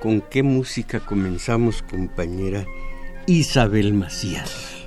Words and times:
¿Con 0.00 0.22
qué 0.22 0.42
música 0.42 1.00
comenzamos, 1.00 1.82
compañera 1.82 2.64
Isabel 3.26 3.92
Macías? 3.92 4.86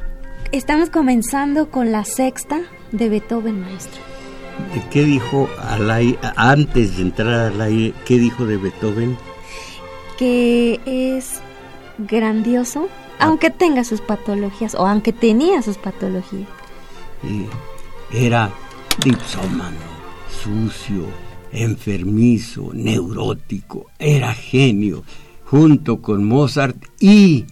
Estamos 0.52 0.90
comenzando 0.90 1.70
con 1.70 1.92
la 1.92 2.04
sexta 2.04 2.64
de 2.92 3.10
Beethoven, 3.10 3.62
maestro. 3.62 4.02
¿De 4.74 4.82
qué 4.90 5.04
dijo 5.04 5.48
al 5.60 6.18
antes 6.36 6.98
de 6.98 7.04
entrar 7.04 7.52
al 7.52 7.62
aire, 7.62 7.94
qué 8.06 8.18
dijo 8.18 8.48
de 8.48 8.58
Beethoven? 8.58 9.16
Que 10.18 10.80
es 10.86 11.42
grandioso, 12.00 12.90
ah. 13.20 13.26
aunque 13.26 13.52
tenga 13.52 13.84
sus 13.84 14.02
patologías, 14.02 14.74
o 14.74 14.88
aunque 14.88 15.14
tenía 15.14 15.62
sus 15.62 15.78
patologías. 15.78 16.50
era 18.12 18.52
dipsómano, 19.04 19.78
sucio, 20.42 21.06
enfermizo, 21.54 22.72
neurótico, 22.74 23.88
era 24.00 24.34
genio, 24.34 25.04
junto 25.46 26.02
con 26.02 26.26
Mozart 26.26 26.78
y 27.00 27.46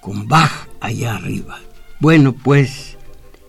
con 0.00 0.28
Bach 0.28 0.68
allá 0.80 1.16
arriba. 1.16 1.58
Bueno, 2.00 2.32
pues, 2.32 2.96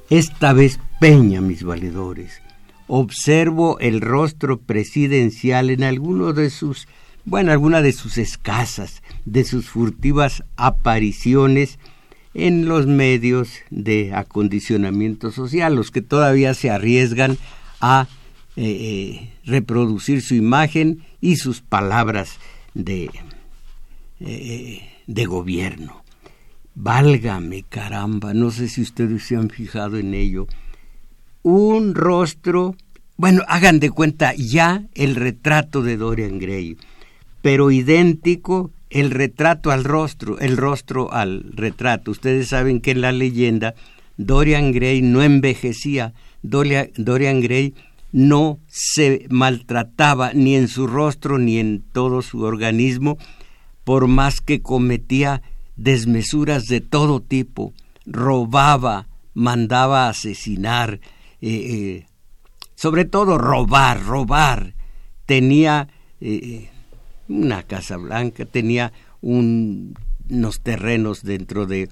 esta 0.10 0.54
vez 0.54 0.80
Peña, 1.00 1.42
mis 1.42 1.64
valedores. 1.64 2.42
Observo 2.88 3.80
el 3.80 4.02
rostro 4.02 4.60
presidencial 4.60 5.70
en 5.70 5.84
alguno 5.84 6.34
de 6.34 6.50
sus, 6.50 6.88
bueno, 7.26 7.52
alguna 7.52 7.82
de 7.82 7.92
sus 7.92 8.18
escasas, 8.18 9.02
de 9.26 9.44
sus 9.44 9.70
furtivas 9.70 10.44
apariciones 10.56 11.80
en 12.34 12.68
los 12.68 12.88
medios 12.88 13.52
de 13.70 14.14
acondicionamiento 14.14 15.32
social, 15.32 15.76
los 15.76 15.92
que 15.92 16.02
todavía 16.02 16.54
se 16.54 16.70
arriesgan 16.70 17.38
a 17.82 18.08
eh, 18.56 18.64
eh, 18.66 19.34
reproducir 19.46 20.22
su 20.22 20.36
imagen 20.36 21.04
y 21.22 21.38
sus 21.38 21.62
palabras 21.62 22.38
de, 22.76 23.10
eh, 24.20 24.90
de 25.08 25.26
gobierno. 25.26 26.04
Válgame, 26.76 27.64
caramba, 27.64 28.34
no 28.34 28.52
sé 28.52 28.68
si 28.68 28.82
ustedes 28.82 29.24
se 29.24 29.36
han 29.36 29.50
fijado 29.50 29.98
en 29.98 30.14
ello. 30.14 30.48
Un 31.42 31.96
rostro, 31.96 32.76
bueno, 33.18 33.42
hagan 33.48 33.80
de 33.80 33.90
cuenta 33.90 34.34
ya 34.36 34.84
el 34.94 35.16
retrato 35.16 35.82
de 35.82 35.98
Dorian 35.98 36.38
Gray, 36.38 36.78
pero 37.42 37.72
idéntico 37.72 38.72
el 38.92 39.10
retrato 39.10 39.72
al 39.72 39.84
rostro, 39.84 40.40
el 40.40 40.58
rostro 40.58 41.12
al 41.12 41.52
retrato. 41.54 42.12
Ustedes 42.12 42.50
saben 42.50 42.82
que 42.82 42.92
en 42.92 43.02
la 43.02 43.12
leyenda 43.12 43.74
Dorian 44.18 44.72
Gray 44.72 45.02
no 45.02 45.24
envejecía, 45.24 46.14
Dorian 46.44 47.42
Gray 47.42 47.74
no 48.14 48.60
se 48.68 49.26
maltrataba 49.30 50.34
ni 50.34 50.56
en 50.56 50.70
su 50.70 50.88
rostro 50.88 51.40
ni 51.40 51.58
en 51.58 51.82
todo 51.82 52.22
su 52.22 52.42
organismo, 52.44 53.18
por 53.84 54.08
más 54.08 54.40
que 54.40 54.62
cometía 54.62 55.42
desmesuras 55.76 56.66
de 56.66 56.80
todo 56.80 57.22
tipo, 57.22 57.74
robaba, 58.06 59.08
mandaba 59.34 60.10
asesinar, 60.10 61.00
eh, 61.42 61.50
eh, 61.50 62.06
sobre 62.76 63.06
todo 63.06 63.38
robar, 63.40 64.04
robar. 64.04 64.76
Tenía 65.26 65.88
eh, 66.22 66.70
una 67.28 67.64
casa 67.64 67.98
blanca, 67.98 68.46
tenía 68.46 68.94
unos 69.22 70.62
terrenos 70.62 71.24
dentro 71.24 71.66
de 71.66 71.90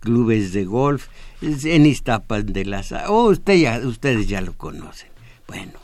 clubes 0.00 0.52
de 0.52 0.64
golf, 0.64 1.06
en 1.40 1.86
Iztapas 1.86 2.46
de 2.46 2.64
las... 2.64 2.92
Oh, 3.08 3.30
usted 3.30 3.54
ya, 3.54 3.78
ustedes 3.78 4.28
ya 4.28 4.40
lo 4.40 4.54
conocen. 4.54 5.10
Bueno, 5.46 5.78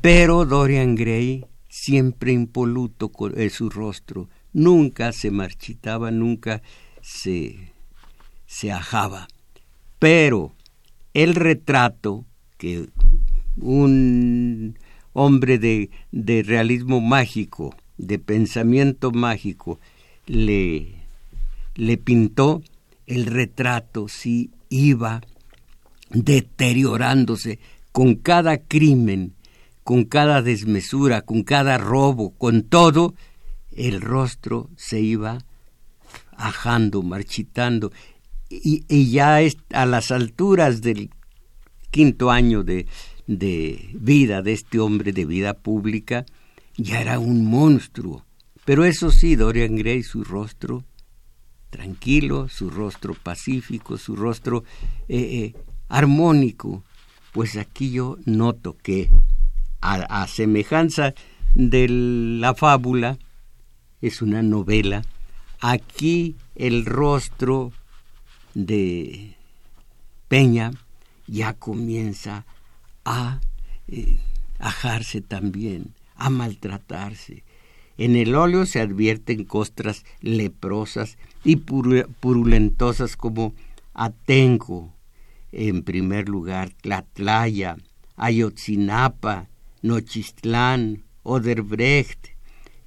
pero 0.00 0.44
Dorian 0.46 0.94
Gray, 0.94 1.46
siempre 1.68 2.32
impoluto 2.32 3.10
con 3.10 3.34
su 3.50 3.70
rostro, 3.70 4.28
nunca 4.52 5.12
se 5.12 5.30
marchitaba, 5.30 6.10
nunca 6.10 6.62
se, 7.02 7.72
se 8.46 8.72
ajaba. 8.72 9.28
Pero 9.98 10.54
el 11.12 11.34
retrato 11.34 12.24
que 12.56 12.88
un 13.56 14.78
hombre 15.12 15.58
de, 15.58 15.90
de 16.12 16.42
realismo 16.42 17.00
mágico, 17.00 17.74
de 17.98 18.18
pensamiento 18.18 19.10
mágico, 19.10 19.78
le, 20.26 20.94
le 21.74 21.96
pintó, 21.98 22.62
el 23.06 23.26
retrato 23.26 24.08
sí 24.08 24.50
iba 24.70 25.20
deteriorándose 26.08 27.58
con 27.92 28.14
cada 28.14 28.58
crimen, 28.58 29.34
con 29.84 30.04
cada 30.04 30.40
desmesura, 30.40 31.22
con 31.22 31.42
cada 31.42 31.76
robo, 31.76 32.30
con 32.30 32.62
todo, 32.62 33.14
el 33.72 34.00
rostro 34.00 34.70
se 34.76 35.00
iba 35.00 35.44
ajando, 36.36 37.02
marchitando, 37.02 37.92
y, 38.48 39.10
ya 39.10 39.38
a 39.72 39.86
las 39.86 40.10
alturas 40.10 40.80
del 40.80 41.10
quinto 41.90 42.30
año 42.30 42.64
de, 42.64 42.86
de 43.26 43.90
vida 43.94 44.42
de 44.42 44.52
este 44.52 44.80
hombre 44.80 45.12
de 45.12 45.24
vida 45.24 45.54
pública, 45.54 46.26
ya 46.76 47.00
era 47.00 47.18
un 47.18 47.44
monstruo. 47.44 48.24
Pero 48.64 48.84
eso 48.84 49.10
sí, 49.10 49.36
Dorian 49.36 49.76
Gray, 49.76 50.02
su 50.02 50.24
rostro 50.24 50.84
tranquilo, 51.70 52.48
su 52.48 52.68
rostro 52.68 53.14
pacífico, 53.14 53.96
su 53.96 54.16
rostro 54.16 54.64
eh, 55.08 55.18
eh, 55.18 55.54
armónico. 55.88 56.82
Pues 57.32 57.56
aquí 57.56 57.92
yo 57.92 58.18
noto 58.26 58.76
que 58.76 59.08
a, 59.80 60.26
semejanza 60.26 61.14
de 61.54 61.88
la 61.88 62.54
fábula, 62.54 63.18
es 64.02 64.20
una 64.20 64.42
novela, 64.42 65.04
aquí 65.60 66.36
el 66.56 66.84
rostro 66.84 67.72
de 68.54 69.36
Peña 70.28 70.72
ya 71.26 71.54
comienza 71.54 72.44
a 73.04 73.40
eh, 73.88 74.18
ajarse 74.58 75.20
también, 75.20 75.94
a 76.16 76.30
maltratarse. 76.30 77.44
En 77.96 78.16
el 78.16 78.34
óleo 78.34 78.66
se 78.66 78.80
advierten 78.80 79.44
costras 79.44 80.04
leprosas 80.20 81.18
y 81.44 81.56
purulentosas 81.56 83.16
como 83.16 83.54
Atenco, 83.94 84.92
en 85.52 85.82
primer 85.82 86.28
lugar, 86.28 86.70
Tlatlaya, 86.80 87.76
Ayotzinapa, 88.16 89.48
Nochistlán, 89.82 91.02
Oderbrecht, 91.22 92.28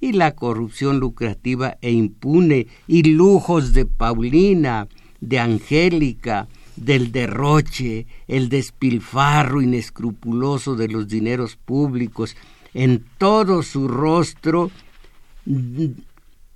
y 0.00 0.12
la 0.12 0.34
corrupción 0.34 1.00
lucrativa 1.00 1.78
e 1.80 1.90
impune, 1.90 2.66
y 2.86 3.02
lujos 3.04 3.72
de 3.72 3.86
Paulina, 3.86 4.88
de 5.20 5.38
Angélica, 5.38 6.48
del 6.76 7.12
derroche, 7.12 8.06
el 8.28 8.48
despilfarro 8.48 9.62
inescrupuloso 9.62 10.74
de 10.76 10.88
los 10.88 11.08
dineros 11.08 11.56
públicos, 11.56 12.36
en 12.74 13.04
todo 13.18 13.62
su 13.62 13.88
rostro 13.88 14.70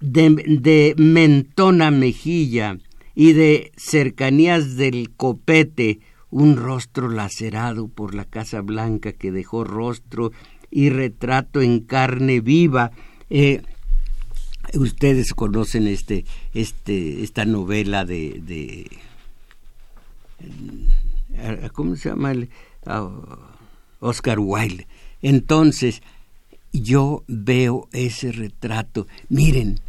de, 0.00 0.95
mentona 0.97 1.91
mejilla 1.91 2.79
y 3.15 3.33
de 3.33 3.73
cercanías 3.77 4.77
del 4.77 5.11
copete, 5.11 6.00
un 6.31 6.56
rostro 6.56 7.09
lacerado 7.09 7.89
por 7.89 8.15
la 8.15 8.25
Casa 8.25 8.61
Blanca 8.61 9.12
que 9.12 9.33
dejó 9.33 9.65
rostro 9.65 10.33
y 10.71 10.91
retrato 10.91 11.62
en 11.62 11.81
carne 11.81 12.41
viva. 12.41 12.93
Eh, 13.31 13.62
ustedes 14.75 15.33
conocen 15.33 15.87
este, 15.87 16.25
este, 16.53 17.23
esta 17.23 17.44
novela 17.44 18.05
de, 18.05 18.41
de 18.44 18.91
eh, 21.35 21.69
¿cómo 21.73 21.97
se 21.97 22.11
llama? 22.11 22.35
Ah, 22.87 23.09
Oscar 24.01 24.39
Wilde. 24.39 24.87
Entonces, 25.23 26.03
yo 26.73 27.25
veo 27.27 27.89
ese 27.93 28.33
retrato. 28.33 29.06
Miren, 29.29 29.81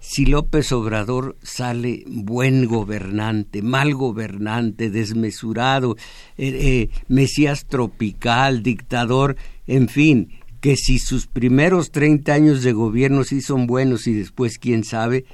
si 0.00 0.26
López 0.26 0.72
Obrador 0.72 1.36
sale 1.42 2.04
buen 2.06 2.66
gobernante, 2.66 3.62
mal 3.62 3.94
gobernante, 3.94 4.90
desmesurado, 4.90 5.96
eh, 6.36 6.48
eh, 6.48 6.90
mesías 7.08 7.66
tropical, 7.66 8.62
dictador, 8.62 9.36
en 9.66 9.88
fin, 9.88 10.30
que 10.60 10.76
si 10.76 10.98
sus 10.98 11.26
primeros 11.26 11.90
30 11.90 12.32
años 12.32 12.62
de 12.62 12.72
gobierno 12.72 13.24
sí 13.24 13.40
son 13.40 13.66
buenos 13.66 14.06
y 14.06 14.14
después 14.14 14.58
quién 14.58 14.84
sabe, 14.84 15.24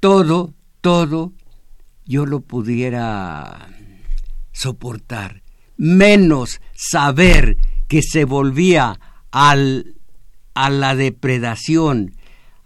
todo, 0.00 0.54
todo, 0.80 1.32
yo 2.06 2.26
lo 2.26 2.40
pudiera 2.40 3.68
soportar, 4.52 5.42
menos 5.76 6.60
saber 6.74 7.56
que 7.86 8.02
se 8.02 8.24
volvía 8.24 8.98
al, 9.30 9.94
a 10.54 10.70
la 10.70 10.94
depredación, 10.94 12.14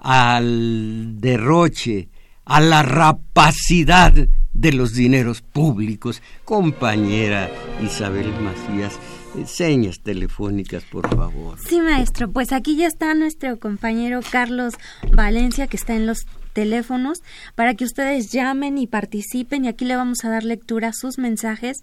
al 0.05 1.19
derroche, 1.19 2.09
a 2.45 2.61
la 2.61 2.83
rapacidad 2.83 4.13
de 4.53 4.73
los 4.73 4.93
dineros 4.93 5.41
públicos. 5.41 6.23
Compañera 6.45 7.51
Isabel 7.83 8.31
Macías, 8.43 8.99
señas 9.47 10.01
telefónicas, 10.01 10.85
por 10.85 11.09
favor. 11.09 11.59
Sí, 11.67 11.81
maestro, 11.81 12.31
pues 12.31 12.53
aquí 12.53 12.77
ya 12.77 12.87
está 12.87 13.15
nuestro 13.15 13.59
compañero 13.59 14.21
Carlos 14.31 14.75
Valencia, 15.11 15.67
que 15.69 15.79
está 15.79 15.95
en 15.95 16.07
los 16.07 16.27
teléfonos 16.53 17.23
para 17.55 17.75
que 17.75 17.85
ustedes 17.85 18.31
llamen 18.31 18.77
y 18.77 18.87
participen 18.87 19.65
y 19.65 19.69
aquí 19.69 19.87
le 19.87 19.97
vamos 19.97 20.25
a 20.25 20.29
dar 20.29 20.45
lectura 20.45 20.89
a 20.89 20.93
sus 20.93 21.19
mensajes 21.19 21.79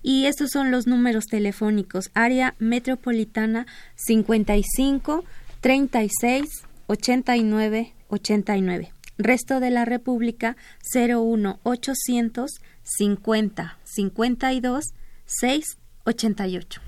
y 0.00 0.24
estos 0.26 0.50
son 0.50 0.70
los 0.70 0.86
números 0.86 1.26
telefónicos 1.26 2.10
área 2.14 2.54
metropolitana 2.58 3.66
55 3.96 5.24
36 5.60 6.48
89 6.86 7.94
89 8.08 8.92
resto 9.18 9.60
de 9.60 9.70
la 9.70 9.84
República 9.84 10.56
01 10.94 11.60
800 11.62 12.50
50 12.82 13.78
52 13.84 14.84
6 15.24 15.78
88 16.04 16.80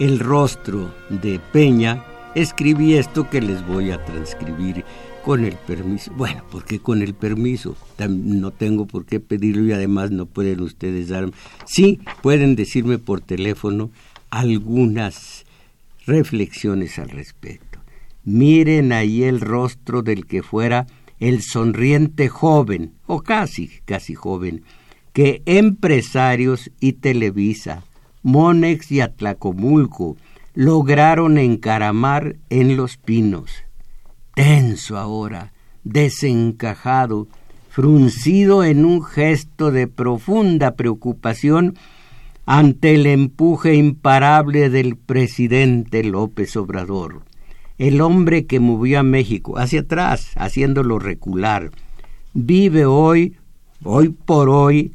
el 0.00 0.18
rostro 0.18 0.94
de 1.10 1.38
Peña, 1.52 2.02
escribí 2.34 2.94
esto 2.94 3.28
que 3.28 3.42
les 3.42 3.64
voy 3.66 3.90
a 3.90 4.02
transcribir 4.02 4.82
con 5.22 5.44
el 5.44 5.56
permiso. 5.56 6.10
Bueno, 6.16 6.42
porque 6.50 6.78
con 6.78 7.02
el 7.02 7.12
permiso 7.12 7.76
no 8.08 8.50
tengo 8.50 8.86
por 8.86 9.04
qué 9.04 9.20
pedirlo 9.20 9.66
y 9.66 9.72
además 9.72 10.10
no 10.10 10.24
pueden 10.24 10.62
ustedes 10.62 11.08
darme. 11.08 11.32
Sí, 11.66 12.00
pueden 12.22 12.56
decirme 12.56 12.96
por 12.96 13.20
teléfono 13.20 13.90
algunas 14.30 15.44
reflexiones 16.06 16.98
al 16.98 17.10
respecto. 17.10 17.78
Miren 18.24 18.92
ahí 18.92 19.24
el 19.24 19.42
rostro 19.42 20.00
del 20.00 20.24
que 20.24 20.42
fuera 20.42 20.86
el 21.18 21.42
sonriente 21.42 22.30
joven, 22.30 22.94
o 23.06 23.20
casi, 23.20 23.68
casi 23.84 24.14
joven, 24.14 24.62
que 25.12 25.42
empresarios 25.44 26.70
y 26.80 26.94
Televisa, 26.94 27.84
Monex 28.22 28.90
y 28.92 29.00
Atlacomulco 29.00 30.16
lograron 30.54 31.38
encaramar 31.38 32.36
en 32.50 32.76
los 32.76 32.96
pinos. 32.96 33.50
Tenso 34.34 34.98
ahora, 34.98 35.52
desencajado, 35.84 37.28
fruncido 37.68 38.64
en 38.64 38.84
un 38.84 39.02
gesto 39.02 39.70
de 39.70 39.86
profunda 39.86 40.72
preocupación 40.72 41.76
ante 42.46 42.96
el 42.96 43.06
empuje 43.06 43.74
imparable 43.74 44.70
del 44.70 44.96
presidente 44.96 46.02
López 46.02 46.56
Obrador, 46.56 47.22
el 47.78 48.00
hombre 48.00 48.46
que 48.46 48.58
movió 48.58 49.00
a 49.00 49.04
México 49.04 49.56
hacia 49.56 49.80
atrás, 49.80 50.32
haciéndolo 50.34 50.98
recular, 50.98 51.70
vive 52.34 52.86
hoy, 52.86 53.36
hoy 53.84 54.08
por 54.08 54.48
hoy, 54.48 54.94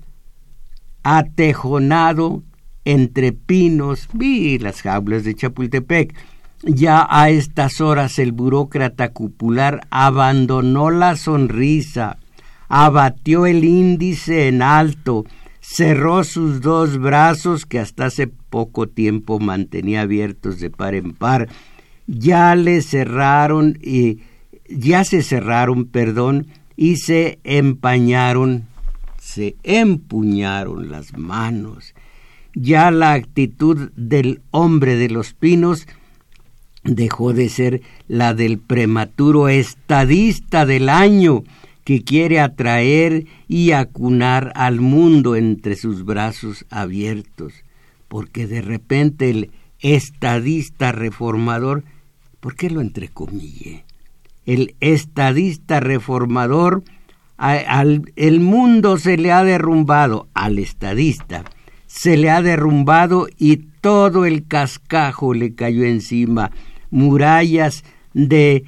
atejonado 1.04 2.44
entre 2.86 3.34
pinos, 3.34 4.08
vi 4.14 4.60
las 4.60 4.82
jaulas 4.82 5.24
de 5.24 5.34
Chapultepec. 5.34 6.16
Ya 6.64 7.06
a 7.10 7.30
estas 7.30 7.82
horas 7.82 8.18
el 8.20 8.32
burócrata 8.32 9.10
cupular 9.12 9.88
abandonó 9.90 10.90
la 10.90 11.16
sonrisa, 11.16 12.18
abatió 12.70 13.46
el 13.46 13.64
índice 13.64 14.48
en 14.48 14.62
alto, 14.62 15.26
cerró 15.60 16.24
sus 16.24 16.62
dos 16.62 16.98
brazos 16.98 17.66
que 17.66 17.80
hasta 17.80 18.06
hace 18.06 18.28
poco 18.28 18.88
tiempo 18.88 19.40
mantenía 19.40 20.02
abiertos 20.02 20.60
de 20.60 20.70
par 20.70 20.96
en 20.96 21.14
par, 21.14 21.50
ya 22.08 22.56
le 22.56 22.82
cerraron 22.82 23.78
y 23.82 24.20
ya 24.70 25.04
se 25.04 25.24
cerraron, 25.24 25.86
perdón, 25.86 26.48
y 26.76 26.98
se 26.98 27.40
empañaron, 27.44 28.66
se 29.20 29.56
empuñaron 29.64 30.90
las 30.90 31.18
manos 31.18 31.95
ya 32.56 32.90
la 32.90 33.14
actitud 33.14 33.92
del 33.96 34.42
hombre 34.52 34.96
de 34.96 35.10
los 35.10 35.34
pinos 35.34 35.88
dejó 36.84 37.34
de 37.34 37.50
ser 37.50 37.82
la 38.08 38.34
del 38.34 38.60
prematuro 38.60 39.50
estadista 39.50 40.66
del 40.66 40.90
año 40.90 41.44
que 41.84 42.04
quiere 42.04 42.40
atraer 42.40 43.26
y 43.48 43.72
acunar 43.72 44.52
al 44.56 44.82
mundo 44.82 45.36
entre 45.36 45.76
sus 45.76 46.04
brazos 46.04 46.66
abiertos, 46.70 47.54
porque 48.08 48.48
de 48.48 48.62
repente 48.62 49.30
el 49.30 49.52
estadista 49.82 50.92
reformador, 50.92 51.84
¿por 52.40 52.56
qué 52.56 52.70
lo 52.70 52.82
entrecomille? 52.82 53.86
El 54.46 54.76
estadista 54.80 55.80
reformador, 55.80 56.84
el 57.38 58.40
mundo 58.40 58.98
se 58.98 59.18
le 59.18 59.32
ha 59.32 59.44
derrumbado 59.44 60.28
al 60.34 60.60
estadista, 60.60 61.44
se 61.96 62.18
le 62.18 62.30
ha 62.30 62.42
derrumbado 62.42 63.28
y 63.38 63.56
todo 63.80 64.26
el 64.26 64.46
cascajo 64.46 65.34
le 65.34 65.56
cayó 65.56 65.86
encima, 65.86 66.52
murallas 66.92 67.86
de 68.14 68.66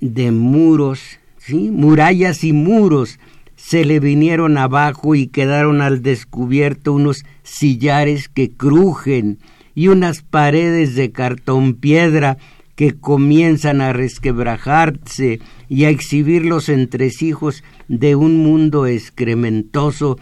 de 0.00 0.32
muros, 0.32 1.00
¿sí? 1.38 1.70
murallas 1.70 2.42
y 2.42 2.52
muros 2.52 3.20
se 3.54 3.84
le 3.84 4.00
vinieron 4.00 4.58
abajo 4.58 5.14
y 5.14 5.28
quedaron 5.28 5.80
al 5.80 6.02
descubierto 6.02 6.92
unos 6.92 7.24
sillares 7.44 8.28
que 8.28 8.50
crujen 8.50 9.38
y 9.74 9.88
unas 9.88 10.22
paredes 10.22 10.96
de 10.96 11.12
cartón 11.12 11.74
piedra 11.74 12.38
que 12.74 12.98
comienzan 12.98 13.80
a 13.80 13.92
resquebrajarse 13.92 15.40
y 15.68 15.84
a 15.84 15.90
exhibir 15.90 16.44
los 16.44 16.68
entresijos 16.68 17.62
de 17.88 18.16
un 18.16 18.38
mundo 18.38 18.86
excrementoso 18.86 20.18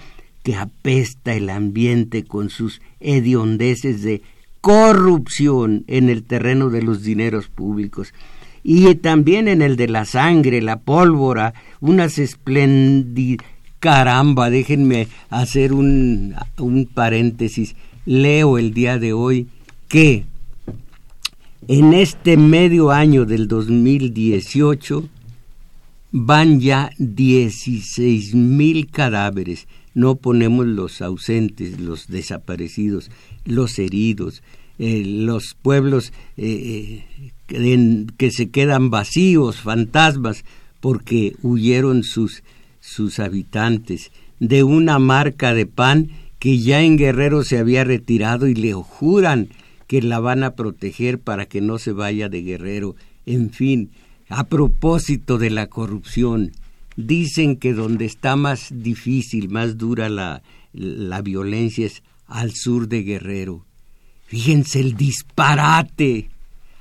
que 0.47 0.55
apesta 0.55 1.35
el 1.35 1.50
ambiente 1.50 2.23
con 2.23 2.50
sus 2.50 2.81
hediondeces 3.00 4.03
de 4.03 4.23
corrupción 4.61 5.83
en 5.88 6.09
el 6.09 6.23
terreno 6.23 6.71
de 6.71 6.83
los 6.83 7.03
dineros 7.03 7.49
públicos 7.49 8.15
y 8.62 8.95
también 8.95 9.49
en 9.49 9.61
el 9.61 9.75
de 9.75 9.88
la 9.88 10.05
sangre, 10.05 10.62
la 10.62 10.79
pólvora, 10.79 11.53
unas 11.81 12.19
espléndidas... 12.19 13.45
Caramba, 13.81 14.49
déjenme 14.49 15.09
hacer 15.31 15.73
un, 15.73 16.37
un 16.59 16.87
paréntesis. 16.87 17.75
Leo 18.05 18.57
el 18.57 18.73
día 18.73 18.99
de 18.99 19.12
hoy 19.12 19.49
que 19.88 20.26
en 21.67 21.93
este 21.93 22.37
medio 22.37 22.93
año 22.93 23.25
del 23.25 23.49
2018 23.49 25.09
van 26.12 26.61
ya 26.61 26.91
16 26.99 28.35
mil 28.37 28.88
cadáveres 28.91 29.67
no 29.97 30.17
ponemos 30.17 30.67
los 30.67 31.00
ausentes, 31.00 31.81
los 31.81 32.07
desaparecidos, 32.09 33.11
los 33.47 33.79
heridos, 33.79 34.43
eh, 34.79 35.03
los 35.07 35.57
pueblos 35.62 36.12
eh, 36.37 37.03
eh, 37.49 38.07
que 38.19 38.31
se 38.31 38.50
quedan 38.50 38.91
vacíos, 38.91 39.57
fantasmas, 39.62 40.45
porque 40.81 41.35
huyeron 41.43 42.03
sus, 42.03 42.43
sus 42.79 43.19
habitantes. 43.19 44.12
de 44.38 44.65
una 44.65 44.99
marca 44.99 45.55
de 45.55 45.65
pan 45.65 46.11
que 46.38 46.59
ya 46.59 46.83
en 46.83 46.99
Guerrero 46.99 47.43
se 47.43 47.57
había 47.57 47.83
retirado 47.83 48.49
y 48.49 48.55
le 48.55 48.75
juran 48.75 49.49
que 49.87 50.03
la 50.03 50.21
van 50.21 50.45
a 50.45 50.50
proteger 50.50 51.19
para 51.19 51.47
que 51.47 51.62
no 51.62 51.79
se 51.79 51.93
vaya 51.93 52.29
de 52.29 52.43
Guerrero. 52.43 52.97
En 53.25 53.49
fin, 53.49 53.88
a 54.29 54.45
propósito 54.45 55.38
de 55.38 55.49
la 55.49 55.69
corrupción, 55.69 56.53
dicen 56.97 57.57
que 57.57 57.73
donde 57.73 58.07
está 58.07 58.37
más 58.37 58.69
difícil, 58.71 59.49
más 59.50 59.79
dura 59.79 60.09
la, 60.09 60.43
la 60.73 61.23
violencia 61.23 61.87
es 61.87 62.03
al 62.26 62.53
sur 62.55 62.88
de 62.88 63.03
Guerrero. 63.03 63.65
Fíjense 64.26 64.81
el 64.81 64.97
disparate. 64.97 66.31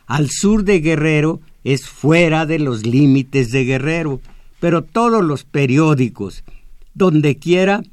Al 0.07 0.29
sur 0.29 0.63
de 0.63 0.79
Guerrero 0.79 1.41
es 1.63 1.87
fuera 1.87 2.45
de 2.45 2.59
los 2.59 2.85
límites 2.85 3.51
de 3.51 3.65
Guerrero, 3.65 4.21
pero 4.59 4.83
todos 4.83 5.23
los 5.23 5.43
periódicos, 5.43 6.43
donde 6.93 7.37
quiera, 7.37 7.83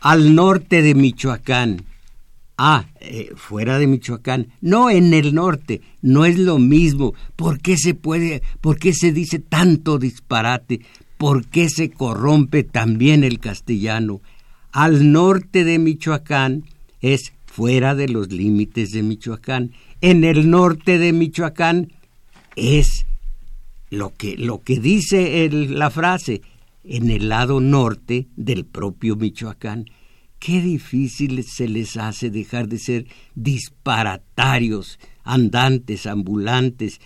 al 0.00 0.34
norte 0.34 0.82
de 0.82 0.94
Michoacán. 0.94 1.84
Ah, 2.56 2.84
eh, 3.00 3.32
fuera 3.36 3.78
de 3.78 3.86
Michoacán, 3.86 4.48
no 4.60 4.90
en 4.90 5.14
el 5.14 5.34
norte, 5.34 5.80
no 6.02 6.26
es 6.26 6.38
lo 6.38 6.58
mismo. 6.58 7.14
¿Por 7.36 7.60
qué 7.60 7.76
se 7.76 7.94
puede, 7.94 8.42
por 8.60 8.78
qué 8.78 8.92
se 8.92 9.12
dice 9.12 9.38
tanto 9.38 9.98
disparate? 9.98 10.80
¿Por 11.20 11.44
qué 11.44 11.68
se 11.68 11.90
corrompe 11.90 12.64
también 12.64 13.24
el 13.24 13.40
castellano? 13.40 14.22
Al 14.72 15.12
norte 15.12 15.64
de 15.64 15.78
Michoacán 15.78 16.64
es 17.02 17.34
fuera 17.44 17.94
de 17.94 18.08
los 18.08 18.32
límites 18.32 18.88
de 18.92 19.02
Michoacán. 19.02 19.72
En 20.00 20.24
el 20.24 20.48
norte 20.48 20.96
de 20.96 21.12
Michoacán 21.12 21.92
es 22.56 23.04
lo 23.90 24.14
que, 24.14 24.38
lo 24.38 24.62
que 24.62 24.80
dice 24.80 25.46
la 25.52 25.90
frase, 25.90 26.40
en 26.84 27.10
el 27.10 27.28
lado 27.28 27.60
norte 27.60 28.26
del 28.36 28.64
propio 28.64 29.14
Michoacán. 29.14 29.90
Qué 30.38 30.62
difícil 30.62 31.44
se 31.44 31.68
les 31.68 31.98
hace 31.98 32.30
dejar 32.30 32.66
de 32.66 32.78
ser 32.78 33.06
disparatarios, 33.34 34.98
andantes, 35.22 36.06
ambulantes, 36.06 36.98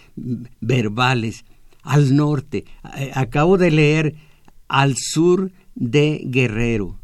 verbales. 0.61 1.44
Al 1.85 2.17
norte, 2.17 2.64
eh, 2.97 3.12
acabo 3.14 3.57
de 3.59 3.71
leer 3.71 4.14
al 4.67 4.97
sur 4.97 5.53
de 5.76 6.23
Guerrero. 6.25 6.99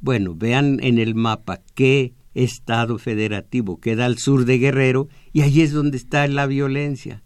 Bueno, 0.00 0.34
vean 0.34 0.78
en 0.82 0.98
el 0.98 1.14
mapa 1.14 1.60
qué 1.74 2.12
estado 2.34 2.98
federativo 2.98 3.80
queda 3.80 4.04
al 4.04 4.18
sur 4.18 4.44
de 4.44 4.58
Guerrero 4.58 5.08
y 5.32 5.40
allí 5.42 5.62
es 5.62 5.72
donde 5.72 5.96
está 5.96 6.26
la 6.28 6.46
violencia. 6.46 7.22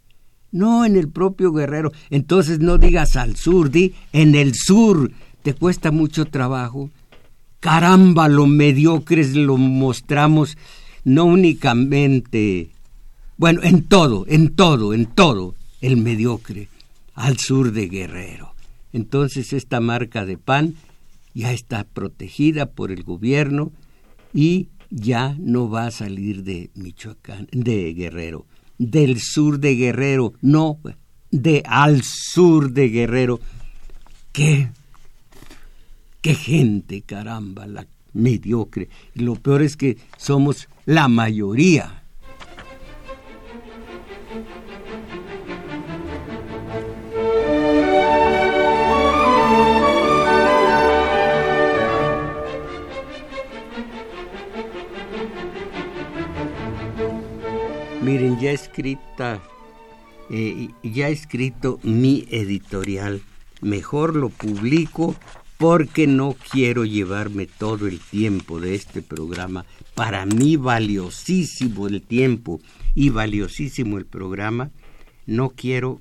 No 0.51 0.85
en 0.85 0.95
el 0.95 1.09
propio 1.09 1.51
Guerrero. 1.51 1.91
Entonces 2.09 2.59
no 2.59 2.77
digas 2.77 3.17
al 3.17 3.35
sur, 3.35 3.69
di 3.69 3.93
en 4.13 4.35
el 4.35 4.53
sur. 4.55 5.11
Te 5.43 5.53
cuesta 5.53 5.91
mucho 5.91 6.25
trabajo. 6.25 6.89
Caramba, 7.59 8.29
lo 8.29 8.47
mediocres 8.47 9.35
lo 9.35 9.57
mostramos 9.57 10.57
no 11.05 11.25
únicamente, 11.25 12.71
bueno, 13.37 13.61
en 13.63 13.83
todo, 13.83 14.25
en 14.27 14.55
todo, 14.55 14.93
en 14.93 15.05
todo, 15.05 15.55
el 15.79 15.97
mediocre, 15.97 16.67
al 17.15 17.37
sur 17.39 17.71
de 17.71 17.87
Guerrero. 17.87 18.53
Entonces 18.93 19.51
esta 19.51 19.79
marca 19.79 20.25
de 20.25 20.37
pan 20.37 20.75
ya 21.33 21.51
está 21.51 21.83
protegida 21.83 22.67
por 22.67 22.91
el 22.91 23.03
gobierno 23.03 23.71
y 24.33 24.69
ya 24.89 25.35
no 25.39 25.69
va 25.69 25.87
a 25.87 25.91
salir 25.91 26.43
de 26.43 26.69
Michoacán, 26.75 27.47
de 27.51 27.93
Guerrero 27.93 28.45
del 28.77 29.19
sur 29.21 29.59
de 29.59 29.75
Guerrero, 29.75 30.33
no 30.41 30.79
de 31.31 31.63
al 31.65 32.01
sur 32.03 32.71
de 32.71 32.89
Guerrero. 32.89 33.39
¿Qué? 34.31 34.69
¿Qué 36.21 36.35
gente, 36.35 37.01
caramba, 37.01 37.67
la 37.67 37.87
mediocre? 38.13 38.89
Lo 39.13 39.35
peor 39.35 39.61
es 39.61 39.77
que 39.77 39.97
somos 40.17 40.67
la 40.85 41.07
mayoría. 41.07 42.03
Miren, 58.05 58.39
ya 58.39 58.51
escrita, 58.51 59.41
eh, 60.29 60.69
ya 60.83 61.09
escrito 61.09 61.79
mi 61.81 62.27
editorial. 62.29 63.23
Mejor 63.61 64.15
lo 64.15 64.29
publico 64.29 65.15
porque 65.57 66.05
no 66.05 66.35
quiero 66.51 66.85
llevarme 66.85 67.47
todo 67.47 67.87
el 67.87 67.99
tiempo 67.99 68.59
de 68.59 68.75
este 68.75 69.01
programa. 69.01 69.65
Para 69.95 70.27
mí 70.27 70.55
valiosísimo 70.55 71.87
el 71.87 72.03
tiempo 72.03 72.61
y 72.93 73.09
valiosísimo 73.09 73.97
el 73.97 74.05
programa. 74.05 74.69
No 75.25 75.49
quiero 75.49 75.99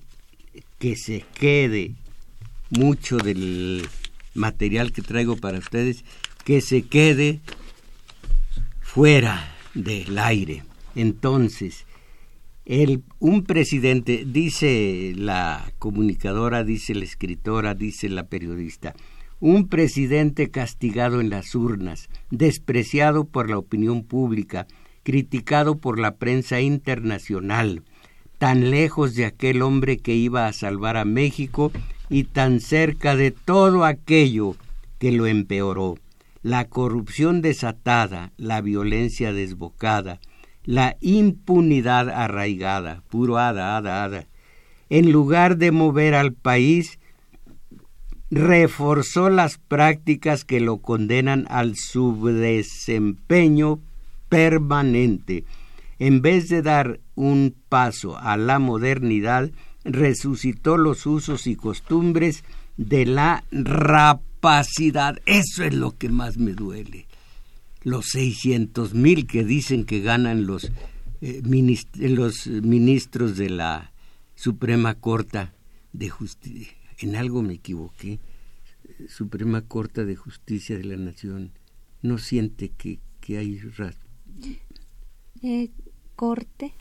que 0.78 0.96
se 0.96 1.24
quede 1.32 1.92
mucho 2.68 3.16
del 3.16 3.88
material 4.34 4.92
que 4.92 5.00
traigo 5.00 5.36
para 5.38 5.56
ustedes, 5.58 6.04
que 6.44 6.60
se 6.60 6.82
quede 6.82 7.40
fuera 8.82 9.56
del 9.72 10.18
aire. 10.18 10.64
Entonces, 10.94 11.83
el, 12.64 13.02
un 13.18 13.44
presidente, 13.44 14.24
dice 14.26 15.12
la 15.16 15.70
comunicadora, 15.78 16.64
dice 16.64 16.94
la 16.94 17.04
escritora, 17.04 17.74
dice 17.74 18.08
la 18.08 18.26
periodista, 18.26 18.94
un 19.40 19.68
presidente 19.68 20.50
castigado 20.50 21.20
en 21.20 21.28
las 21.28 21.54
urnas, 21.54 22.08
despreciado 22.30 23.26
por 23.26 23.50
la 23.50 23.58
opinión 23.58 24.04
pública, 24.04 24.66
criticado 25.02 25.76
por 25.76 25.98
la 25.98 26.16
prensa 26.16 26.60
internacional, 26.60 27.82
tan 28.38 28.70
lejos 28.70 29.14
de 29.14 29.26
aquel 29.26 29.60
hombre 29.60 29.98
que 29.98 30.14
iba 30.14 30.46
a 30.46 30.52
salvar 30.52 30.96
a 30.96 31.04
México 31.04 31.70
y 32.08 32.24
tan 32.24 32.60
cerca 32.60 33.14
de 33.16 33.30
todo 33.30 33.84
aquello 33.84 34.56
que 34.98 35.12
lo 35.12 35.26
empeoró. 35.26 35.96
La 36.42 36.66
corrupción 36.66 37.42
desatada, 37.42 38.32
la 38.36 38.60
violencia 38.60 39.32
desbocada, 39.32 40.20
la 40.64 40.96
impunidad 41.00 42.08
arraigada, 42.08 43.02
puro 43.08 43.38
hada, 43.38 43.76
hada, 43.76 44.04
hada. 44.04 44.26
En 44.88 45.12
lugar 45.12 45.56
de 45.56 45.72
mover 45.72 46.14
al 46.14 46.32
país, 46.32 46.98
reforzó 48.30 49.30
las 49.30 49.58
prácticas 49.58 50.44
que 50.44 50.60
lo 50.60 50.78
condenan 50.78 51.46
al 51.50 51.76
subdesempeño 51.76 53.80
permanente. 54.28 55.44
En 55.98 56.22
vez 56.22 56.48
de 56.48 56.62
dar 56.62 57.00
un 57.14 57.54
paso 57.68 58.18
a 58.18 58.36
la 58.36 58.58
modernidad, 58.58 59.50
resucitó 59.84 60.76
los 60.76 61.06
usos 61.06 61.46
y 61.46 61.56
costumbres 61.56 62.44
de 62.76 63.06
la 63.06 63.44
rapacidad. 63.52 65.18
Eso 65.26 65.62
es 65.62 65.74
lo 65.74 65.96
que 65.96 66.08
más 66.08 66.36
me 66.36 66.52
duele 66.52 67.06
los 67.84 68.06
600 68.08 68.94
mil 68.94 69.26
que 69.26 69.44
dicen 69.44 69.84
que 69.84 70.00
ganan 70.00 70.46
los, 70.46 70.72
eh, 71.20 71.42
los 71.94 72.46
ministros 72.46 73.36
de 73.36 73.50
la 73.50 73.92
Suprema 74.34 74.94
Corte 74.94 75.50
de 75.92 76.08
Justicia. 76.08 76.74
En 76.98 77.14
algo 77.14 77.42
me 77.42 77.54
equivoqué. 77.54 78.18
Suprema 79.08 79.62
Corte 79.62 80.04
de 80.04 80.16
Justicia 80.16 80.76
de 80.76 80.84
la 80.84 80.96
Nación 80.96 81.52
no 82.02 82.18
siente 82.18 82.70
que, 82.70 82.98
que 83.20 83.38
hay... 83.38 83.60
Eh, 85.42 85.70
corte. 86.16 86.72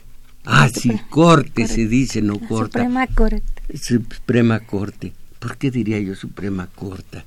Ah, 0.44 0.68
sí, 0.68 0.90
corte, 1.10 1.66
se 1.66 1.86
dice, 1.86 2.22
no 2.22 2.38
corta. 2.38 2.80
Suprema 2.80 3.06
Corte. 3.06 3.78
Suprema 3.78 4.60
Corte. 4.60 5.12
¿Por 5.38 5.58
qué 5.58 5.70
diría 5.70 5.98
yo 6.00 6.14
Suprema 6.14 6.66
Corte? 6.66 7.24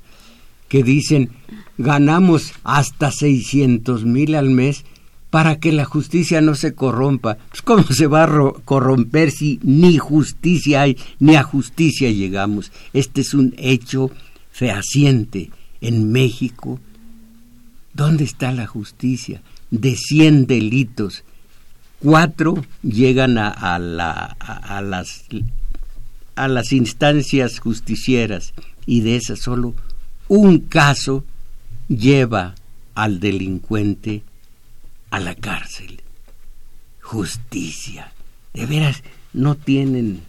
Que 0.67 0.83
dicen 0.83 1.31
ganamos 1.77 2.53
hasta 2.63 3.11
600 3.11 4.05
mil 4.05 4.35
al 4.35 4.49
mes 4.49 4.83
para 5.29 5.59
que 5.59 5.71
la 5.71 5.85
justicia 5.85 6.41
no 6.41 6.55
se 6.55 6.73
corrompa. 6.73 7.37
Pues, 7.49 7.61
¿Cómo 7.61 7.83
se 7.83 8.07
va 8.07 8.23
a 8.23 8.53
corromper 8.65 9.31
si 9.31 9.59
ni 9.63 9.97
justicia 9.97 10.81
hay, 10.81 10.97
ni 11.19 11.35
a 11.35 11.43
justicia 11.43 12.09
llegamos? 12.09 12.71
Este 12.93 13.21
es 13.21 13.33
un 13.33 13.53
hecho 13.57 14.11
fehaciente. 14.51 15.51
En 15.79 16.11
México, 16.11 16.79
¿dónde 17.93 18.23
está 18.23 18.51
la 18.51 18.65
justicia? 18.65 19.43
De 19.69 19.95
100 19.95 20.47
delitos, 20.47 21.23
cuatro 21.99 22.65
llegan 22.81 23.37
a, 23.37 23.77
la, 23.77 24.15
a, 24.39 24.81
las, 24.81 25.25
a 26.35 26.47
las 26.47 26.71
instancias 26.71 27.59
justicieras 27.59 28.53
y 28.87 29.01
de 29.01 29.17
esas 29.17 29.39
solo 29.39 29.75
un 30.27 30.59
caso 30.59 31.23
lleva 31.87 32.55
al 32.95 33.19
delincuente 33.19 34.23
a 35.09 35.19
la 35.19 35.35
cárcel. 35.35 36.01
Justicia. 37.01 38.11
De 38.53 38.65
veras, 38.65 39.03
no 39.33 39.55
tienen, 39.55 40.21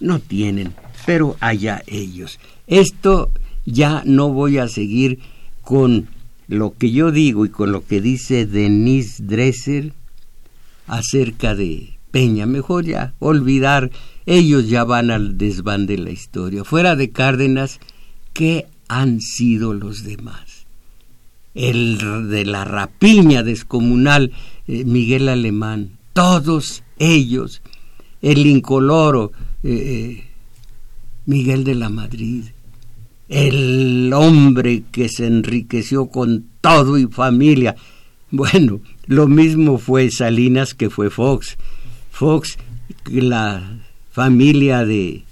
no 0.00 0.18
tienen, 0.20 0.74
pero 1.06 1.36
allá 1.40 1.82
ellos. 1.86 2.38
Esto 2.66 3.30
ya 3.64 4.02
no 4.04 4.28
voy 4.28 4.58
a 4.58 4.68
seguir 4.68 5.18
con 5.62 6.08
lo 6.46 6.74
que 6.74 6.90
yo 6.90 7.10
digo 7.10 7.46
y 7.46 7.48
con 7.48 7.72
lo 7.72 7.86
que 7.86 8.00
dice 8.00 8.46
Denise 8.46 9.22
Dresser 9.24 9.92
acerca 10.86 11.54
de 11.54 11.98
Peña. 12.10 12.46
Mejor 12.46 12.84
ya 12.84 13.14
olvidar, 13.18 13.90
ellos 14.26 14.68
ya 14.68 14.84
van 14.84 15.10
al 15.10 15.38
desván 15.38 15.86
de 15.86 15.98
la 15.98 16.10
historia. 16.10 16.64
Fuera 16.64 16.96
de 16.96 17.10
Cárdenas, 17.10 17.80
¿qué 18.34 18.66
han 18.88 19.20
sido 19.20 19.74
los 19.74 20.04
demás? 20.04 20.66
El 21.54 22.28
de 22.28 22.44
la 22.44 22.64
rapiña 22.64 23.42
descomunal, 23.42 24.32
eh, 24.66 24.84
Miguel 24.84 25.28
Alemán, 25.28 25.98
todos 26.12 26.82
ellos, 26.98 27.62
el 28.22 28.46
incoloro, 28.46 29.32
eh, 29.62 29.72
eh, 29.72 30.24
Miguel 31.26 31.64
de 31.64 31.74
la 31.74 31.88
Madrid, 31.88 32.44
el 33.28 34.12
hombre 34.12 34.84
que 34.90 35.08
se 35.08 35.26
enriqueció 35.26 36.06
con 36.06 36.46
todo 36.60 36.98
y 36.98 37.06
familia. 37.06 37.76
Bueno, 38.30 38.80
lo 39.06 39.28
mismo 39.28 39.78
fue 39.78 40.10
Salinas 40.10 40.74
que 40.74 40.90
fue 40.90 41.10
Fox. 41.10 41.56
Fox, 42.10 42.58
la 43.10 43.80
familia 44.12 44.84
de 44.84 45.24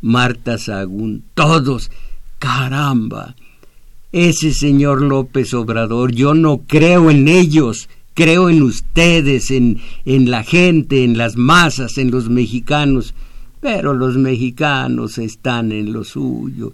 Marta 0.00 0.58
Sagún, 0.58 1.22
todos, 1.34 1.90
caramba. 2.42 3.36
Ese 4.10 4.52
señor 4.52 5.00
López 5.00 5.54
Obrador, 5.54 6.12
yo 6.12 6.34
no 6.34 6.62
creo 6.66 7.08
en 7.08 7.28
ellos, 7.28 7.88
creo 8.14 8.50
en 8.50 8.62
ustedes, 8.62 9.52
en, 9.52 9.80
en 10.04 10.28
la 10.28 10.42
gente, 10.42 11.04
en 11.04 11.16
las 11.16 11.36
masas, 11.36 11.98
en 11.98 12.10
los 12.10 12.28
mexicanos, 12.28 13.14
pero 13.60 13.94
los 13.94 14.16
mexicanos 14.16 15.18
están 15.18 15.70
en 15.70 15.92
lo 15.92 16.02
suyo 16.02 16.72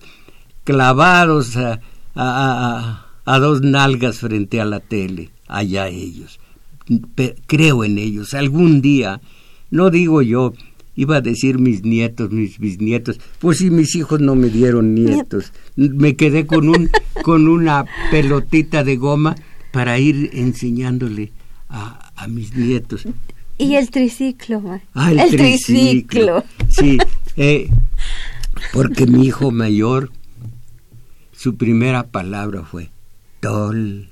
clavados 0.68 1.56
a, 1.56 1.80
a, 2.14 3.38
dos 3.38 3.62
nalgas 3.62 4.18
frente 4.18 4.60
a 4.60 4.66
la 4.66 4.80
tele, 4.80 5.30
allá 5.46 5.88
ellos. 5.88 6.38
creo 7.46 7.84
en 7.84 7.96
ellos, 7.96 8.34
algún 8.34 8.82
día, 8.82 9.22
no 9.70 9.88
digo 9.88 10.20
yo, 10.20 10.52
iba 10.98 11.18
a 11.18 11.20
decir 11.20 11.60
mis 11.60 11.84
nietos, 11.84 12.32
mis 12.32 12.58
bisnietos, 12.58 13.20
pues 13.38 13.58
si 13.58 13.70
mis 13.70 13.94
hijos 13.94 14.20
no 14.20 14.34
me 14.34 14.48
dieron 14.48 14.96
nietos, 14.96 15.52
me 15.76 16.16
quedé 16.16 16.44
con 16.44 16.68
un 16.68 16.90
con 17.22 17.46
una 17.46 17.84
pelotita 18.10 18.82
de 18.82 18.96
goma 18.96 19.36
para 19.70 20.00
ir 20.00 20.30
enseñándole 20.32 21.30
a, 21.68 22.10
a 22.16 22.26
mis 22.26 22.52
nietos. 22.56 23.06
Y 23.58 23.76
el 23.76 23.90
triciclo. 23.90 24.80
Ah, 24.92 25.12
el, 25.12 25.30
triciclo. 25.30 26.44
Sí, 26.68 26.98
eh, 27.36 27.70
porque 28.72 29.06
mi 29.06 29.24
hijo 29.24 29.52
mayor 29.52 30.10
su 31.32 31.56
primera 31.56 32.08
palabra 32.08 32.64
fue 32.64 32.90
Tol, 33.38 34.08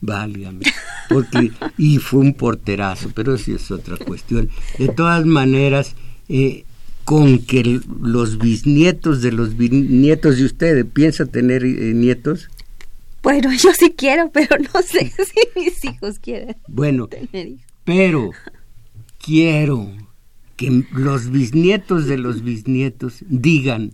válgame. 0.00 0.66
Porque, 1.08 1.50
y 1.76 1.98
fue 1.98 2.20
un 2.20 2.34
porterazo, 2.34 3.10
pero 3.12 3.34
eso 3.34 3.56
es 3.56 3.72
otra 3.72 3.96
cuestión. 3.96 4.50
De 4.78 4.86
todas 4.86 5.26
maneras, 5.26 5.96
eh, 6.28 6.64
con 7.04 7.38
que 7.38 7.80
los 8.00 8.38
bisnietos 8.38 9.22
de 9.22 9.32
los 9.32 9.56
bisnietos 9.56 10.38
de 10.38 10.44
ustedes, 10.44 10.84
¿piensa 10.84 11.26
tener 11.26 11.64
eh, 11.64 11.94
nietos? 11.94 12.50
Bueno, 13.22 13.50
yo 13.52 13.70
sí 13.72 13.94
quiero, 13.96 14.30
pero 14.30 14.56
no 14.58 14.82
sé 14.86 15.10
si 15.10 15.60
mis 15.60 15.84
hijos 15.84 16.18
quieren 16.18 16.56
bueno, 16.68 17.08
Pero 17.84 18.30
quiero 19.24 19.90
que 20.56 20.84
los 20.92 21.30
bisnietos 21.30 22.06
de 22.06 22.18
los 22.18 22.42
bisnietos 22.42 23.24
digan, 23.28 23.92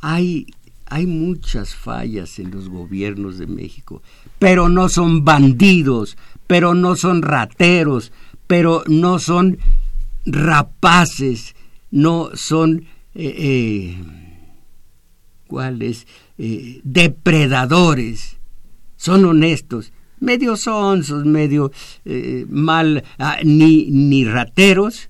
hay 0.00 0.46
hay 0.88 1.06
muchas 1.06 1.74
fallas 1.74 2.38
en 2.38 2.52
los 2.52 2.68
gobiernos 2.68 3.38
de 3.38 3.46
México, 3.46 4.02
pero 4.38 4.68
no 4.68 4.88
son 4.88 5.24
bandidos, 5.24 6.16
pero 6.46 6.74
no 6.74 6.94
son 6.94 7.22
rateros, 7.22 8.12
pero 8.46 8.84
no 8.86 9.18
son 9.18 9.58
rapaces, 10.26 11.54
no 11.90 12.30
son 12.34 12.84
eh, 13.14 13.34
eh, 13.38 13.96
¿cuáles? 15.46 16.06
Eh, 16.36 16.80
depredadores, 16.84 18.36
son 18.96 19.24
honestos, 19.24 19.92
medio 20.20 20.56
sonsos, 20.56 21.24
medio 21.24 21.72
mal, 22.48 23.04
ah, 23.18 23.38
ni, 23.42 23.86
ni 23.90 24.24
rateros, 24.24 25.08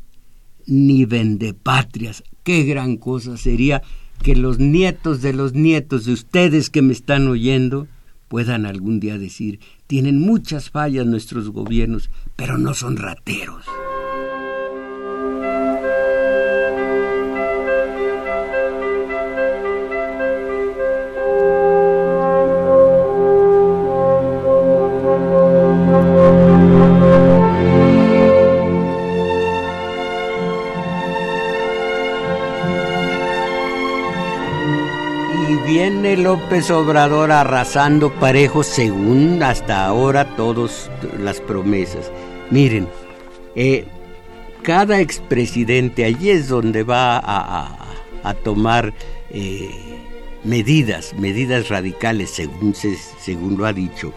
ni 0.66 1.04
vendepatrias. 1.04 2.22
Qué 2.44 2.62
gran 2.62 2.96
cosa 2.96 3.36
sería 3.36 3.82
que 4.22 4.36
los 4.36 4.58
nietos 4.58 5.22
de 5.22 5.32
los 5.32 5.54
nietos 5.54 6.04
de 6.04 6.12
ustedes 6.12 6.70
que 6.70 6.82
me 6.82 6.92
están 6.92 7.26
oyendo 7.26 7.88
puedan 8.28 8.66
algún 8.66 9.00
día 9.00 9.18
decir, 9.18 9.60
tienen 9.86 10.20
muchas 10.20 10.70
fallas 10.70 11.06
nuestros 11.06 11.50
gobiernos, 11.50 12.10
pero 12.34 12.58
no 12.58 12.74
son 12.74 12.96
rateros. 12.96 13.64
López 36.36 36.70
Obrador 36.70 37.32
arrasando 37.32 38.12
parejo 38.12 38.62
según 38.62 39.42
hasta 39.42 39.86
ahora 39.86 40.36
todas 40.36 40.90
las 41.18 41.40
promesas. 41.40 42.12
Miren, 42.50 42.88
eh, 43.54 43.86
cada 44.60 45.00
expresidente, 45.00 46.04
allí 46.04 46.28
es 46.28 46.48
donde 46.48 46.82
va 46.82 47.16
a, 47.24 48.34
tomar 48.44 48.92
eh, 49.30 49.70
medidas, 50.44 51.14
medidas 51.14 51.70
radicales, 51.70 52.28
según, 52.32 52.74
según 52.74 53.56
lo 53.56 53.64
ha 53.64 53.72
dicho. 53.72 54.12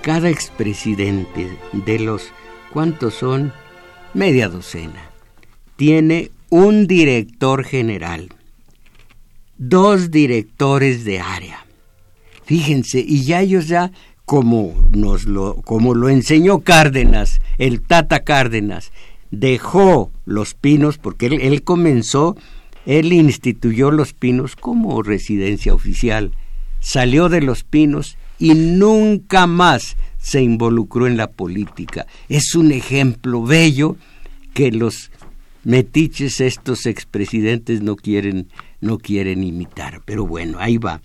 Cada 0.00 0.30
expresidente 0.30 1.58
de 1.72 1.98
los, 1.98 2.32
¿cuántos 2.72 3.14
son? 3.14 3.52
Media 4.14 4.48
docena. 4.48 5.10
Tiene 5.76 6.30
un 6.48 6.86
director 6.86 7.64
general 7.64 8.30
dos 9.60 10.10
directores 10.10 11.04
de 11.04 11.20
área. 11.20 11.66
Fíjense, 12.44 13.04
y 13.06 13.24
ya 13.24 13.42
ellos 13.42 13.68
ya, 13.68 13.92
como, 14.24 14.74
nos 14.90 15.26
lo, 15.26 15.56
como 15.56 15.94
lo 15.94 16.08
enseñó 16.08 16.60
Cárdenas, 16.60 17.40
el 17.58 17.82
Tata 17.82 18.24
Cárdenas, 18.24 18.90
dejó 19.30 20.10
los 20.24 20.54
pinos, 20.54 20.96
porque 20.96 21.26
él, 21.26 21.40
él 21.42 21.62
comenzó, 21.62 22.36
él 22.86 23.12
instituyó 23.12 23.90
los 23.90 24.14
pinos 24.14 24.56
como 24.56 25.02
residencia 25.02 25.74
oficial, 25.74 26.32
salió 26.80 27.28
de 27.28 27.42
los 27.42 27.62
pinos 27.62 28.16
y 28.38 28.54
nunca 28.54 29.46
más 29.46 29.98
se 30.18 30.40
involucró 30.40 31.06
en 31.06 31.18
la 31.18 31.30
política. 31.30 32.06
Es 32.30 32.54
un 32.54 32.72
ejemplo 32.72 33.42
bello 33.42 33.96
que 34.54 34.72
los 34.72 35.10
metiches 35.64 36.40
estos 36.40 36.86
expresidentes 36.86 37.82
no 37.82 37.96
quieren 37.96 38.48
no 38.80 38.98
quieren 38.98 39.44
imitar. 39.44 40.02
Pero 40.04 40.26
bueno, 40.26 40.58
ahí 40.58 40.78
va. 40.78 41.00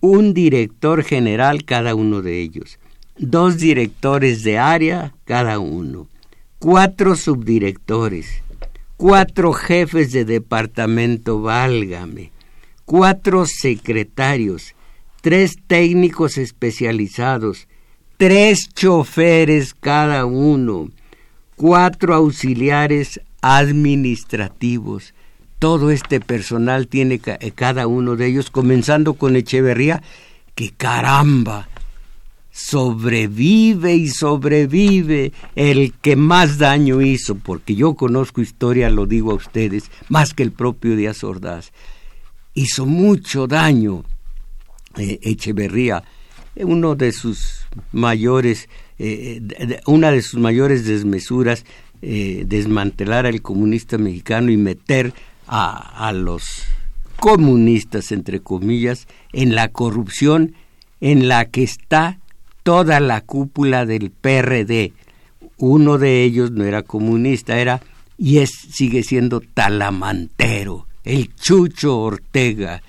Un 0.00 0.34
director 0.34 1.02
general 1.02 1.64
cada 1.64 1.94
uno 1.94 2.22
de 2.22 2.40
ellos. 2.40 2.78
Dos 3.16 3.58
directores 3.58 4.42
de 4.42 4.58
área 4.58 5.14
cada 5.24 5.58
uno. 5.58 6.08
Cuatro 6.58 7.16
subdirectores. 7.16 8.42
Cuatro 8.96 9.52
jefes 9.52 10.12
de 10.12 10.24
departamento, 10.24 11.40
válgame. 11.40 12.32
Cuatro 12.84 13.46
secretarios. 13.46 14.74
Tres 15.20 15.56
técnicos 15.66 16.38
especializados. 16.38 17.68
Tres 18.16 18.68
choferes 18.74 19.74
cada 19.74 20.26
uno. 20.26 20.90
Cuatro 21.56 22.14
auxiliares 22.14 23.20
administrativos 23.40 25.14
todo 25.58 25.90
este 25.90 26.20
personal 26.20 26.88
tiene 26.88 27.20
eh, 27.24 27.52
cada 27.54 27.86
uno 27.86 28.16
de 28.16 28.26
ellos, 28.26 28.50
comenzando 28.50 29.14
con 29.14 29.36
Echeverría, 29.36 30.02
que 30.54 30.70
caramba, 30.70 31.68
sobrevive 32.50 33.94
y 33.94 34.08
sobrevive 34.08 35.32
el 35.56 35.92
que 35.94 36.16
más 36.16 36.58
daño 36.58 37.00
hizo, 37.02 37.34
porque 37.36 37.74
yo 37.74 37.94
conozco 37.94 38.40
historia, 38.40 38.90
lo 38.90 39.06
digo 39.06 39.32
a 39.32 39.36
ustedes, 39.36 39.90
más 40.08 40.34
que 40.34 40.44
el 40.44 40.52
propio 40.52 40.96
Díaz 40.96 41.24
Ordaz. 41.24 41.72
Hizo 42.54 42.86
mucho 42.86 43.48
daño 43.48 44.04
eh, 44.96 45.18
Echeverría, 45.22 46.04
uno 46.56 46.94
de 46.94 47.10
sus 47.10 47.66
mayores, 47.90 48.68
eh, 49.00 49.40
una 49.86 50.12
de 50.12 50.22
sus 50.22 50.38
mayores 50.38 50.84
desmesuras, 50.84 51.64
desmantelar 52.02 53.24
al 53.24 53.40
comunista 53.40 53.96
mexicano 53.96 54.50
y 54.50 54.58
meter 54.58 55.14
a, 55.46 56.12
los 56.12 56.64
comunistas, 57.20 58.12
entre 58.12 58.40
comillas, 58.40 59.06
en 59.32 59.54
la 59.54 59.68
corrupción 59.68 60.54
en 61.00 61.28
la 61.28 61.46
que 61.46 61.62
está 61.62 62.18
toda 62.62 63.00
la 63.00 63.20
cúpula 63.20 63.86
del 63.86 64.10
PRD. 64.10 64.92
Uno 65.56 65.98
de 65.98 66.22
ellos 66.22 66.50
no 66.50 66.64
era 66.64 66.82
comunista, 66.82 67.58
era 67.58 67.80
y 68.16 68.38
es 68.38 68.50
sigue 68.50 69.02
siendo 69.02 69.40
talamantero, 69.40 70.86
el 71.04 71.34
Chucho 71.34 71.98
Ortega, 71.98 72.82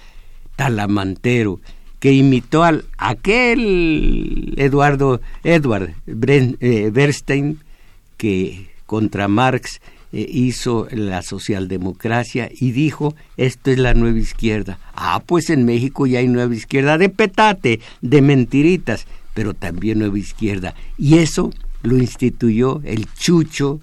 talamantero, 0.55 1.59
que 1.99 2.13
imitó 2.13 2.63
al 2.63 2.85
aquel 2.97 4.53
Eduardo 4.57 5.21
Edward 5.43 5.95
eh, 6.07 6.89
Bernstein 6.93 7.59
que 8.17 8.69
contra 8.85 9.27
Marx 9.27 9.81
eh, 10.15 10.25
hizo 10.31 10.87
la 10.91 11.21
socialdemocracia 11.21 12.49
y 12.49 12.71
dijo 12.71 13.13
esto 13.35 13.69
es 13.69 13.77
la 13.79 13.93
nueva 13.93 14.17
izquierda. 14.17 14.79
Ah, 14.93 15.21
pues 15.25 15.49
en 15.49 15.65
México 15.65 16.07
ya 16.07 16.19
hay 16.19 16.29
nueva 16.29 16.55
izquierda 16.55 16.97
de 16.97 17.09
petate, 17.09 17.81
de 17.99 18.21
mentiritas, 18.21 19.07
pero 19.33 19.53
también 19.53 19.99
nueva 19.99 20.17
izquierda. 20.17 20.73
Y 20.97 21.17
eso 21.17 21.51
lo 21.83 21.97
instituyó 21.97 22.79
el 22.85 23.13
Chucho 23.15 23.81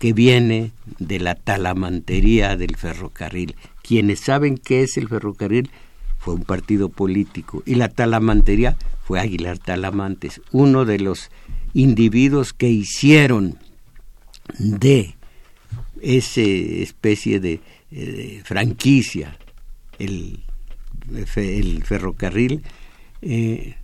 que 0.00 0.12
viene 0.12 0.72
de 0.98 1.20
la 1.20 1.36
talamantería 1.36 2.56
del 2.56 2.74
ferrocarril. 2.74 3.54
Quienes 3.82 4.18
saben 4.18 4.58
qué 4.58 4.82
es 4.82 4.96
el 4.96 5.06
ferrocarril 5.06 5.70
fue 6.18 6.34
un 6.34 6.42
partido 6.42 6.88
político 6.88 7.62
y 7.64 7.76
la 7.76 7.88
talamantería 7.88 8.76
fue 9.04 9.20
Aguilar 9.20 9.58
Talamantes, 9.58 10.40
uno 10.50 10.84
de 10.84 10.98
los 10.98 11.30
individuos 11.74 12.52
que 12.52 12.68
hicieron 12.68 13.56
de 14.58 15.14
esa 16.02 16.40
especie 16.40 17.40
de, 17.40 17.60
eh, 17.90 18.42
franquicia 18.44 19.36
el, 19.98 20.44
el 21.36 21.82
ferrocarril 21.84 22.62
eh, 23.22 23.76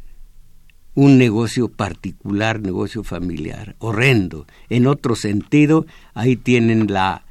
un 0.94 1.18
negocio 1.18 1.68
particular, 1.68 2.60
negocio 2.60 3.02
familiar, 3.02 3.74
horrendo. 3.80 4.46
En 4.70 4.86
otro 4.86 5.16
sentido, 5.16 5.86
ahí 6.14 6.36
tienen 6.36 6.86
la 6.92 7.24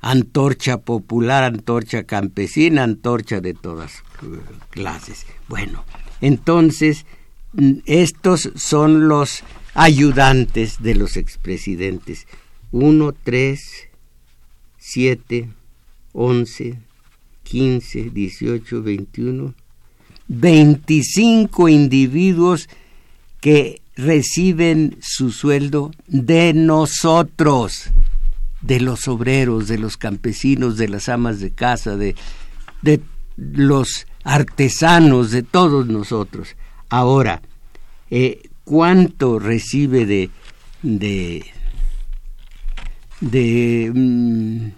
antorcha 0.00 0.78
popular, 0.78 1.44
antorcha 1.44 2.04
campesina, 2.04 2.82
antorcha 2.82 3.40
de 3.40 3.54
todas 3.54 4.02
clases. 4.70 5.26
Bueno, 5.48 5.84
entonces, 6.20 7.06
mm, 7.54 7.78
estos 7.86 8.50
son 8.56 9.08
los 9.08 9.42
ayudantes 9.74 10.82
de 10.82 10.94
los 10.94 11.16
expresidentes. 11.16 12.26
Uno, 12.72 13.12
tres, 13.12 13.88
siete, 14.84 15.48
once, 16.12 16.76
quince, 17.44 18.10
dieciocho, 18.10 18.82
veintiuno, 18.82 19.54
veinticinco 20.26 21.68
individuos 21.68 22.68
que 23.40 23.80
reciben 23.94 24.96
su 25.00 25.30
sueldo 25.30 25.92
de 26.08 26.52
nosotros, 26.52 27.90
de 28.60 28.80
los 28.80 29.06
obreros, 29.06 29.68
de 29.68 29.78
los 29.78 29.96
campesinos, 29.96 30.76
de 30.76 30.88
las 30.88 31.08
amas 31.08 31.38
de 31.38 31.52
casa, 31.52 31.96
de, 31.96 32.16
de 32.82 33.00
los 33.36 34.08
artesanos, 34.24 35.30
de 35.30 35.44
todos 35.44 35.86
nosotros. 35.86 36.56
Ahora, 36.88 37.40
eh, 38.10 38.42
¿cuánto 38.64 39.38
recibe 39.38 40.06
de, 40.06 40.30
de, 40.82 41.46
de 43.22 43.90
mm, 43.94 44.72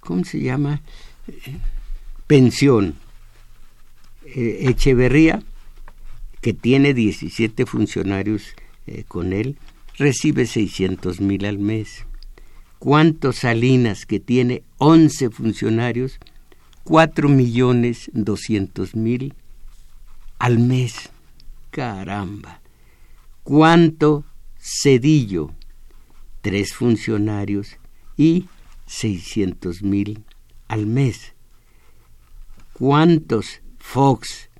¿cómo 0.00 0.24
se 0.24 0.40
llama? 0.40 0.80
Pensión. 2.26 2.94
Eh, 4.24 4.68
Echeverría 4.68 5.42
que 6.40 6.52
tiene 6.54 6.94
17 6.94 7.66
funcionarios 7.66 8.54
eh, 8.86 9.04
con 9.06 9.32
él, 9.32 9.56
recibe 9.96 10.46
600 10.46 11.20
mil 11.20 11.44
al 11.44 11.58
mes. 11.58 12.04
¿Cuántos 12.78 13.36
Salinas, 13.36 14.06
que 14.06 14.18
tiene 14.18 14.62
11 14.78 15.30
funcionarios, 15.30 16.18
4 16.84 17.28
millones 17.28 18.10
200 18.12 18.96
mil 18.96 19.34
al 20.38 20.58
mes? 20.58 21.10
Caramba. 21.70 22.60
¿Cuánto 23.44 24.24
Cedillo? 24.58 25.52
Tres 26.42 26.74
funcionarios 26.74 27.78
y 28.16 28.46
600 28.86 29.82
mil 29.82 30.24
al 30.68 30.86
mes. 30.86 31.32
¿Cuántos 32.74 33.60
Fox? 33.78 34.50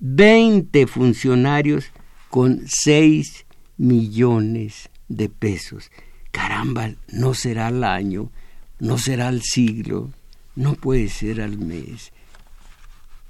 20 0.00 0.86
funcionarios 0.86 1.86
con 2.30 2.62
6 2.66 3.46
millones 3.76 4.90
de 5.08 5.28
pesos. 5.28 5.90
Caramba, 6.30 6.92
no 7.08 7.34
será 7.34 7.66
al 7.68 7.84
año, 7.84 8.30
no 8.78 8.98
será 8.98 9.28
al 9.28 9.42
siglo, 9.42 10.10
no 10.54 10.74
puede 10.74 11.08
ser 11.08 11.40
al 11.40 11.58
mes. 11.58 12.12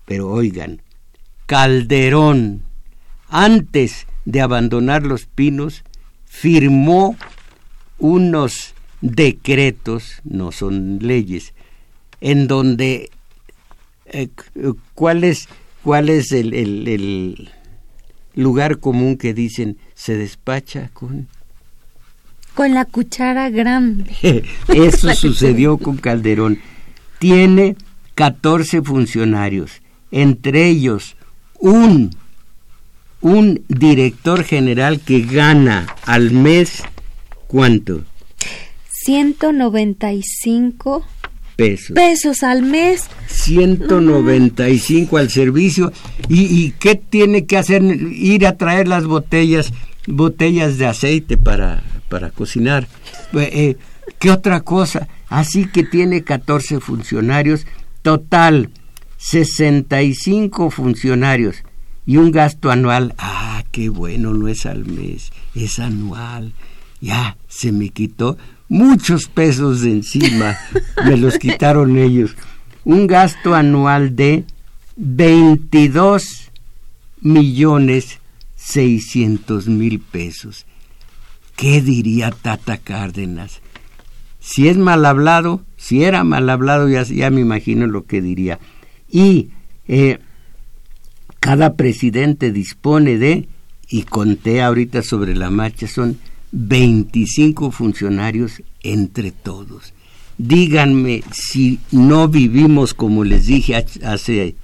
Pero 0.05 0.29
oigan, 0.29 0.83
Calderón, 1.47 2.63
antes 3.29 4.07
de 4.25 4.41
abandonar 4.41 5.05
los 5.05 5.27
pinos, 5.27 5.83
firmó 6.25 7.17
unos 8.01 8.75
decretos, 9.01 10.21
no 10.25 10.51
son 10.51 10.99
leyes, 11.01 11.55
en 12.21 12.49
donde 12.49 13.11
eh, 14.07 14.29
cuáles 14.95 15.49
¿Cuál 15.83 16.11
es 16.11 16.33
el, 16.33 16.53
el, 16.53 17.51
lugar 18.35 18.79
común 18.79 19.17
que 19.17 19.33
dicen 19.35 19.79
se 19.95 20.17
despacha 20.17 20.91
con? 20.93 21.29
Con 22.55 22.75
la 22.75 22.85
cuchara 22.85 23.49
grande. 23.49 24.13
Eso 24.69 25.15
sucedió 25.15 25.79
con 25.79 25.97
Calderón. 25.97 26.59
Tiene 27.21 27.77
14 28.17 28.83
funcionarios, 28.83 29.81
entre 30.11 30.67
ellos 30.67 31.17
un, 31.61 32.11
un 33.21 33.63
director 33.69 34.43
general 34.43 35.01
que 35.01 35.21
gana 35.21 35.87
al 36.07 36.33
mes, 36.33 36.83
¿cuánto? 37.51 38.05
195 39.05 41.05
pesos. 41.57 41.97
Pesos 41.97 42.45
al 42.45 42.63
mes. 42.63 43.09
195 43.27 45.17
al 45.17 45.31
servicio. 45.31 45.93
¿Y, 46.29 46.43
¿Y 46.43 46.71
qué 46.79 46.95
tiene 46.95 47.47
que 47.47 47.59
hacer? 47.59 47.83
Ir 47.83 48.47
a 48.47 48.57
traer 48.57 48.87
las 48.87 49.05
botellas, 49.05 49.73
botellas 50.07 50.79
de 50.79 50.87
aceite 50.87 51.37
para, 51.37 51.83
para 52.09 52.31
cocinar. 52.31 52.87
Eh, 53.33 53.51
eh, 53.53 53.77
¿Qué 54.21 54.31
otra 54.31 54.61
cosa? 54.61 55.09
Así 55.29 55.67
que 55.67 55.83
tiene 55.83 56.23
14 56.23 56.79
funcionarios. 56.79 57.67
Total, 58.03 58.71
65 59.17 60.71
funcionarios. 60.71 61.65
Y 62.07 62.17
un 62.17 62.31
gasto 62.31 62.71
anual. 62.71 63.13
Ah, 63.19 63.65
qué 63.73 63.89
bueno, 63.89 64.35
no 64.35 64.47
es 64.47 64.67
al 64.67 64.85
mes, 64.85 65.33
es 65.57 65.81
anual. 65.81 66.53
Ya, 67.01 67.37
se 67.49 67.73
me 67.73 67.89
quitó 67.89 68.37
muchos 68.69 69.27
pesos 69.27 69.81
de 69.83 69.91
encima, 69.91 70.57
me 71.05 71.17
los 71.17 71.39
quitaron 71.39 71.99
ellos. 71.99 72.35
Un 72.85 73.07
gasto 73.07 73.55
anual 73.55 74.17
de 74.17 74.45
22 74.97 76.51
millones 77.21 78.21
600 78.57 79.67
mil 79.67 80.01
pesos. 80.01 80.67
¿Qué 81.57 81.83
diría 81.83 82.31
Tata 82.31 82.79
Cárdenas? 82.79 83.61
Si 84.39 84.69
es 84.69 84.79
mal 84.79 85.05
hablado, 85.05 85.63
si 85.77 86.05
era 86.05 86.25
mal 86.25 86.49
hablado, 86.49 86.89
ya, 86.89 87.03
ya 87.03 87.31
me 87.31 87.41
imagino 87.41 87.87
lo 87.87 88.07
que 88.07 88.23
diría. 88.23 88.59
Y 89.11 89.51
eh, 89.89 90.19
cada 91.41 91.75
presidente 91.75 92.53
dispone 92.53 93.19
de, 93.19 93.49
y 93.89 94.05
conté 94.05 94.63
ahorita 94.63 95.03
sobre 95.03 95.35
la 95.35 95.51
marcha, 95.51 95.87
son 95.87 96.19
25 96.53 97.71
funcionarios 97.71 98.63
entre 98.83 99.31
todos. 99.31 99.93
Díganme 100.39 101.23
si 101.33 101.81
no 101.91 102.29
vivimos, 102.29 102.95
como 102.95 103.25
les 103.25 103.47
dije 103.47 103.77
hace, 104.05 104.57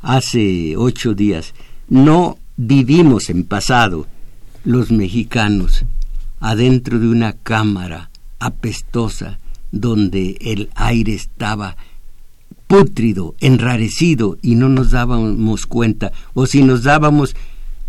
hace 0.00 0.76
ocho 0.76 1.14
días, 1.14 1.54
no 1.88 2.38
vivimos 2.56 3.28
en 3.28 3.44
pasado 3.44 4.06
los 4.64 4.90
mexicanos 4.90 5.84
adentro 6.40 6.98
de 6.98 7.08
una 7.08 7.32
cámara 7.32 8.10
apestosa 8.38 9.38
donde 9.72 10.36
el 10.40 10.70
aire 10.74 11.14
estaba 11.14 11.76
pútrido, 12.66 13.34
enrarecido 13.40 14.38
y 14.42 14.54
no 14.54 14.68
nos 14.68 14.90
dábamos 14.90 15.66
cuenta, 15.66 16.12
o 16.34 16.46
si 16.46 16.62
nos 16.62 16.82
dábamos 16.82 17.36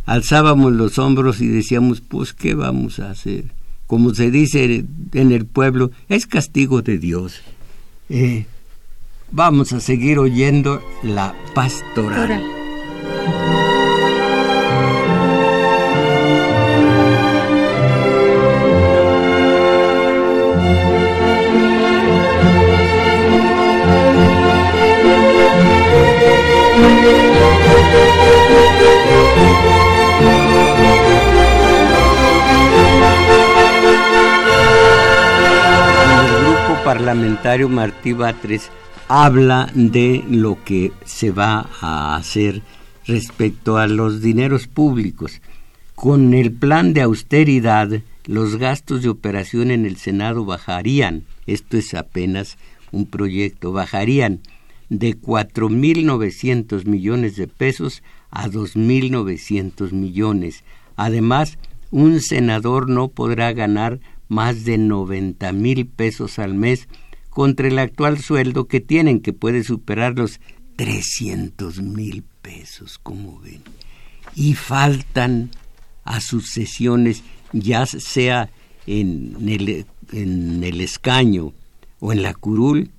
alzábamos 0.07 0.73
los 0.73 0.97
hombros 0.97 1.39
y 1.41 1.47
decíamos, 1.47 2.01
pues, 2.01 2.33
¿qué 2.33 2.55
vamos 2.55 2.99
a 2.99 3.11
hacer? 3.11 3.43
Como 3.85 4.15
se 4.15 4.31
dice 4.31 4.85
en 5.13 5.31
el 5.31 5.45
pueblo, 5.45 5.91
es 6.09 6.25
castigo 6.25 6.81
de 6.81 6.97
Dios. 6.97 7.41
Eh, 8.09 8.45
vamos 9.31 9.73
a 9.73 9.79
seguir 9.79 10.17
oyendo 10.17 10.81
la 11.03 11.35
pastoral. 11.53 12.41
Parlamentario 36.87 37.67
Martí 37.67 38.13
Batres 38.13 38.71
habla 39.09 39.69
de 39.73 40.23
lo 40.29 40.57
que 40.63 40.93
se 41.03 41.31
va 41.31 41.69
a 41.81 42.15
hacer 42.15 42.61
respecto 43.05 43.77
a 43.77 43.87
los 43.87 44.21
dineros 44.21 44.67
públicos. 44.67 45.41
Con 45.95 46.33
el 46.33 46.53
plan 46.53 46.93
de 46.93 47.01
austeridad, 47.01 47.89
los 48.25 48.55
gastos 48.55 49.01
de 49.01 49.09
operación 49.09 49.69
en 49.71 49.85
el 49.85 49.97
Senado 49.97 50.45
bajarían, 50.45 51.25
esto 51.45 51.75
es 51.75 51.93
apenas 51.93 52.57
un 52.93 53.05
proyecto, 53.05 53.73
bajarían 53.73 54.39
de 54.87 55.19
4.900 55.19 56.85
millones 56.85 57.35
de 57.35 57.47
pesos 57.49 58.01
a 58.31 58.47
2.900 58.47 59.91
millones. 59.91 60.63
Además, 60.95 61.57
un 61.91 62.21
senador 62.21 62.89
no 62.89 63.09
podrá 63.09 63.51
ganar 63.51 63.99
más 64.27 64.65
de 64.65 64.77
90 64.77 65.51
mil 65.53 65.87
pesos 65.87 66.39
al 66.39 66.53
mes 66.53 66.87
contra 67.29 67.67
el 67.67 67.79
actual 67.79 68.19
sueldo 68.19 68.67
que 68.67 68.79
tienen, 68.79 69.21
que 69.21 69.33
puede 69.33 69.63
superar 69.63 70.17
los 70.17 70.39
300 70.75 71.81
mil 71.81 72.23
pesos, 72.41 72.97
como 72.97 73.39
ven. 73.39 73.61
Y 74.35 74.53
faltan 74.55 75.51
a 76.03 76.21
sus 76.21 76.49
sesiones, 76.49 77.23
ya 77.53 77.85
sea 77.85 78.49
en 78.85 79.35
el, 79.47 79.85
en 80.11 80.63
el 80.63 80.81
escaño 80.81 81.53
o 81.99 82.11
en 82.11 82.21
la 82.21 82.33
curul, 82.33 82.91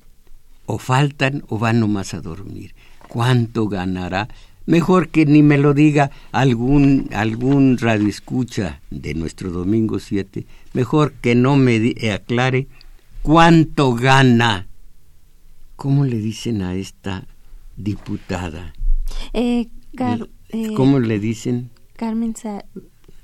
o 0.66 0.78
faltan 0.78 1.44
o 1.48 1.58
van 1.58 1.80
nomás 1.80 2.14
a 2.14 2.20
dormir. 2.20 2.74
¿Cuánto 3.08 3.68
ganará? 3.68 4.28
Mejor 4.68 5.08
que 5.08 5.24
ni 5.24 5.42
me 5.42 5.56
lo 5.56 5.72
diga 5.72 6.10
algún, 6.30 7.08
algún 7.14 7.78
radioescucha 7.78 8.82
de 8.90 9.14
nuestro 9.14 9.50
domingo 9.50 9.98
7. 9.98 10.44
Mejor 10.74 11.12
que 11.14 11.34
no 11.34 11.56
me 11.56 11.94
aclare 12.12 12.68
cuánto 13.22 13.94
gana. 13.94 14.68
¿Cómo 15.74 16.04
le 16.04 16.18
dicen 16.18 16.60
a 16.60 16.74
esta 16.74 17.26
diputada? 17.78 18.74
Eh, 19.32 19.68
eh, 20.50 20.74
¿Cómo 20.76 20.98
le 20.98 21.18
dicen? 21.18 21.70
Carmen, 21.96 22.34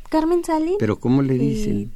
Carmen 0.08 0.44
Salín. 0.44 0.76
¿Pero 0.78 0.98
cómo 0.98 1.20
le 1.20 1.36
dicen? 1.36 1.92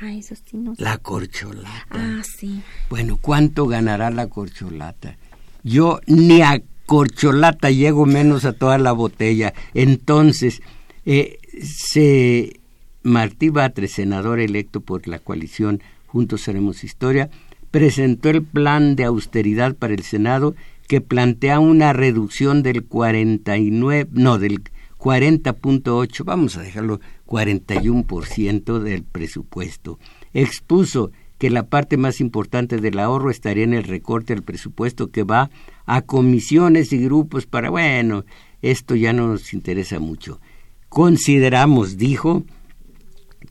Ah, 0.00 0.14
eso 0.14 0.36
sí 0.36 0.56
no 0.56 0.74
La 0.78 0.98
corcholata. 0.98 1.86
Ah, 1.90 2.22
sí. 2.22 2.62
Bueno, 2.88 3.18
¿cuánto 3.20 3.66
ganará 3.66 4.12
la 4.12 4.28
corcholata? 4.28 5.16
Yo 5.64 6.00
ni 6.06 6.40
a 6.42 6.62
corcholata 6.90 7.70
llego 7.70 8.04
menos 8.04 8.44
a 8.44 8.52
toda 8.52 8.76
la 8.76 8.90
botella. 8.90 9.54
Entonces, 9.74 10.60
eh, 11.06 11.38
se 11.62 12.58
Martí 13.04 13.48
Batres, 13.48 13.92
senador 13.92 14.40
electo 14.40 14.80
por 14.80 15.06
la 15.06 15.20
coalición 15.20 15.80
Juntos 16.08 16.48
Haremos 16.48 16.82
Historia, 16.82 17.30
presentó 17.70 18.28
el 18.28 18.42
plan 18.42 18.96
de 18.96 19.04
austeridad 19.04 19.76
para 19.76 19.94
el 19.94 20.02
Senado 20.02 20.56
que 20.88 21.00
plantea 21.00 21.60
una 21.60 21.92
reducción 21.92 22.64
del 22.64 22.82
49, 22.82 24.08
no, 24.10 24.40
del 24.40 24.60
40.8, 24.98 26.24
vamos 26.24 26.56
a 26.56 26.62
dejarlo 26.62 26.98
41% 27.28 28.80
del 28.80 29.04
presupuesto. 29.04 30.00
Expuso 30.34 31.12
que 31.40 31.48
la 31.48 31.62
parte 31.62 31.96
más 31.96 32.20
importante 32.20 32.76
del 32.76 32.98
ahorro 32.98 33.30
estaría 33.30 33.64
en 33.64 33.72
el 33.72 33.84
recorte 33.84 34.34
del 34.34 34.42
presupuesto 34.42 35.10
que 35.10 35.22
va 35.22 35.48
a 35.90 36.02
comisiones 36.02 36.92
y 36.92 36.98
grupos 36.98 37.46
para, 37.46 37.68
bueno, 37.68 38.24
esto 38.62 38.94
ya 38.94 39.12
no 39.12 39.26
nos 39.26 39.52
interesa 39.52 39.98
mucho. 39.98 40.40
Consideramos, 40.88 41.96
dijo, 41.98 42.44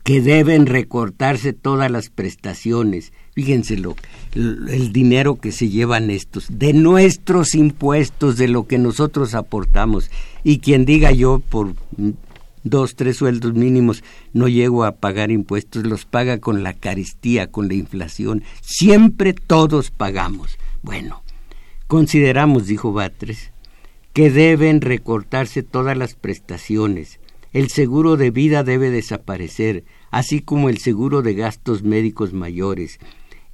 que 0.04 0.22
deben 0.22 0.64
recortarse 0.64 1.52
todas 1.52 1.90
las 1.90 2.08
prestaciones. 2.08 3.12
Fíjense 3.34 3.76
lo, 3.76 3.94
el 4.34 4.90
dinero 4.90 5.36
que 5.36 5.52
se 5.52 5.68
llevan 5.68 6.08
estos, 6.10 6.46
de 6.50 6.72
nuestros 6.72 7.54
impuestos, 7.54 8.38
de 8.38 8.48
lo 8.48 8.66
que 8.66 8.78
nosotros 8.78 9.34
aportamos. 9.34 10.10
Y 10.42 10.60
quien 10.60 10.86
diga 10.86 11.12
yo 11.12 11.40
por 11.40 11.74
dos, 12.64 12.96
tres 12.96 13.18
sueldos 13.18 13.52
mínimos 13.52 14.02
no 14.32 14.48
llego 14.48 14.84
a 14.84 14.92
pagar 14.92 15.30
impuestos, 15.30 15.84
los 15.84 16.06
paga 16.06 16.38
con 16.38 16.62
la 16.62 16.72
caristía, 16.72 17.48
con 17.48 17.68
la 17.68 17.74
inflación. 17.74 18.44
Siempre 18.62 19.34
todos 19.34 19.90
pagamos. 19.90 20.56
Bueno, 20.80 21.22
consideramos, 21.90 22.68
dijo 22.68 22.92
Batres, 22.92 23.50
que 24.12 24.30
deben 24.30 24.80
recortarse 24.80 25.64
todas 25.64 25.98
las 25.98 26.14
prestaciones. 26.14 27.18
El 27.52 27.68
seguro 27.68 28.16
de 28.16 28.30
vida 28.30 28.62
debe 28.62 28.90
desaparecer, 28.90 29.82
así 30.12 30.40
como 30.40 30.68
el 30.68 30.78
seguro 30.78 31.20
de 31.22 31.34
gastos 31.34 31.82
médicos 31.82 32.32
mayores. 32.32 33.00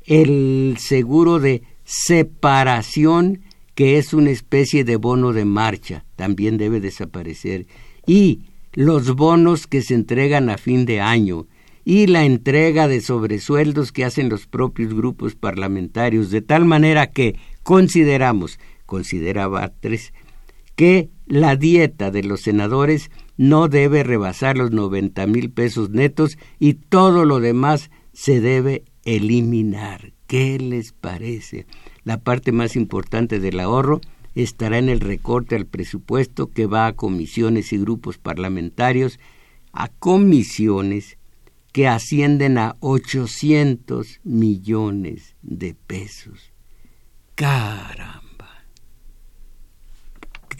El 0.04 0.76
seguro 0.78 1.40
de 1.40 1.62
separación, 1.84 3.40
que 3.74 3.96
es 3.96 4.12
una 4.12 4.32
especie 4.32 4.84
de 4.84 4.96
bono 4.96 5.32
de 5.32 5.46
marcha, 5.46 6.04
también 6.14 6.58
debe 6.58 6.78
desaparecer. 6.78 7.66
Y 8.06 8.42
los 8.74 9.16
bonos 9.16 9.66
que 9.66 9.80
se 9.80 9.94
entregan 9.94 10.50
a 10.50 10.58
fin 10.58 10.84
de 10.84 11.00
año 11.00 11.46
y 11.86 12.06
la 12.08 12.26
entrega 12.26 12.86
de 12.86 13.00
sobresueldos 13.00 13.92
que 13.92 14.04
hacen 14.04 14.28
los 14.28 14.46
propios 14.46 14.92
grupos 14.92 15.36
parlamentarios, 15.36 16.30
de 16.30 16.42
tal 16.42 16.66
manera 16.66 17.06
que 17.06 17.36
consideramos, 17.66 18.60
consideraba 18.86 19.72
tres, 19.80 20.12
que 20.76 21.10
la 21.26 21.56
dieta 21.56 22.12
de 22.12 22.22
los 22.22 22.42
senadores 22.42 23.10
no 23.36 23.66
debe 23.66 24.04
rebasar 24.04 24.56
los 24.56 24.70
noventa 24.70 25.26
mil 25.26 25.50
pesos 25.50 25.90
netos 25.90 26.38
y 26.60 26.74
todo 26.74 27.24
lo 27.24 27.40
demás 27.40 27.90
se 28.12 28.40
debe 28.40 28.84
eliminar. 29.04 30.12
¿Qué 30.28 30.60
les 30.60 30.92
parece? 30.92 31.66
La 32.04 32.18
parte 32.18 32.52
más 32.52 32.76
importante 32.76 33.40
del 33.40 33.58
ahorro 33.58 34.00
estará 34.36 34.78
en 34.78 34.88
el 34.88 35.00
recorte 35.00 35.56
al 35.56 35.66
presupuesto 35.66 36.52
que 36.52 36.66
va 36.66 36.86
a 36.86 36.92
comisiones 36.92 37.72
y 37.72 37.78
grupos 37.78 38.16
parlamentarios, 38.16 39.18
a 39.72 39.88
comisiones 39.88 41.18
que 41.72 41.88
ascienden 41.88 42.58
a 42.58 42.76
800 42.78 44.20
millones 44.22 45.34
de 45.42 45.74
pesos. 45.74 46.52
Caramba. 47.36 48.64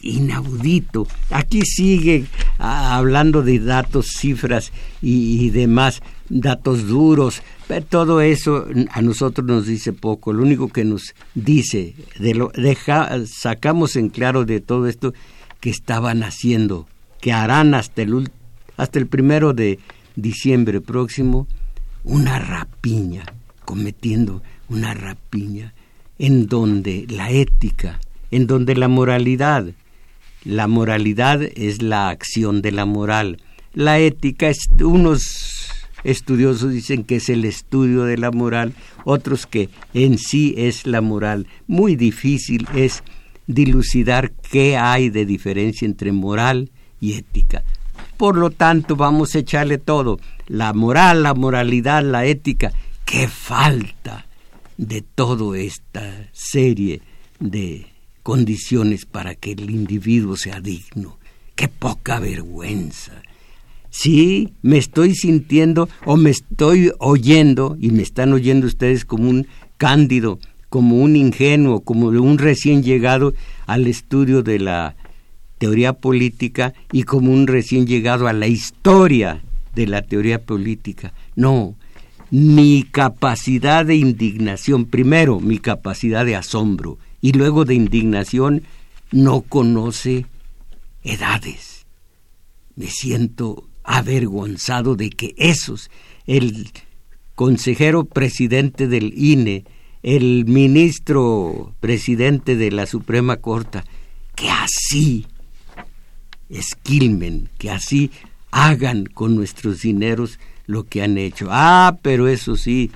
Inaudito. 0.03 1.09
Aquí 1.31 1.62
sigue 1.62 2.27
ah, 2.61 2.97
hablando 2.97 3.43
de 3.43 3.59
datos, 3.59 4.07
cifras 4.17 4.71
y 5.03 5.51
demás 5.51 6.01
datos 6.29 6.87
duros, 6.87 7.43
pero 7.69 7.85
todo 7.85 8.21
eso 8.21 8.67
a 8.91 9.03
nosotros 9.03 9.47
nos 9.47 9.67
dice 9.67 9.93
poco. 9.93 10.33
Lo 10.33 10.43
único 10.43 10.69
que 10.69 10.85
nos 10.85 11.15
dice, 11.35 11.95
de 12.19 12.35
lo, 12.35 12.53
sacamos 13.27 13.97
en 13.97 14.09
claro 14.09 14.45
de 14.45 14.61
todo 14.61 14.87
esto 14.87 15.15
que 15.61 15.71
estaban 15.71 16.23
haciendo, 16.23 16.87
que 17.21 17.33
harán 17.33 17.75
hasta 17.75 18.03
el, 18.03 18.31
hasta 18.77 18.99
el 18.99 19.07
primero 19.07 19.53
de 19.53 19.79
diciembre 20.15 20.81
próximo 20.81 21.47
una 22.05 22.39
rapiña, 22.39 23.25
cometiendo 23.65 24.43
una 24.69 24.95
rapiña, 24.95 25.75
en 26.18 26.46
donde 26.46 27.07
la 27.09 27.31
ética, 27.31 28.00
en 28.31 28.46
donde 28.46 28.74
la 28.74 28.88
moralidad, 28.88 29.66
la 30.44 30.66
moralidad 30.66 31.42
es 31.42 31.83
la 31.83 32.09
acción 32.09 32.62
de 32.62 32.72
la 32.72 32.85
moral, 32.85 33.38
la 33.74 33.98
ética 33.98 34.48
es 34.48 34.68
unos 34.81 35.68
estudiosos 36.05 36.72
dicen 36.72 37.05
que 37.05 37.16
es 37.16 37.29
el 37.29 37.44
estudio 37.44 38.05
de 38.05 38.16
la 38.16 38.31
moral, 38.31 38.74
otros 39.05 39.46
que 39.46 39.68
en 39.92 40.18
sí 40.18 40.55
es 40.57 40.87
la 40.87 41.00
moral. 41.00 41.46
Muy 41.66 41.96
difícil 41.96 42.66
es 42.74 43.02
dilucidar 43.46 44.31
qué 44.31 44.76
hay 44.76 45.11
de 45.11 45.26
diferencia 45.26 45.85
entre 45.85 46.12
moral 46.12 46.70
y 47.00 47.14
ética. 47.14 47.64
Por 48.16 48.37
lo 48.37 48.50
tanto, 48.50 48.96
vamos 48.96 49.35
a 49.35 49.40
echarle 49.40 49.79
todo, 49.79 50.18
la 50.46 50.72
moral, 50.72 51.22
la 51.22 51.35
moralidad, 51.35 52.02
la 52.02 52.24
ética. 52.24 52.72
¡Qué 53.05 53.29
falta 53.29 54.26
de 54.77 55.03
toda 55.03 55.59
esta 55.59 56.29
serie 56.33 57.01
de 57.41 57.87
condiciones 58.23 59.07
para 59.07 59.35
que 59.35 59.53
el 59.53 59.71
individuo 59.71 60.37
sea 60.37 60.61
digno! 60.61 61.19
¡Qué 61.55 61.69
poca 61.69 62.21
vergüenza! 62.21 63.23
Sí, 63.91 64.53
me 64.61 64.77
estoy 64.77 65.15
sintiendo 65.15 65.89
o 66.05 66.17
me 66.17 66.31
estoy 66.31 66.93
oyendo, 66.99 67.79
y 67.81 67.91
me 67.91 68.03
están 68.03 68.33
oyendo 68.35 68.67
ustedes 68.67 69.07
como 69.07 69.31
un 69.31 69.47
cándido, 69.79 70.39
como 70.69 71.01
un 71.01 71.17
ingenuo, 71.17 71.81
como 71.81 72.09
un 72.09 72.37
recién 72.39 72.83
llegado 72.83 73.33
al 73.67 73.87
estudio 73.87 74.43
de 74.43 74.59
la 74.59 74.97
teoría 75.59 75.95
política 75.95 76.75
y 76.93 77.05
como 77.05 77.33
un 77.33 77.47
recién 77.47 77.87
llegado 77.87 78.29
a 78.29 78.33
la 78.33 78.47
historia 78.47 79.43
de 79.75 79.87
la 79.87 80.03
teoría 80.03 80.43
política. 80.43 81.15
No, 81.35 81.75
mi 82.31 82.83
capacidad 82.83 83.87
de 83.87 83.97
indignación, 83.97 84.87
primero 84.87 85.41
mi 85.41 85.59
capacidad 85.59 86.25
de 86.25 86.37
asombro 86.37 86.99
y 87.21 87.33
luego 87.33 87.65
de 87.65 87.75
indignación, 87.75 88.62
no 89.12 89.43
conoce 89.43 90.27
edades. 91.03 91.87
Me 92.75 92.89
siento 92.89 93.69
avergonzado 93.85 94.97
de 94.97 95.11
que 95.11 95.35
esos, 95.39 95.91
el 96.27 96.71
consejero 97.35 98.05
presidente 98.05 98.89
del 98.89 99.15
INE, 99.17 99.65
el 100.03 100.45
ministro 100.47 101.75
presidente 101.81 102.57
de 102.57 102.71
la 102.71 102.87
Suprema 102.87 103.37
Corte, 103.37 103.83
que 104.35 104.51
así 104.51 105.27
esquilmen, 106.49 107.49
que 107.59 107.71
así 107.71 108.11
hagan 108.51 109.07
con 109.07 109.35
nuestros 109.37 109.83
dineros 109.83 110.39
lo 110.66 110.85
que 110.85 111.02
han 111.02 111.18
hecho. 111.18 111.48
Ah, 111.50 111.98
pero 112.02 112.29
eso 112.29 112.57
sí, 112.57 112.90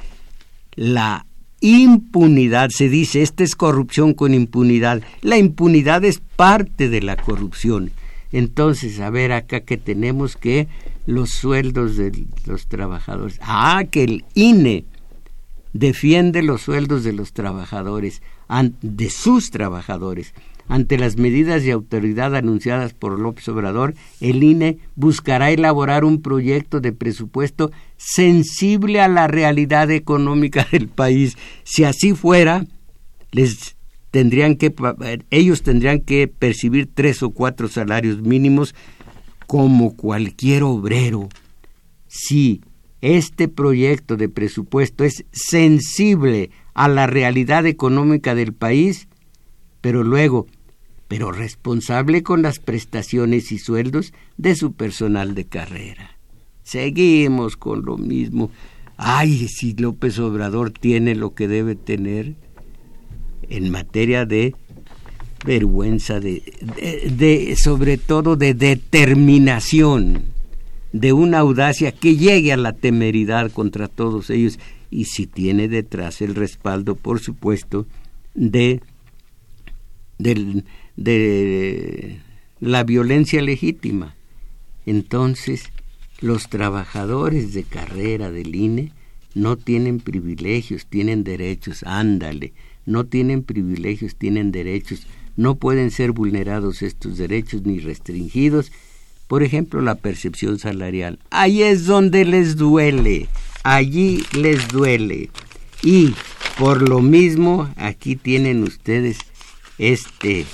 la 0.75 1.27
impunidad, 1.61 2.71
se 2.71 2.89
dice, 2.89 3.23
esta 3.23 3.45
es 3.45 3.55
corrupción 3.55 4.15
con 4.15 4.35
impunidad. 4.35 5.03
La 5.23 5.39
impunidad 5.39 6.05
es 6.05 6.21
parte 6.37 6.89
de 6.89 7.03
la 7.03 7.17
corrupción. 7.17 7.93
Entonces, 8.33 9.01
a 9.01 9.11
ver, 9.11 9.33
acá 9.33 9.61
que 9.61 9.77
tenemos 9.77 10.37
que 10.37 10.69
los 11.07 11.31
sueldos 11.31 11.97
de 11.97 12.25
los 12.47 12.67
trabajadores. 12.67 13.39
Ah, 13.43 13.85
que 13.91 14.05
el 14.05 14.25
INE 14.35 14.85
defiende 15.73 16.43
los 16.43 16.63
sueldos 16.63 17.05
de 17.05 17.13
los 17.13 17.33
trabajadores, 17.33 18.23
de 18.83 19.11
sus 19.11 19.51
trabajadores. 19.51 20.35
Ante 20.71 20.99
las 20.99 21.17
medidas 21.17 21.65
de 21.65 21.73
autoridad 21.73 22.37
anunciadas 22.37 22.95
por 22.95 23.19
López 23.19 23.49
Obrador, 23.49 23.95
el 24.21 24.45
INE 24.45 24.79
buscará 24.95 25.51
elaborar 25.51 26.05
un 26.05 26.23
proyecto 26.23 26.81
de 26.81 26.93
presupuesto 26.93 27.73
sensible 27.97 29.01
a 29.01 29.09
la 29.09 29.27
realidad 29.27 29.91
económica 29.91 30.65
del 30.71 30.87
país. 30.87 31.37
Si 31.65 31.83
así 31.83 32.15
fuera, 32.15 32.67
les 33.33 33.77
tendrían 34.13 34.55
que 34.55 34.73
ellos 35.31 35.65
tendrían 35.65 36.03
que 36.03 36.29
percibir 36.29 36.89
tres 36.95 37.25
o 37.25 37.31
cuatro 37.31 37.67
salarios 37.67 38.23
mínimos 38.23 38.77
como 39.49 39.97
cualquier 39.97 40.63
obrero. 40.63 41.29
Si 42.07 42.61
este 43.01 43.49
proyecto 43.49 44.17
de 44.17 44.29
presupuesto 44.29 45.03
es 45.03 45.25
sensible 45.33 46.53
a 46.75 46.87
la 46.87 47.09
realidad 47.09 47.67
económica 47.67 48.37
del 48.37 48.53
país, 48.53 49.09
pero 49.81 50.05
luego 50.05 50.47
pero 51.11 51.33
responsable 51.33 52.23
con 52.23 52.41
las 52.41 52.61
prestaciones 52.61 53.51
y 53.51 53.59
sueldos 53.59 54.13
de 54.37 54.55
su 54.55 54.75
personal 54.75 55.35
de 55.35 55.45
carrera. 55.45 56.17
Seguimos 56.63 57.57
con 57.57 57.85
lo 57.85 57.99
mismo. 57.99 58.53
Ay, 58.97 59.49
si 59.49 59.75
López 59.75 60.21
Obrador 60.21 60.71
tiene 60.71 61.17
lo 61.17 61.35
que 61.35 61.49
debe 61.49 61.75
tener 61.75 62.37
en 63.49 63.71
materia 63.71 64.25
de 64.25 64.55
vergüenza, 65.45 66.21
de, 66.21 67.57
sobre 67.61 67.99
todo 67.99 68.37
de 68.37 68.55
determinación, 68.55 70.27
de 70.93 71.13
una 71.13 71.41
audacia 71.41 71.91
que 71.91 72.17
llegue 72.17 72.53
a 72.53 72.57
la 72.57 72.73
temeridad 72.73 73.51
contra 73.51 73.89
todos 73.89 74.31
ellos 74.31 74.61
y 74.93 75.07
si 75.07 75.27
tiene 75.27 75.67
detrás 75.67 76.23
el 76.23 76.37
respaldo, 76.37 76.95
por 76.95 77.19
supuesto, 77.19 77.89
de 78.37 78.81
del 80.19 80.65
de 81.01 82.21
la 82.61 82.85
violencia 82.85 83.41
legítima. 83.41 84.15
Entonces, 84.85 85.65
los 86.21 86.49
trabajadores 86.49 87.55
de 87.55 87.65
carrera 87.65 88.31
del 88.31 88.55
INE 88.55 88.93
no 89.35 89.57
tienen 89.57 90.01
privilegios, 90.01 90.87
tienen 90.87 91.25
derechos, 91.25 91.83
ándale, 91.85 92.53
no 92.85 93.07
tienen 93.07 93.43
privilegios, 93.43 94.15
tienen 94.15 94.53
derechos, 94.53 95.07
no 95.37 95.55
pueden 95.55 95.91
ser 95.91 96.13
vulnerados 96.13 96.83
estos 96.83 97.17
derechos 97.17 97.63
ni 97.63 97.79
restringidos. 97.79 98.71
Por 99.27 99.43
ejemplo, 99.43 99.81
la 99.81 99.95
percepción 99.95 100.59
salarial. 100.59 101.19
Ahí 101.31 101.63
es 101.63 101.87
donde 101.87 102.27
les 102.27 102.57
duele, 102.57 103.29
allí 103.63 104.23
les 104.37 104.69
duele. 104.69 105.31
Y 105.83 106.13
por 106.59 106.87
lo 106.87 107.01
mismo, 107.01 107.73
aquí 107.77 108.17
tienen 108.17 108.65
ustedes 108.65 109.19
este 109.79 110.45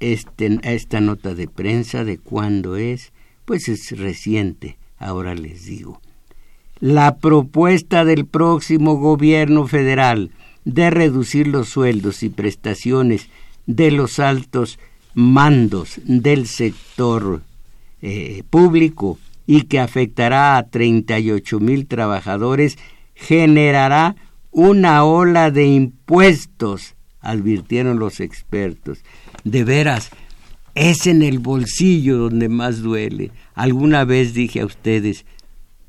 este, 0.00 0.58
esta 0.62 1.00
nota 1.00 1.34
de 1.34 1.48
prensa 1.48 2.04
de 2.04 2.18
cuándo 2.18 2.76
es, 2.76 3.12
pues 3.44 3.68
es 3.68 3.98
reciente, 3.98 4.78
ahora 4.98 5.34
les 5.34 5.64
digo. 5.66 6.00
La 6.80 7.16
propuesta 7.16 8.04
del 8.04 8.26
próximo 8.26 8.96
gobierno 8.96 9.66
federal 9.66 10.30
de 10.64 10.90
reducir 10.90 11.48
los 11.48 11.68
sueldos 11.68 12.22
y 12.22 12.28
prestaciones 12.28 13.28
de 13.66 13.90
los 13.90 14.18
altos 14.18 14.78
mandos 15.14 16.00
del 16.04 16.46
sector 16.46 17.42
eh, 18.00 18.44
público 18.50 19.18
y 19.46 19.62
que 19.62 19.80
afectará 19.80 20.56
a 20.56 20.68
38 20.68 21.58
mil 21.58 21.86
trabajadores 21.86 22.78
generará 23.14 24.14
una 24.50 25.04
ola 25.04 25.50
de 25.50 25.66
impuestos, 25.66 26.94
advirtieron 27.20 27.98
los 27.98 28.20
expertos 28.20 29.02
de 29.44 29.64
veras, 29.64 30.10
es 30.74 31.06
en 31.06 31.22
el 31.22 31.38
bolsillo 31.38 32.18
donde 32.18 32.48
más 32.48 32.82
duele. 32.82 33.30
Alguna 33.54 34.04
vez 34.04 34.34
dije 34.34 34.60
a 34.60 34.66
ustedes, 34.66 35.24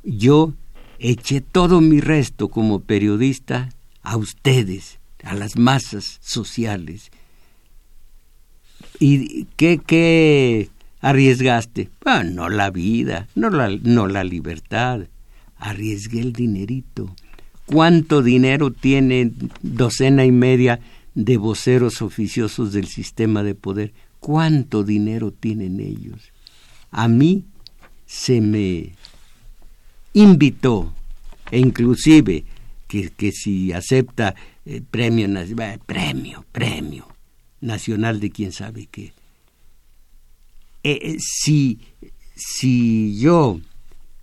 yo 0.04 0.54
eché 0.98 1.42
todo 1.42 1.82
mi 1.82 2.02
resto 2.02 2.50
como 2.50 2.80
periodista 2.80 3.70
a 4.02 4.18
ustedes, 4.18 5.00
a 5.24 5.36
las 5.36 5.58
masas 5.58 6.20
sociales. 6.22 7.12
¿Y 9.00 9.46
qué, 9.56 9.80
qué 9.86 10.70
arriesgaste? 11.02 11.90
Ah, 12.06 12.24
no 12.24 12.50
la 12.50 12.70
vida, 12.70 13.28
no 13.36 13.50
la, 13.50 13.70
no 13.70 14.08
la 14.08 14.24
libertad. 14.24 15.02
Arriesgué 15.58 16.22
el 16.22 16.34
dinerito. 16.34 17.14
¿Cuánto 17.66 18.24
dinero 18.24 18.72
tiene 18.72 19.32
docena 19.62 20.26
y 20.26 20.32
media 20.32 20.80
de 21.26 21.36
voceros 21.36 22.02
oficiosos 22.02 22.72
del 22.72 22.88
sistema 22.88 23.44
de 23.44 23.54
poder. 23.54 23.94
¿Cuánto 24.22 24.84
dinero 24.86 25.32
tienen 25.32 25.82
ellos? 25.82 26.32
A 26.92 27.10
mí 27.10 27.44
se 28.06 28.40
me 28.40 28.94
invitó, 30.14 30.94
e 31.52 31.60
inclusive 31.60 32.46
que, 32.88 33.10
que 33.10 33.34
si 33.34 33.74
acepta 33.74 34.34
eh, 34.66 34.82
premio, 34.90 35.28
premio, 35.86 36.46
premio 36.54 37.08
nacional 37.60 38.22
de 38.22 38.32
quién 38.32 38.54
sabe 38.54 38.88
qué. 38.90 39.12
Eh, 40.84 41.00
eh, 41.02 41.18
si, 41.20 41.80
si 42.36 43.20
yo 43.20 43.60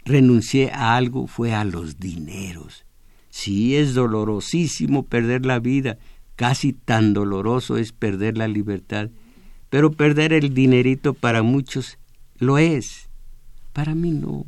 renuncié 0.06 0.70
a 0.70 0.96
algo 0.96 1.26
fue 1.26 1.52
a 1.52 1.64
los 1.64 2.00
dineros. 2.00 2.87
Si 3.28 3.76
es 3.76 3.92
dolorosísimo 3.92 5.02
perder 5.02 5.44
la 5.44 5.59
vida, 5.59 5.98
Casi 6.37 6.75
tan 6.75 7.14
doloroso 7.14 7.79
es 7.79 7.92
perder 7.92 8.37
la 8.37 8.46
libertad, 8.46 9.09
pero 9.70 9.90
perder 9.92 10.35
el 10.35 10.53
dinerito 10.53 11.14
para 11.14 11.42
muchos 11.42 11.99
lo 12.38 12.59
es. 12.59 13.09
Para 13.72 13.94
mí 13.94 14.11
no. 14.11 14.44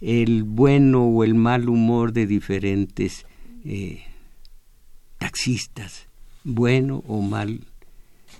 el 0.00 0.44
bueno 0.44 1.04
o 1.04 1.24
el 1.24 1.34
mal 1.34 1.68
humor 1.68 2.12
de 2.12 2.26
diferentes 2.26 3.26
eh, 3.64 4.04
taxistas, 5.18 6.06
bueno 6.44 7.02
o 7.08 7.20
mal, 7.20 7.60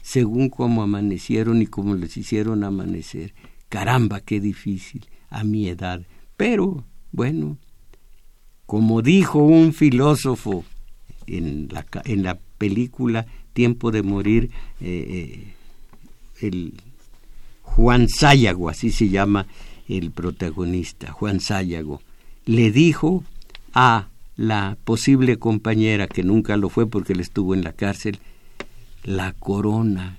según 0.01 0.49
cómo 0.49 0.83
amanecieron 0.83 1.61
y 1.61 1.67
cómo 1.67 1.97
les 1.97 2.17
hicieron 2.17 2.63
amanecer. 2.63 3.35
Caramba, 3.69 4.21
qué 4.21 4.41
difícil 4.41 5.05
a 5.29 5.43
mi 5.43 5.69
edad. 5.69 6.03
Pero, 6.37 6.85
bueno, 7.11 7.59
como 8.67 9.03
dijo 9.03 9.41
un 9.41 9.73
filósofo 9.73 10.65
en 11.27 11.69
la, 11.73 11.85
en 12.05 12.23
la 12.23 12.39
película 12.59 13.27
Tiempo 13.55 13.91
de 13.91 14.03
Morir, 14.03 14.51
eh, 14.81 15.55
eh, 16.41 16.47
el 16.47 16.75
Juan 17.63 18.09
Sayago, 18.09 18.69
así 18.69 18.93
se 18.93 19.09
llama, 19.09 19.47
el 19.89 20.11
protagonista, 20.11 21.13
Juan 21.13 21.41
Sáyago, 21.41 22.01
le 22.47 22.71
dijo 22.71 23.25
a 23.73 24.09
la 24.37 24.77
posible 24.85 25.39
compañera, 25.39 26.07
que 26.07 26.23
nunca 26.23 26.57
lo 26.57 26.69
fue 26.69 26.87
porque 26.87 27.13
él 27.13 27.21
estuvo 27.21 27.55
en 27.55 27.63
la 27.63 27.73
cárcel, 27.73 28.19
la 29.05 29.33
corona 29.33 30.19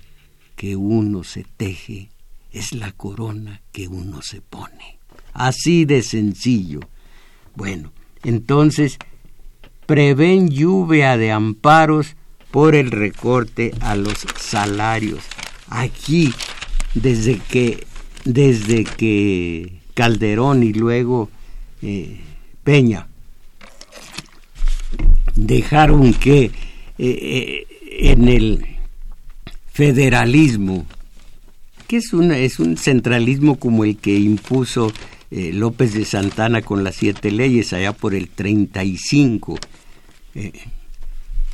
que 0.54 0.76
uno 0.76 1.24
se 1.24 1.44
teje 1.56 2.10
es 2.52 2.72
la 2.72 2.92
corona 2.92 3.60
que 3.72 3.88
uno 3.88 4.22
se 4.22 4.40
pone. 4.40 4.98
Así 5.32 5.84
de 5.84 6.02
sencillo. 6.02 6.80
Bueno, 7.54 7.92
entonces 8.24 8.98
prevén 9.84 10.48
lluvia 10.48 11.16
de 11.16 11.32
amparos 11.32 12.16
por 12.50 12.74
el 12.74 12.90
recorte 12.90 13.74
a 13.80 13.96
los 13.96 14.26
salarios. 14.38 15.24
Aquí, 15.68 16.32
desde 16.94 17.38
que, 17.38 17.86
desde 18.26 18.84
que 18.84 19.72
Calderón 19.94 20.62
y 20.62 20.72
luego 20.72 21.30
eh, 21.80 22.18
Peña 22.62 23.08
dejaron 25.34 26.12
que 26.12 26.44
eh, 26.44 26.52
eh, 26.98 27.66
en 27.98 28.28
el 28.28 28.66
federalismo, 29.72 30.84
que 31.88 31.96
es, 31.98 32.12
una, 32.12 32.36
es 32.38 32.58
un 32.58 32.76
centralismo 32.76 33.56
como 33.56 33.84
el 33.84 33.96
que 33.96 34.18
impuso 34.18 34.92
López 35.30 35.92
de 35.94 36.04
Santana 36.04 36.62
con 36.62 36.84
las 36.84 36.96
siete 36.96 37.30
leyes 37.30 37.72
allá 37.72 37.92
por 37.92 38.14
el 38.14 38.28
35. 38.28 39.58
Eh, 40.36 40.52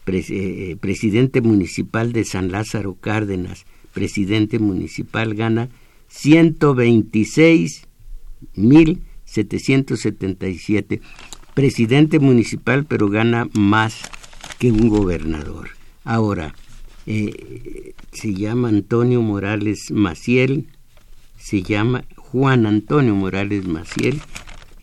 eh, 0.05 0.75
presidente 0.79 1.41
municipal 1.41 2.11
de 2.11 2.25
San 2.25 2.51
Lázaro 2.51 2.95
Cárdenas, 2.95 3.65
presidente 3.93 4.59
municipal, 4.59 5.35
gana 5.35 5.69
126.777. 9.33 11.01
Presidente 11.53 12.19
municipal, 12.19 12.85
pero 12.85 13.09
gana 13.09 13.47
más 13.53 14.01
que 14.59 14.71
un 14.71 14.89
gobernador. 14.89 15.69
Ahora, 16.03 16.53
eh, 17.05 17.93
se 18.11 18.33
llama 18.33 18.69
Antonio 18.69 19.21
Morales 19.21 19.91
Maciel, 19.91 20.67
se 21.37 21.61
llama 21.61 22.05
Juan 22.15 22.65
Antonio 22.65 23.13
Morales 23.15 23.65
Maciel, 23.65 24.21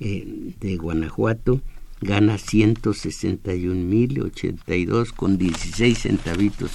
eh, 0.00 0.52
de 0.60 0.76
Guanajuato, 0.76 1.62
gana 2.00 2.36
161.082 2.36 5.12
con 5.12 5.36
16 5.38 5.98
centavitos 5.98 6.70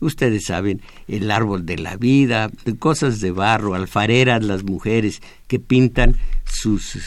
Ustedes 0.00 0.44
saben, 0.44 0.82
el 1.08 1.30
árbol 1.30 1.64
de 1.64 1.78
la 1.78 1.96
vida, 1.96 2.50
cosas 2.78 3.20
de 3.20 3.30
barro, 3.30 3.74
alfareras, 3.74 4.44
las 4.44 4.64
mujeres 4.64 5.22
que 5.46 5.58
pintan 5.58 6.16
sus 6.44 6.96
eh, 6.96 7.02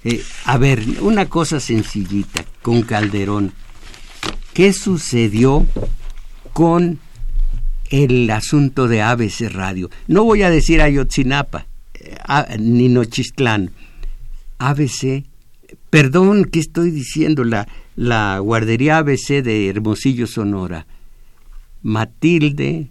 Eh, 0.05 0.23
a 0.45 0.59
ver, 0.59 0.85
una 1.01 1.27
cosa 1.27 1.61
sencillita 1.61 2.45
con 2.63 2.83
Calderón. 2.83 3.53
¿Qué 4.53 4.73
sucedió 4.73 5.67
con 6.53 7.01
el 7.91 8.31
asunto 8.31 8.87
de 8.87 9.01
ABC 9.01 9.51
Radio? 9.51 9.91
No 10.07 10.25
voy 10.25 10.43
a 10.43 10.51
decir 10.51 10.83
Ayotzinapa, 10.83 11.67
eh, 11.95 12.17
ni 12.59 12.89
Nochistlán. 12.89 13.71
ABC, 14.59 15.25
perdón, 15.89 16.45
¿qué 16.45 16.61
estoy 16.61 16.91
diciendo? 16.91 17.45
La, 17.45 17.67
la 17.97 18.39
guardería 18.39 18.99
ABC 18.99 19.43
de 19.43 19.69
Hermosillo, 19.69 20.27
Sonora. 20.27 20.87
Matilde, 21.85 22.89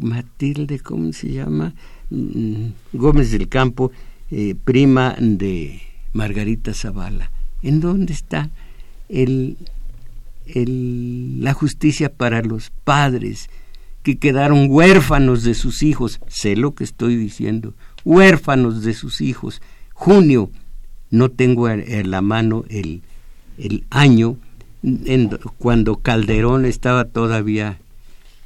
Matilde, 0.00 0.80
¿cómo 0.80 1.12
se 1.12 1.30
llama? 1.30 1.74
Mm, 2.08 2.68
Gómez 2.94 3.30
del 3.30 3.48
Campo, 3.48 3.92
eh, 4.30 4.54
prima 4.64 5.14
de 5.20 5.82
Margarita 6.14 6.72
Zavala. 6.72 7.30
¿En 7.62 7.80
dónde 7.80 8.14
está 8.14 8.50
el, 9.10 9.58
el, 10.46 11.44
la 11.44 11.52
justicia 11.52 12.10
para 12.10 12.40
los 12.40 12.70
padres 12.70 13.50
que 14.02 14.18
quedaron 14.18 14.68
huérfanos 14.70 15.44
de 15.44 15.52
sus 15.52 15.82
hijos? 15.82 16.20
Sé 16.26 16.56
lo 16.56 16.74
que 16.74 16.84
estoy 16.84 17.16
diciendo, 17.16 17.74
huérfanos 18.02 18.82
de 18.82 18.94
sus 18.94 19.20
hijos. 19.20 19.60
Junio, 19.92 20.50
no 21.10 21.30
tengo 21.30 21.68
en 21.68 22.10
la 22.10 22.22
mano 22.22 22.64
el, 22.70 23.02
el 23.58 23.84
año 23.90 24.38
en, 24.84 25.30
cuando 25.58 25.96
Calderón 25.96 26.66
estaba 26.66 27.06
todavía 27.06 27.78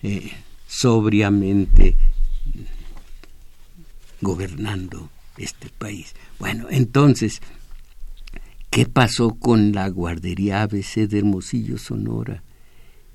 eh, 0.03 0.33
sobriamente 0.67 1.97
gobernando 4.21 5.11
este 5.37 5.69
país. 5.79 6.15
Bueno, 6.39 6.67
entonces, 6.71 7.41
¿qué 8.71 8.87
pasó 8.87 9.35
con 9.35 9.73
la 9.73 9.89
guardería 9.89 10.63
ABC 10.63 11.09
de 11.09 11.19
Hermosillo, 11.19 11.79
Sonora? 11.79 12.43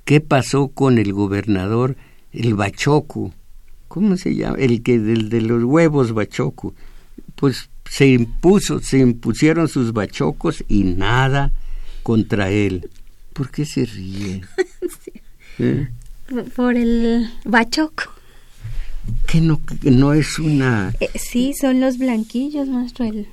¿Qué 0.05 0.19
pasó 0.19 0.67
con 0.67 0.97
el 0.97 1.13
gobernador, 1.13 1.95
el 2.33 2.55
Bachoco? 2.55 3.33
¿Cómo 3.87 4.17
se 4.17 4.35
llama? 4.35 4.57
El 4.57 4.83
que 4.83 4.99
del 4.99 5.29
de 5.29 5.41
los 5.41 5.63
huevos 5.63 6.13
Bachoco. 6.13 6.73
Pues 7.35 7.69
se 7.89 8.07
impuso, 8.07 8.79
se 8.79 8.97
impusieron 8.99 9.67
sus 9.67 9.93
bachocos 9.93 10.63
y 10.67 10.83
nada 10.83 11.51
contra 12.01 12.49
él. 12.49 12.89
¿Por 13.33 13.49
qué 13.49 13.65
se 13.65 13.85
ríe? 13.85 14.41
¿Eh? 15.59 15.87
Por 16.55 16.75
el 16.75 17.29
bachoco. 17.45 18.03
Que 19.27 19.41
no, 19.41 19.59
no 19.83 20.13
es 20.13 20.39
una... 20.39 20.93
Eh, 20.99 21.09
sí, 21.15 21.53
son 21.59 21.81
los 21.81 21.97
blanquillos, 21.97 22.67
maestro. 22.69 23.05
El... 23.05 23.27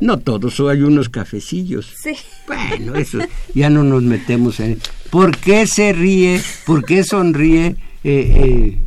No 0.00 0.18
todos, 0.18 0.60
hay 0.60 0.82
unos 0.82 1.08
cafecillos. 1.08 1.92
Sí. 2.00 2.14
Bueno, 2.46 2.94
eso 2.94 3.18
ya 3.54 3.70
no 3.70 3.82
nos 3.82 4.02
metemos 4.02 4.60
en... 4.60 4.80
¿Por 5.10 5.36
qué 5.36 5.66
se 5.66 5.92
ríe? 5.92 6.40
¿Por 6.66 6.84
qué 6.84 7.04
sonríe? 7.04 7.76
Eh, 8.04 8.78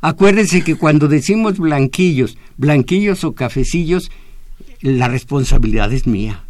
acuérdense 0.00 0.62
que 0.62 0.76
cuando 0.76 1.08
decimos 1.08 1.58
blanquillos, 1.58 2.38
blanquillos 2.56 3.24
o 3.24 3.34
cafecillos, 3.34 4.10
la 4.80 5.08
responsabilidad 5.08 5.92
es 5.92 6.06
mía. 6.06 6.44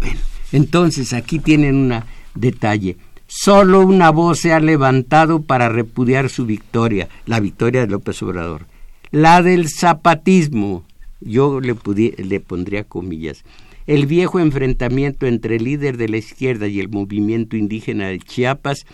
Bueno, 0.00 0.20
entonces 0.52 1.12
aquí 1.12 1.38
tienen 1.38 1.76
un 1.76 2.00
detalle. 2.34 2.96
Solo 3.26 3.86
una 3.86 4.10
voz 4.10 4.40
se 4.40 4.52
ha 4.52 4.60
levantado 4.60 5.42
para 5.42 5.68
repudiar 5.68 6.28
su 6.30 6.46
victoria, 6.46 7.08
la 7.26 7.38
victoria 7.38 7.82
de 7.82 7.86
López 7.86 8.20
Obrador. 8.22 8.66
La 9.12 9.42
del 9.42 9.68
zapatismo, 9.68 10.84
yo 11.20 11.60
le, 11.60 11.76
le 12.16 12.40
pondría 12.40 12.84
comillas. 12.84 13.44
El 13.86 14.06
viejo 14.06 14.40
enfrentamiento 14.40 15.26
entre 15.26 15.56
el 15.56 15.64
líder 15.64 15.96
de 15.96 16.08
la 16.08 16.16
izquierda 16.16 16.66
y 16.68 16.80
el 16.80 16.88
movimiento 16.88 17.56
indígena 17.56 18.08
de 18.08 18.18
Chiapas 18.18 18.84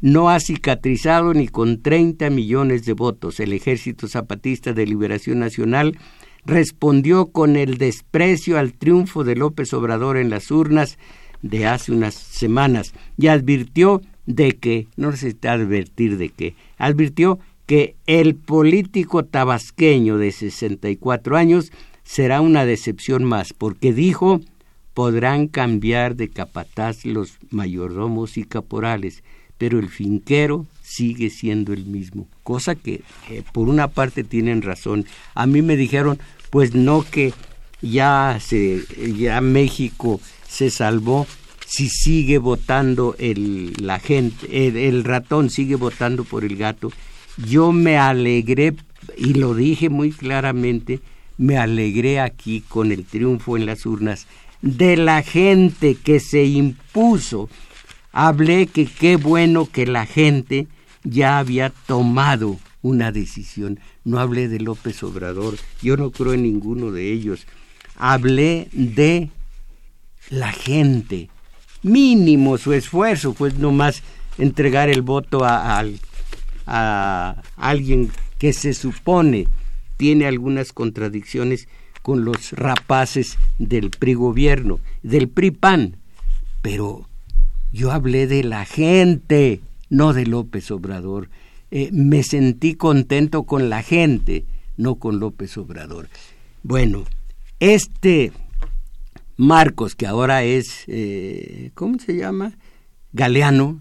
no 0.00 0.30
ha 0.30 0.38
cicatrizado 0.40 1.34
ni 1.34 1.48
con 1.48 1.82
30 1.82 2.30
millones 2.30 2.84
de 2.84 2.92
votos. 2.92 3.40
El 3.40 3.52
Ejército 3.52 4.06
Zapatista 4.06 4.72
de 4.72 4.86
Liberación 4.86 5.40
Nacional 5.40 5.98
respondió 6.44 7.26
con 7.26 7.56
el 7.56 7.78
desprecio 7.78 8.58
al 8.58 8.72
triunfo 8.72 9.24
de 9.24 9.36
López 9.36 9.72
Obrador 9.72 10.16
en 10.16 10.30
las 10.30 10.50
urnas 10.50 10.98
de 11.42 11.66
hace 11.66 11.92
unas 11.92 12.14
semanas 12.14 12.92
y 13.16 13.28
advirtió 13.28 14.02
de 14.26 14.52
que, 14.52 14.88
no 14.96 15.10
necesita 15.10 15.52
advertir 15.52 16.18
de 16.18 16.28
que, 16.30 16.54
advirtió 16.76 17.38
que 17.66 17.96
el 18.06 18.34
político 18.34 19.24
tabasqueño 19.24 20.18
de 20.18 20.32
64 20.32 21.36
años 21.36 21.70
será 22.02 22.40
una 22.40 22.64
decepción 22.64 23.24
más, 23.24 23.52
porque 23.52 23.92
dijo 23.92 24.40
podrán 24.98 25.46
cambiar 25.46 26.16
de 26.16 26.28
capataz 26.28 27.04
los 27.04 27.38
mayordomos 27.50 28.36
y 28.36 28.42
caporales, 28.42 29.22
pero 29.58 29.78
el 29.78 29.88
finquero 29.88 30.66
sigue 30.82 31.28
siendo 31.28 31.72
el 31.72 31.84
mismo, 31.84 32.26
cosa 32.42 32.74
que 32.74 33.02
por 33.52 33.68
una 33.68 33.88
parte 33.88 34.24
tienen 34.24 34.62
razón. 34.62 35.04
A 35.34 35.46
mí 35.46 35.60
me 35.60 35.76
dijeron, 35.76 36.18
pues 36.50 36.74
no 36.74 37.04
que 37.08 37.34
ya 37.82 38.38
se 38.40 38.82
ya 39.16 39.40
México 39.40 40.20
se 40.48 40.70
salvó 40.70 41.26
si 41.68 41.90
sigue 41.90 42.38
votando 42.38 43.14
el, 43.18 43.74
la 43.78 43.98
gente, 43.98 44.68
el, 44.88 45.04
ratón 45.04 45.50
sigue 45.50 45.76
votando 45.76 46.24
por 46.24 46.44
el 46.44 46.56
gato. 46.56 46.90
Yo 47.36 47.72
me 47.72 47.98
alegré, 47.98 48.74
y 49.18 49.34
lo 49.34 49.54
dije 49.54 49.90
muy 49.90 50.10
claramente, 50.10 51.00
me 51.36 51.58
alegré 51.58 52.20
aquí 52.20 52.62
con 52.66 52.90
el 52.90 53.04
triunfo 53.04 53.58
en 53.58 53.66
las 53.66 53.84
urnas 53.84 54.26
de 54.62 54.96
la 54.96 55.22
gente 55.22 55.94
que 55.94 56.20
se 56.20 56.46
impuso. 56.46 57.50
Hablé 58.20 58.66
que 58.66 58.86
qué 58.86 59.14
bueno 59.14 59.70
que 59.70 59.86
la 59.86 60.04
gente 60.04 60.66
ya 61.04 61.38
había 61.38 61.70
tomado 61.70 62.58
una 62.82 63.12
decisión. 63.12 63.78
No 64.02 64.18
hablé 64.18 64.48
de 64.48 64.58
López 64.58 65.04
Obrador, 65.04 65.54
yo 65.82 65.96
no 65.96 66.10
creo 66.10 66.32
en 66.32 66.42
ninguno 66.42 66.90
de 66.90 67.12
ellos. 67.12 67.46
Hablé 67.94 68.70
de 68.72 69.30
la 70.30 70.50
gente. 70.50 71.30
Mínimo 71.84 72.58
su 72.58 72.72
esfuerzo, 72.72 73.34
pues 73.34 73.56
nomás 73.56 74.02
entregar 74.36 74.88
el 74.88 75.02
voto 75.02 75.44
a, 75.44 75.80
a, 76.66 77.42
alguien 77.56 78.10
que 78.38 78.52
se 78.52 78.74
supone 78.74 79.46
tiene 79.96 80.26
algunas 80.26 80.72
contradicciones 80.72 81.68
con 82.02 82.24
los 82.24 82.50
rapaces 82.50 83.38
del 83.58 83.90
PRI 83.90 84.14
gobierno, 84.14 84.80
del 85.04 85.28
PRI 85.28 85.52
PAN. 85.52 85.96
Pero 86.62 87.07
yo 87.72 87.92
hablé 87.92 88.26
de 88.26 88.44
la 88.44 88.64
gente, 88.64 89.60
no 89.90 90.12
de 90.12 90.26
López 90.26 90.70
Obrador. 90.70 91.28
Eh, 91.70 91.90
me 91.92 92.22
sentí 92.22 92.74
contento 92.74 93.44
con 93.44 93.68
la 93.68 93.82
gente, 93.82 94.44
no 94.76 94.96
con 94.96 95.20
López 95.20 95.56
Obrador. 95.58 96.08
Bueno, 96.62 97.04
este 97.60 98.32
Marcos, 99.38 99.94
que 99.94 100.06
ahora 100.06 100.42
es, 100.42 100.82
eh, 100.88 101.70
¿cómo 101.74 102.00
se 102.00 102.16
llama? 102.16 102.58
Galeano, 103.12 103.80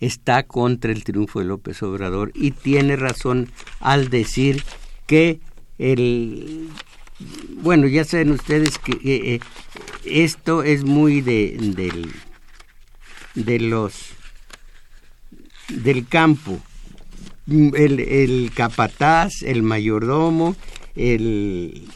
está 0.00 0.42
contra 0.42 0.90
el 0.90 1.04
triunfo 1.04 1.38
de 1.38 1.44
López 1.44 1.80
Obrador 1.84 2.32
y 2.34 2.50
tiene 2.50 2.96
razón 2.96 3.50
al 3.78 4.10
decir 4.10 4.64
que 5.06 5.38
el 5.78 6.68
bueno 7.62 7.86
ya 7.86 8.04
saben 8.04 8.32
ustedes 8.32 8.78
que 8.78 8.98
eh, 9.04 9.40
esto 10.04 10.64
es 10.64 10.84
muy 10.84 11.20
de 11.20 11.56
del 11.76 12.12
de 13.34 13.60
los 13.60 13.94
del 15.68 16.06
campo 16.06 16.60
el, 17.46 18.00
el 18.00 18.52
capataz 18.54 19.42
el 19.42 19.62
mayordomo 19.62 20.56
el 20.94 21.88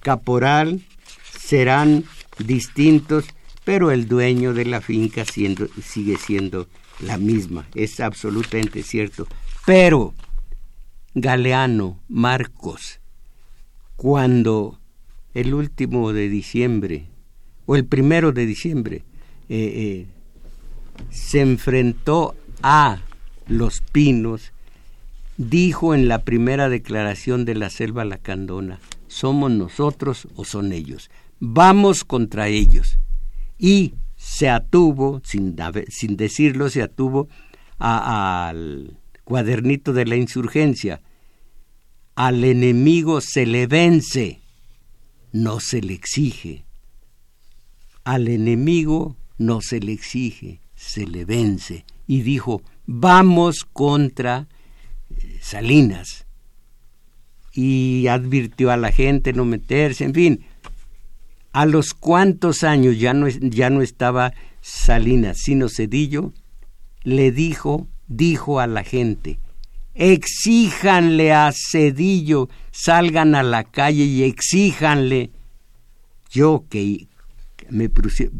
caporal 0.00 0.82
serán 1.38 2.04
distintos, 2.38 3.24
pero 3.64 3.90
el 3.90 4.08
dueño 4.08 4.54
de 4.54 4.64
la 4.64 4.80
finca 4.80 5.24
sigue 5.24 6.16
siendo 6.16 6.68
la 7.00 7.18
misma, 7.18 7.66
es 7.74 8.00
absolutamente 8.00 8.82
cierto. 8.82 9.26
Pero 9.66 10.14
Galeano, 11.14 12.00
Marcos, 12.08 13.00
cuando 13.96 14.78
el 15.34 15.54
último 15.54 16.12
de 16.12 16.28
diciembre, 16.28 17.06
o 17.66 17.76
el 17.76 17.84
primero 17.84 18.32
de 18.32 18.46
diciembre, 18.46 19.04
eh, 19.48 19.72
eh, 19.74 20.06
se 21.10 21.40
enfrentó 21.40 22.34
a 22.62 23.00
los 23.46 23.80
pinos, 23.80 24.52
dijo 25.36 25.94
en 25.94 26.08
la 26.08 26.24
primera 26.24 26.68
declaración 26.68 27.44
de 27.44 27.54
la 27.54 27.70
selva 27.70 28.04
lacandona, 28.04 28.80
somos 29.06 29.50
nosotros 29.50 30.28
o 30.36 30.44
son 30.44 30.72
ellos 30.72 31.10
vamos 31.40 32.04
contra 32.04 32.48
ellos. 32.48 32.98
Y 33.58 33.94
se 34.16 34.48
atuvo, 34.48 35.20
sin, 35.24 35.56
sin 35.88 36.16
decirlo, 36.16 36.70
se 36.70 36.82
atuvo 36.82 37.28
al 37.78 38.98
cuadernito 39.24 39.92
de 39.92 40.06
la 40.06 40.16
insurgencia. 40.16 41.00
Al 42.14 42.44
enemigo 42.44 43.20
se 43.20 43.46
le 43.46 43.66
vence 43.66 44.40
no 45.30 45.60
se 45.60 45.82
le 45.82 45.92
exige. 45.92 46.64
Al 48.02 48.28
enemigo 48.28 49.16
no 49.36 49.60
se 49.60 49.78
le 49.78 49.92
exige, 49.92 50.60
se 50.78 51.06
le 51.06 51.24
vence. 51.24 51.84
Y 52.06 52.22
dijo, 52.22 52.62
vamos 52.86 53.66
contra 53.70 54.46
eh, 55.10 55.38
Salinas. 55.42 56.24
Y 57.52 58.06
advirtió 58.06 58.70
a 58.70 58.76
la 58.76 58.92
gente 58.92 59.32
no 59.32 59.44
meterse, 59.44 60.04
en 60.04 60.14
fin. 60.14 60.46
A 61.52 61.66
los 61.66 61.94
cuantos 61.94 62.62
años 62.62 62.98
ya 62.98 63.12
no, 63.12 63.26
ya 63.28 63.70
no 63.70 63.82
estaba 63.82 64.32
Salinas, 64.60 65.38
sino 65.38 65.68
Cedillo, 65.68 66.32
le 67.02 67.32
dijo, 67.32 67.88
dijo 68.06 68.60
a 68.60 68.68
la 68.68 68.84
gente, 68.84 69.40
exíjanle 69.94 71.32
a 71.32 71.50
Cedillo, 71.52 72.48
salgan 72.70 73.34
a 73.34 73.42
la 73.42 73.64
calle 73.64 74.04
y 74.04 74.22
exíjanle. 74.22 75.32
Yo 76.30 76.66
que 76.68 77.08
me, 77.70 77.90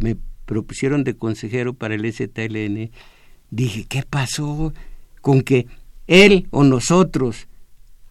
me 0.01 0.17
propusieron 0.49 1.05
de 1.05 1.15
consejero 1.15 1.75
para 1.75 1.95
el 1.95 2.11
STLN, 2.11 2.91
dije, 3.51 3.85
¿qué 3.87 4.03
pasó 4.03 4.73
con 5.21 5.43
que 5.43 5.67
él 6.07 6.49
o 6.51 6.65
nosotros 6.65 7.49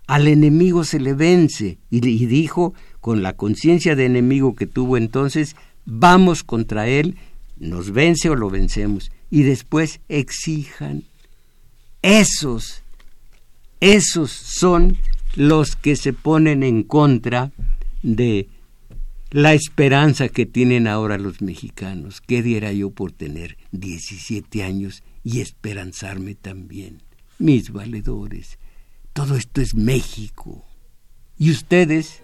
al 0.05 0.27
enemigo 0.27 0.83
se 0.83 0.99
le 0.99 1.13
vence? 1.13 1.79
Y, 1.89 2.07
y 2.07 2.25
dijo, 2.27 2.75
con 3.01 3.23
la 3.23 3.33
conciencia 3.33 3.95
de 3.95 4.05
enemigo 4.05 4.55
que 4.55 4.67
tuvo 4.67 4.97
entonces, 4.97 5.55
vamos 5.85 6.43
contra 6.43 6.87
él, 6.87 7.17
nos 7.57 7.91
vence 7.91 8.29
o 8.29 8.35
lo 8.35 8.51
vencemos. 8.51 9.11
Y 9.31 9.41
después 9.41 9.99
exijan. 10.07 11.03
Esos, 12.03 12.83
esos 13.79 14.31
son 14.31 14.99
los 15.35 15.75
que 15.75 15.95
se 15.95 16.13
ponen 16.13 16.61
en 16.61 16.83
contra 16.83 17.51
de 18.03 18.47
la 19.31 19.53
esperanza 19.53 20.29
que 20.29 20.45
tienen 20.45 20.87
ahora 20.87 21.17
los 21.17 21.41
mexicanos. 21.41 22.21
¿Qué 22.21 22.41
diera 22.41 22.71
yo 22.71 22.91
por 22.91 23.11
tener 23.11 23.57
17 23.71 24.63
años 24.63 25.03
y 25.23 25.41
esperanzarme 25.41 26.35
también? 26.35 27.03
Mis 27.39 27.71
valedores, 27.71 28.57
todo 29.13 29.35
esto 29.35 29.61
es 29.61 29.75
México. 29.75 30.65
¿Y 31.37 31.51
ustedes? 31.51 32.21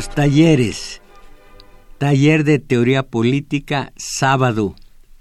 Talleres. 0.00 1.02
Taller 1.98 2.44
de 2.44 2.58
teoría 2.58 3.02
política 3.02 3.92
sábado 3.96 4.74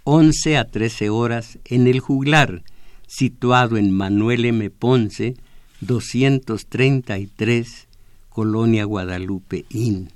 11 0.06 0.58
a 0.58 0.66
13 0.66 1.10
horas 1.10 1.60
en 1.66 1.88
el 1.88 2.00
juglar, 2.00 2.64
situado 3.06 3.76
en 3.76 3.92
Manuel 3.92 4.46
M. 4.46 4.70
Ponce, 4.70 5.36
233, 5.82 7.88
Colonia 8.30 8.86
Guadalupe 8.86 9.66
Inn. 9.70 10.10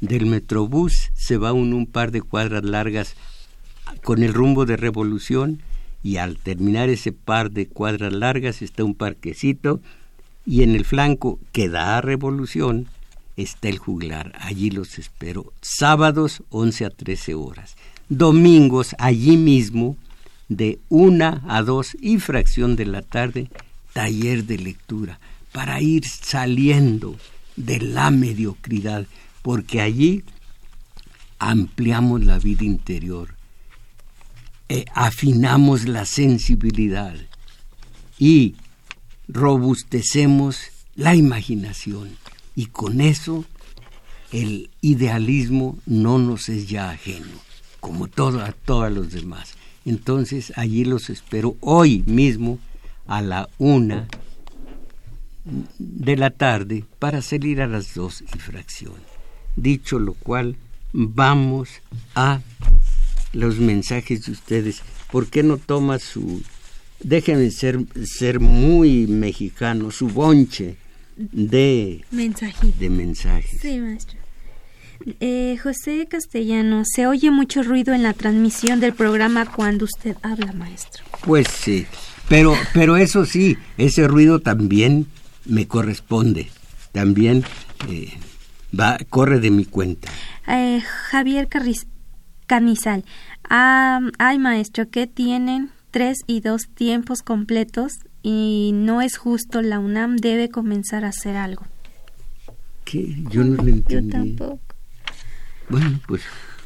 Del 0.00 0.24
Metrobús 0.24 1.10
se 1.14 1.36
va 1.36 1.52
un, 1.52 1.74
un 1.74 1.86
par 1.86 2.10
de 2.10 2.22
cuadras 2.22 2.64
largas 2.64 3.16
con 4.02 4.22
el 4.22 4.32
rumbo 4.32 4.64
de 4.64 4.78
Revolución 4.78 5.60
y 6.02 6.16
al 6.16 6.38
terminar 6.38 6.88
ese 6.88 7.12
par 7.12 7.50
de 7.50 7.66
cuadras 7.66 8.14
largas 8.14 8.62
está 8.62 8.82
un 8.82 8.94
parquecito 8.94 9.82
y 10.46 10.62
en 10.62 10.74
el 10.74 10.86
flanco 10.86 11.38
que 11.52 11.68
da 11.68 11.98
a 11.98 12.00
Revolución 12.00 12.88
está 13.42 13.68
el 13.68 13.78
juglar. 13.78 14.32
Allí 14.38 14.70
los 14.70 14.98
espero. 14.98 15.52
Sábados 15.60 16.42
11 16.50 16.84
a 16.84 16.90
13 16.90 17.34
horas. 17.34 17.76
Domingos 18.08 18.94
allí 18.98 19.36
mismo 19.36 19.96
de 20.48 20.80
una 20.88 21.42
a 21.48 21.62
dos 21.62 21.96
y 22.00 22.18
fracción 22.18 22.76
de 22.76 22.86
la 22.86 23.02
tarde 23.02 23.50
taller 23.92 24.44
de 24.44 24.58
lectura 24.58 25.20
para 25.52 25.80
ir 25.80 26.04
saliendo 26.06 27.16
de 27.56 27.80
la 27.80 28.10
mediocridad 28.10 29.06
porque 29.42 29.80
allí 29.80 30.24
ampliamos 31.38 32.24
la 32.24 32.38
vida 32.38 32.64
interior, 32.64 33.34
eh, 34.68 34.84
afinamos 34.94 35.88
la 35.88 36.04
sensibilidad 36.04 37.14
y 38.18 38.56
robustecemos 39.28 40.58
la 40.94 41.14
imaginación 41.14 42.19
y 42.60 42.66
con 42.66 43.00
eso 43.00 43.46
el 44.32 44.68
idealismo 44.82 45.78
no 45.86 46.18
nos 46.18 46.50
es 46.50 46.68
ya 46.68 46.90
ajeno, 46.90 47.38
como 47.80 48.06
todo, 48.06 48.42
a 48.42 48.52
todos 48.52 48.92
los 48.92 49.12
demás. 49.12 49.54
Entonces 49.86 50.52
allí 50.56 50.84
los 50.84 51.08
espero 51.08 51.56
hoy 51.60 52.02
mismo 52.04 52.58
a 53.06 53.22
la 53.22 53.48
una 53.56 54.08
de 55.78 56.16
la 56.16 56.28
tarde 56.28 56.84
para 56.98 57.22
salir 57.22 57.62
a 57.62 57.66
las 57.66 57.94
dos 57.94 58.20
y 58.20 58.38
fracción. 58.38 59.00
Dicho 59.56 59.98
lo 59.98 60.12
cual, 60.12 60.56
vamos 60.92 61.70
a 62.14 62.42
los 63.32 63.56
mensajes 63.56 64.26
de 64.26 64.32
ustedes. 64.32 64.82
¿Por 65.10 65.28
qué 65.28 65.42
no 65.42 65.56
toma 65.56 65.98
su 65.98 66.42
déjenme 67.02 67.50
ser, 67.52 67.78
ser 68.04 68.38
muy 68.38 69.06
mexicano, 69.06 69.90
su 69.90 70.08
bonche 70.08 70.76
de, 71.32 72.04
de 72.10 72.90
mensajes. 72.90 73.60
Sí, 73.60 73.78
maestro. 73.78 74.18
Eh, 75.20 75.58
José 75.62 76.06
Castellano, 76.08 76.82
se 76.84 77.06
oye 77.06 77.30
mucho 77.30 77.62
ruido 77.62 77.94
en 77.94 78.02
la 78.02 78.12
transmisión 78.12 78.80
del 78.80 78.92
programa 78.92 79.46
cuando 79.46 79.86
usted 79.86 80.16
habla, 80.22 80.52
maestro. 80.52 81.04
Pues 81.24 81.48
sí, 81.48 81.86
pero, 82.28 82.54
pero 82.74 82.96
eso 82.96 83.24
sí, 83.24 83.56
ese 83.78 84.06
ruido 84.06 84.40
también 84.40 85.06
me 85.46 85.66
corresponde, 85.66 86.50
también 86.92 87.44
eh, 87.88 88.12
va, 88.78 88.98
corre 89.08 89.40
de 89.40 89.50
mi 89.50 89.64
cuenta. 89.64 90.10
Eh, 90.46 90.82
Javier 90.82 91.48
Carriz, 91.48 91.86
Canizal, 92.46 93.04
ah, 93.48 94.00
ay 94.18 94.38
maestro, 94.38 94.90
¿qué 94.90 95.06
tienen 95.06 95.70
tres 95.90 96.18
y 96.26 96.40
dos 96.40 96.68
tiempos 96.68 97.22
completos 97.22 98.00
y 98.22 98.72
no 98.74 99.00
es 99.00 99.16
justo, 99.16 99.62
la 99.62 99.78
UNAM 99.78 100.16
debe 100.16 100.48
comenzar 100.48 101.04
a 101.04 101.08
hacer 101.08 101.36
algo. 101.36 101.64
¿Qué? 102.84 103.16
Yo 103.30 103.44
no 103.44 103.62
lo 103.62 103.68
entendí. 103.68 104.12
Yo 104.12 104.18
tampoco. 104.18 104.60
Bueno, 105.68 106.00
pues 106.06 106.22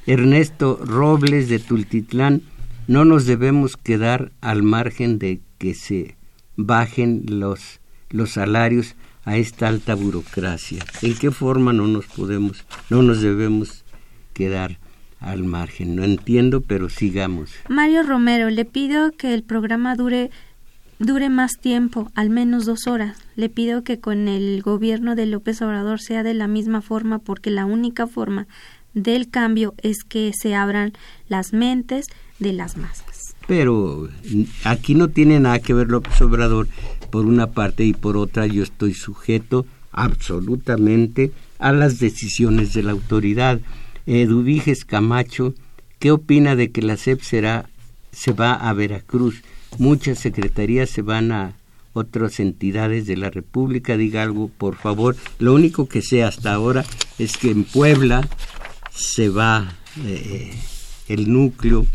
Ernesto 0.06 0.80
Robles 0.82 1.48
de 1.48 1.58
Tultitlán, 1.58 2.42
no 2.86 3.04
nos 3.04 3.26
debemos 3.26 3.76
quedar 3.76 4.32
al 4.40 4.62
margen 4.62 5.18
de 5.18 5.40
que 5.58 5.74
se 5.74 6.16
bajen 6.56 7.24
los, 7.28 7.80
los 8.10 8.32
salarios 8.32 8.96
a 9.24 9.36
esta 9.36 9.68
alta 9.68 9.94
burocracia. 9.94 10.84
¿En 11.02 11.14
qué 11.16 11.30
forma 11.30 11.72
no 11.72 11.86
nos 11.86 12.06
podemos, 12.06 12.64
no 12.90 13.02
nos 13.02 13.20
debemos 13.20 13.84
quedar? 14.32 14.78
al 15.24 15.42
margen. 15.44 15.96
No 15.96 16.04
entiendo, 16.04 16.60
pero 16.60 16.88
sigamos. 16.90 17.50
Mario 17.68 18.02
Romero, 18.02 18.50
le 18.50 18.64
pido 18.64 19.10
que 19.12 19.34
el 19.34 19.42
programa 19.42 19.96
dure 19.96 20.30
dure 20.98 21.28
más 21.28 21.52
tiempo, 21.60 22.10
al 22.14 22.30
menos 22.30 22.66
dos 22.66 22.86
horas. 22.86 23.18
Le 23.36 23.48
pido 23.48 23.84
que 23.84 24.00
con 24.00 24.28
el 24.28 24.62
gobierno 24.62 25.14
de 25.14 25.26
López 25.26 25.60
Obrador 25.62 26.00
sea 26.00 26.22
de 26.22 26.34
la 26.34 26.48
misma 26.48 26.82
forma, 26.82 27.18
porque 27.18 27.50
la 27.50 27.66
única 27.66 28.06
forma 28.06 28.46
del 28.94 29.28
cambio 29.28 29.74
es 29.82 30.04
que 30.04 30.32
se 30.40 30.54
abran 30.54 30.92
las 31.28 31.52
mentes 31.52 32.06
de 32.38 32.52
las 32.52 32.76
masas. 32.76 33.34
Pero 33.46 34.08
aquí 34.64 34.94
no 34.94 35.08
tiene 35.08 35.40
nada 35.40 35.58
que 35.58 35.74
ver 35.74 35.88
López 35.88 36.20
Obrador 36.22 36.68
por 37.10 37.26
una 37.26 37.50
parte 37.50 37.84
y 37.84 37.92
por 37.92 38.16
otra 38.16 38.46
yo 38.46 38.62
estoy 38.62 38.94
sujeto 38.94 39.66
absolutamente 39.92 41.32
a 41.58 41.72
las 41.72 41.98
decisiones 41.98 42.72
de 42.72 42.82
la 42.82 42.92
autoridad. 42.92 43.60
Eduviges 44.06 44.84
Camacho, 44.84 45.54
¿qué 45.98 46.10
opina 46.10 46.56
de 46.56 46.70
que 46.70 46.82
la 46.82 46.96
SEP 46.96 47.20
será, 47.20 47.68
se 48.12 48.32
va 48.32 48.54
a 48.54 48.72
Veracruz? 48.72 49.42
Muchas 49.78 50.18
secretarías 50.18 50.90
se 50.90 51.02
van 51.02 51.32
a 51.32 51.56
otras 51.94 52.40
entidades 52.40 53.06
de 53.06 53.16
la 53.16 53.30
República 53.30 53.96
diga 53.96 54.22
algo, 54.22 54.48
por 54.48 54.76
favor. 54.76 55.16
Lo 55.38 55.54
único 55.54 55.88
que 55.88 56.02
sé 56.02 56.24
hasta 56.24 56.52
ahora 56.52 56.84
es 57.18 57.36
que 57.36 57.50
en 57.50 57.64
Puebla 57.64 58.28
se 58.90 59.28
va 59.28 59.76
eh, 60.04 60.52
el 61.08 61.32
núcleo 61.32 61.86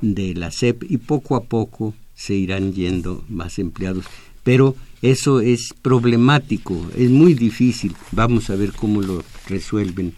de 0.00 0.34
la 0.34 0.50
SEP 0.50 0.84
y 0.88 0.98
poco 0.98 1.36
a 1.36 1.44
poco 1.44 1.94
se 2.14 2.34
irán 2.34 2.72
yendo 2.72 3.24
más 3.28 3.58
empleados. 3.58 4.04
Pero 4.42 4.74
eso 5.02 5.40
es 5.40 5.72
problemático, 5.82 6.90
es 6.96 7.10
muy 7.10 7.34
difícil. 7.34 7.94
Vamos 8.10 8.50
a 8.50 8.56
ver 8.56 8.72
cómo 8.72 9.00
lo 9.00 9.24
resuelven. 9.48 10.14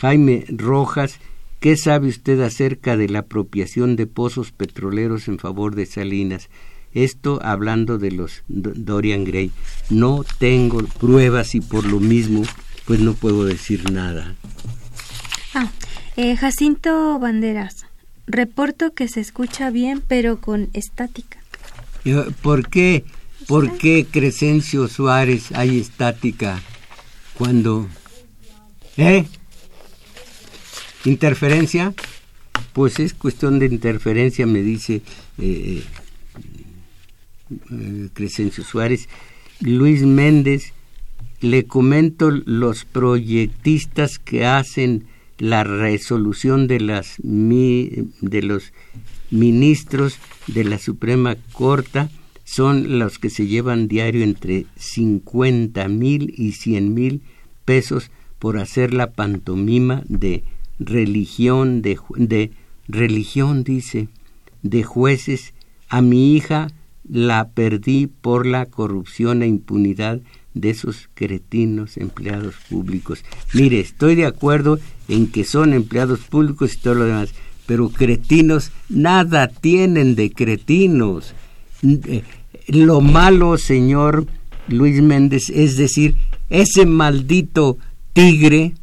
Jaime 0.00 0.44
Rojas, 0.48 1.18
¿qué 1.62 1.76
sabe 1.76 2.08
usted 2.08 2.40
acerca 2.40 2.96
de 2.96 3.08
la 3.08 3.20
apropiación 3.20 3.94
de 3.94 4.08
pozos 4.08 4.50
petroleros 4.50 5.28
en 5.28 5.38
favor 5.38 5.76
de 5.76 5.86
Salinas? 5.86 6.50
Esto 6.92 7.38
hablando 7.40 7.98
de 7.98 8.10
los 8.10 8.42
Dorian 8.48 9.24
Gray. 9.24 9.52
No 9.88 10.24
tengo 10.38 10.82
pruebas 11.00 11.54
y 11.54 11.60
por 11.60 11.86
lo 11.86 12.00
mismo 12.00 12.42
pues 12.84 12.98
no 12.98 13.14
puedo 13.14 13.44
decir 13.44 13.92
nada. 13.92 14.34
Ah, 15.54 15.70
eh, 16.16 16.36
Jacinto 16.36 17.18
Banderas. 17.20 17.86
Reporto 18.26 18.92
que 18.92 19.06
se 19.06 19.20
escucha 19.20 19.70
bien 19.70 20.02
pero 20.06 20.40
con 20.40 20.68
estática. 20.72 21.38
Eh, 22.04 22.24
¿Por 22.42 22.68
qué? 22.68 23.04
¿Por 23.46 23.78
qué 23.78 24.04
Crescencio 24.10 24.88
Suárez 24.88 25.52
hay 25.52 25.78
estática 25.78 26.60
cuando... 27.38 27.88
¿Eh? 28.96 29.26
¿Interferencia? 31.04 31.94
Pues 32.72 33.00
es 33.00 33.12
cuestión 33.12 33.58
de 33.58 33.66
interferencia, 33.66 34.46
me 34.46 34.62
dice 34.62 35.02
eh, 35.38 35.82
eh, 37.70 38.08
Crescencio 38.14 38.64
Suárez. 38.64 39.08
Luis 39.60 40.02
Méndez, 40.02 40.72
le 41.40 41.64
comento 41.64 42.30
los 42.30 42.84
proyectistas 42.84 44.18
que 44.18 44.46
hacen 44.46 45.06
la 45.38 45.64
resolución 45.64 46.68
de, 46.68 46.80
las, 46.80 47.16
de 47.18 48.42
los 48.42 48.72
ministros 49.30 50.18
de 50.46 50.64
la 50.64 50.78
Suprema 50.78 51.36
Corte 51.52 52.08
son 52.44 52.98
los 52.98 53.18
que 53.18 53.30
se 53.30 53.46
llevan 53.46 53.88
diario 53.88 54.22
entre 54.22 54.66
50 54.76 55.88
mil 55.88 56.34
y 56.36 56.52
100 56.52 56.94
mil 56.94 57.22
pesos 57.64 58.10
por 58.38 58.58
hacer 58.58 58.92
la 58.92 59.12
pantomima 59.12 60.02
de 60.06 60.44
religión, 60.86 61.82
de, 61.82 61.98
de 62.16 62.50
religión, 62.88 63.64
dice, 63.64 64.08
de 64.62 64.82
jueces. 64.82 65.54
A 65.88 66.00
mi 66.00 66.34
hija 66.34 66.68
la 67.08 67.50
perdí 67.50 68.06
por 68.06 68.46
la 68.46 68.66
corrupción 68.66 69.42
e 69.42 69.46
impunidad 69.46 70.20
de 70.54 70.70
esos 70.70 71.08
cretinos 71.14 71.96
empleados 71.96 72.54
públicos. 72.68 73.24
Mire, 73.54 73.80
estoy 73.80 74.14
de 74.14 74.26
acuerdo 74.26 74.78
en 75.08 75.26
que 75.30 75.44
son 75.44 75.72
empleados 75.72 76.20
públicos 76.20 76.74
y 76.74 76.78
todo 76.78 76.94
lo 76.94 77.04
demás, 77.04 77.34
pero 77.66 77.88
cretinos 77.88 78.70
nada 78.88 79.48
tienen 79.48 80.14
de 80.14 80.30
cretinos. 80.32 81.34
Eh, 81.82 82.22
lo 82.68 83.00
malo, 83.00 83.58
señor 83.58 84.26
Luis 84.68 85.02
Méndez, 85.02 85.50
es 85.50 85.76
decir, 85.76 86.14
ese 86.50 86.86
maldito 86.86 87.78
tigre 88.12 88.74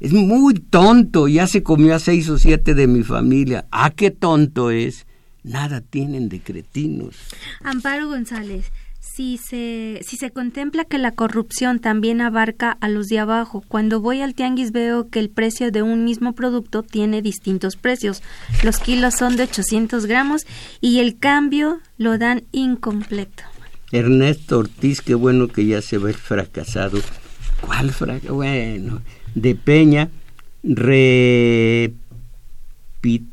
es 0.00 0.12
muy 0.14 0.54
tonto, 0.54 1.28
ya 1.28 1.46
se 1.46 1.62
comió 1.62 1.94
a 1.94 1.98
seis 1.98 2.28
o 2.30 2.38
siete 2.38 2.74
de 2.74 2.86
mi 2.86 3.02
familia. 3.02 3.66
Ah, 3.70 3.90
qué 3.90 4.10
tonto 4.10 4.70
es. 4.70 5.06
Nada 5.44 5.82
tienen 5.82 6.28
de 6.28 6.40
cretinos. 6.40 7.16
Amparo 7.62 8.08
González, 8.08 8.72
si 8.98 9.36
se, 9.36 10.00
si 10.02 10.16
se 10.16 10.30
contempla 10.30 10.86
que 10.86 10.96
la 10.96 11.12
corrupción 11.12 11.80
también 11.80 12.22
abarca 12.22 12.78
a 12.80 12.88
los 12.88 13.08
de 13.08 13.18
abajo, 13.18 13.62
cuando 13.68 14.00
voy 14.00 14.22
al 14.22 14.34
tianguis 14.34 14.72
veo 14.72 15.10
que 15.10 15.18
el 15.18 15.28
precio 15.28 15.70
de 15.70 15.82
un 15.82 16.04
mismo 16.04 16.34
producto 16.34 16.82
tiene 16.82 17.20
distintos 17.20 17.76
precios. 17.76 18.22
Los 18.62 18.78
kilos 18.78 19.14
son 19.14 19.36
de 19.36 19.44
800 19.44 20.06
gramos 20.06 20.46
y 20.80 21.00
el 21.00 21.18
cambio 21.18 21.80
lo 21.98 22.16
dan 22.16 22.44
incompleto. 22.52 23.42
Ernesto 23.92 24.60
Ortiz, 24.60 25.02
qué 25.02 25.14
bueno 25.14 25.48
que 25.48 25.66
ya 25.66 25.82
se 25.82 25.98
ve 25.98 26.14
fracasado. 26.14 27.00
¿Cuál 27.60 27.90
fracaso? 27.90 28.34
Bueno, 28.34 29.02
de 29.40 29.54
Peña 29.54 30.10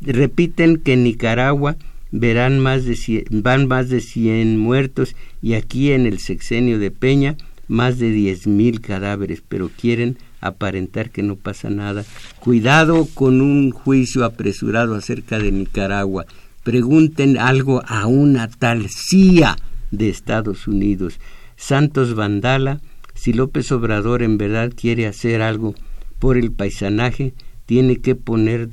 repiten 0.02 0.78
que 0.78 0.94
en 0.94 1.04
Nicaragua 1.04 1.76
verán 2.12 2.60
más 2.60 2.86
de 2.86 3.26
van 3.30 3.68
más 3.68 3.90
de 3.90 4.00
100 4.02 4.58
muertos 4.58 5.16
y 5.42 5.54
aquí 5.54 5.92
en 5.92 6.06
el 6.06 6.20
sexenio 6.20 6.80
de 6.80 6.92
Peña 6.92 7.36
más 7.68 8.00
de 8.00 8.12
diez 8.12 8.48
mil 8.48 8.80
cadáveres, 8.82 9.44
pero 9.48 9.70
quieren 9.70 10.18
aparentar 10.40 11.10
que 11.10 11.24
no 11.24 11.36
pasa 11.36 11.70
nada. 11.70 12.06
Cuidado 12.40 13.08
con 13.14 13.42
un 13.42 13.72
juicio 13.72 14.24
apresurado 14.24 14.96
acerca 14.96 15.40
de 15.40 15.52
Nicaragua. 15.52 16.26
Pregunten 16.64 17.38
algo 17.38 17.82
a 17.86 18.08
una 18.08 18.48
tal 18.48 18.90
CIA 18.90 19.58
de 19.92 20.10
Estados 20.10 20.68
Unidos. 20.68 21.20
Santos 21.56 22.14
Vandala, 22.14 22.82
si 23.14 23.34
López 23.34 23.72
Obrador 23.72 24.22
en 24.22 24.38
verdad 24.38 24.72
quiere 24.76 25.08
hacer 25.08 25.42
algo 25.42 25.76
por 26.20 26.38
el 26.38 26.52
paisanaje, 26.52 27.34
tiene 27.66 27.98
que 27.98 28.16
poner 28.16 28.70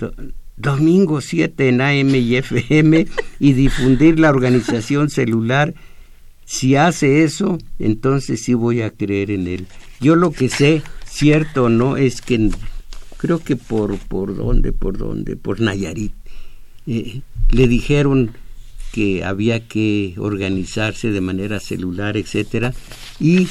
domingo 0.56 1.20
7 1.20 1.68
en 1.68 1.80
AM 1.80 2.14
y 2.14 2.36
FM 2.36 3.06
y 3.40 3.52
difundir 3.52 4.18
la 4.18 4.30
organización 4.30 5.10
celular. 5.10 5.74
Si 6.44 6.76
hace 6.76 7.24
eso, 7.24 7.58
entonces 7.78 8.42
sí 8.42 8.54
voy 8.54 8.82
a 8.82 8.90
creer 8.90 9.30
en 9.30 9.46
él. 9.46 9.66
Yo 10.00 10.16
lo 10.16 10.30
que 10.30 10.48
sé, 10.48 10.82
cierto 11.06 11.64
o 11.64 11.68
no, 11.68 11.96
es 11.96 12.20
que 12.20 12.50
creo 13.16 13.38
que 13.38 13.56
por, 13.56 13.96
por 13.98 14.36
dónde, 14.36 14.72
por 14.72 14.98
dónde, 14.98 15.36
por 15.36 15.60
Nayarit, 15.60 16.12
eh, 16.86 17.22
le 17.50 17.68
dijeron 17.68 18.32
que 18.92 19.24
había 19.24 19.66
que 19.66 20.14
organizarse 20.18 21.10
de 21.10 21.20
manera 21.20 21.58
celular, 21.58 22.16
etcétera, 22.16 22.74
y 23.18 23.48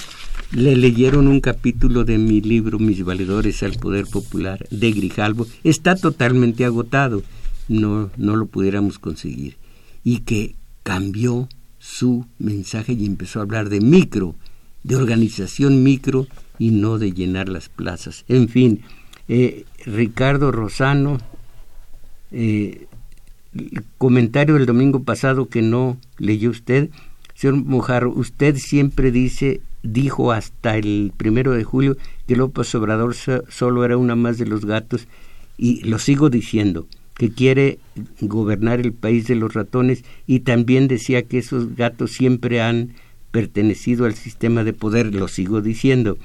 le 0.54 0.76
leyeron 0.76 1.28
un 1.28 1.42
capítulo 1.42 2.04
de 2.04 2.20
mi 2.20 2.40
libro 2.40 2.78
Mis 2.78 3.04
valedores 3.04 3.64
al 3.64 3.74
poder 3.74 4.06
popular 4.06 4.66
de 4.70 4.92
Grijalvo. 4.92 5.48
Está 5.64 5.96
totalmente 5.96 6.64
agotado. 6.64 7.24
No, 7.68 8.12
no 8.18 8.36
lo 8.36 8.46
pudiéramos 8.46 9.00
conseguir. 9.00 9.58
Y 10.04 10.20
que 10.20 10.56
cambió 10.84 11.50
su 11.80 12.26
mensaje 12.38 12.94
y 12.94 13.06
empezó 13.06 13.40
a 13.40 13.44
hablar 13.44 13.70
de 13.70 13.82
micro, 13.82 14.36
de 14.84 14.96
organización 14.96 15.82
micro 15.82 16.28
y 16.60 16.70
no 16.70 17.00
de 17.00 17.14
llenar 17.14 17.50
las 17.50 17.70
plazas. 17.70 18.24
En 18.28 18.48
fin, 18.48 18.82
eh, 19.28 19.66
Ricardo 19.86 20.52
Rosano, 20.52 21.18
eh, 22.32 22.86
comentario 23.98 24.56
del 24.56 24.68
domingo 24.68 25.04
pasado 25.04 25.48
que 25.48 25.64
no 25.64 25.98
leyó 26.20 26.52
usted. 26.52 26.92
Señor 27.34 27.56
Mojarro, 27.56 28.12
usted 28.12 28.56
siempre 28.58 29.12
dice 29.12 29.62
dijo 29.84 30.32
hasta 30.32 30.78
el 30.78 31.12
primero 31.16 31.52
de 31.52 31.64
julio 31.64 31.98
que 32.28 32.36
López 32.36 32.74
Obrador 32.76 33.14
solo 33.14 33.86
era 33.86 33.98
una 33.98 34.16
más 34.16 34.38
de 34.38 34.46
los 34.46 34.66
gatos 34.66 35.08
y 35.58 35.84
lo 35.84 36.00
sigo 36.00 36.30
diciendo 36.30 36.88
que 37.16 37.30
quiere 37.30 37.78
gobernar 38.22 38.80
el 38.80 38.94
país 38.94 39.28
de 39.28 39.36
los 39.36 39.54
ratones 39.54 40.04
y 40.26 40.40
también 40.40 40.88
decía 40.88 41.24
que 41.24 41.38
esos 41.38 41.76
gatos 41.76 42.12
siempre 42.12 42.62
han 42.62 42.94
pertenecido 43.32 44.06
al 44.06 44.16
sistema 44.16 44.64
de 44.64 44.74
poder, 44.74 45.14
lo 45.14 45.28
sigo 45.28 45.62
diciendo, 45.62 46.18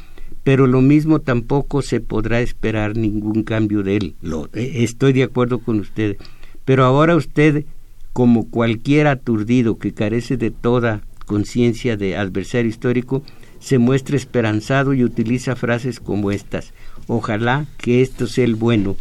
pero 0.44 0.66
lo 0.66 0.80
mismo 0.80 1.20
tampoco 1.20 1.82
se 1.82 2.00
podrá 2.00 2.40
esperar 2.40 2.96
ningún 2.96 3.42
cambio 3.42 3.82
de 3.82 3.96
él. 3.96 4.14
Lo, 4.22 4.46
eh, 4.54 4.82
estoy 4.84 5.12
de 5.12 5.24
acuerdo 5.24 5.59
con 5.59 5.80
usted, 5.80 6.16
pero 6.64 6.84
ahora 6.84 7.16
usted, 7.16 7.64
como 8.12 8.48
cualquier 8.48 9.06
aturdido 9.06 9.78
que 9.78 9.92
carece 9.92 10.36
de 10.36 10.50
toda 10.50 11.02
conciencia 11.26 11.96
de 11.96 12.16
adversario 12.16 12.68
histórico, 12.70 13.22
se 13.61 13.78
muestra 13.78 14.16
esperanzado 14.16 14.94
y 14.94 15.04
utiliza 15.04 15.56
frases 15.56 16.00
como 16.00 16.30
estas. 16.30 16.72
Ojalá 17.06 17.66
que 17.78 18.02
esto 18.02 18.26
sea 18.26 18.44
el 18.44 18.54
bueno. 18.54 18.96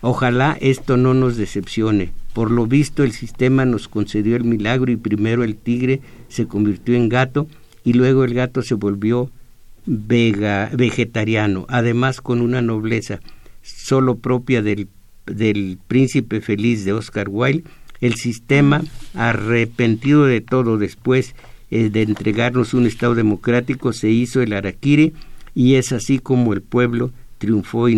Ojalá 0.00 0.56
esto 0.60 0.96
no 0.96 1.14
nos 1.14 1.36
decepcione. 1.36 2.10
Por 2.32 2.50
lo 2.50 2.66
visto 2.66 3.02
el 3.02 3.12
sistema 3.12 3.64
nos 3.64 3.88
concedió 3.88 4.36
el 4.36 4.44
milagro 4.44 4.92
y 4.92 4.96
primero 4.96 5.42
el 5.42 5.56
tigre 5.56 6.00
se 6.28 6.46
convirtió 6.46 6.94
en 6.94 7.08
gato 7.08 7.48
y 7.82 7.94
luego 7.94 8.24
el 8.24 8.34
gato 8.34 8.62
se 8.62 8.74
volvió 8.74 9.30
vega, 9.86 10.70
vegetariano, 10.74 11.66
además 11.68 12.20
con 12.20 12.40
una 12.40 12.60
nobleza 12.60 13.20
solo 13.62 14.18
propia 14.18 14.60
del, 14.60 14.88
del 15.24 15.78
príncipe 15.88 16.40
feliz 16.40 16.84
de 16.84 16.92
Oscar 16.92 17.28
Wilde, 17.30 17.64
el 18.00 18.14
sistema, 18.16 18.82
arrepentido 19.14 20.26
de 20.26 20.40
todo 20.40 20.76
después 20.76 21.34
eh, 21.70 21.90
de 21.90 22.02
entregarnos 22.02 22.74
un 22.74 22.86
Estado 22.86 23.14
democrático, 23.14 23.92
se 23.92 24.10
hizo 24.10 24.42
el 24.42 24.52
araquiri 24.52 25.12
y 25.54 25.74
es 25.74 25.92
así 25.92 26.18
como 26.18 26.52
el 26.52 26.62
pueblo 26.62 27.12
triunfó 27.38 27.88
y, 27.88 27.94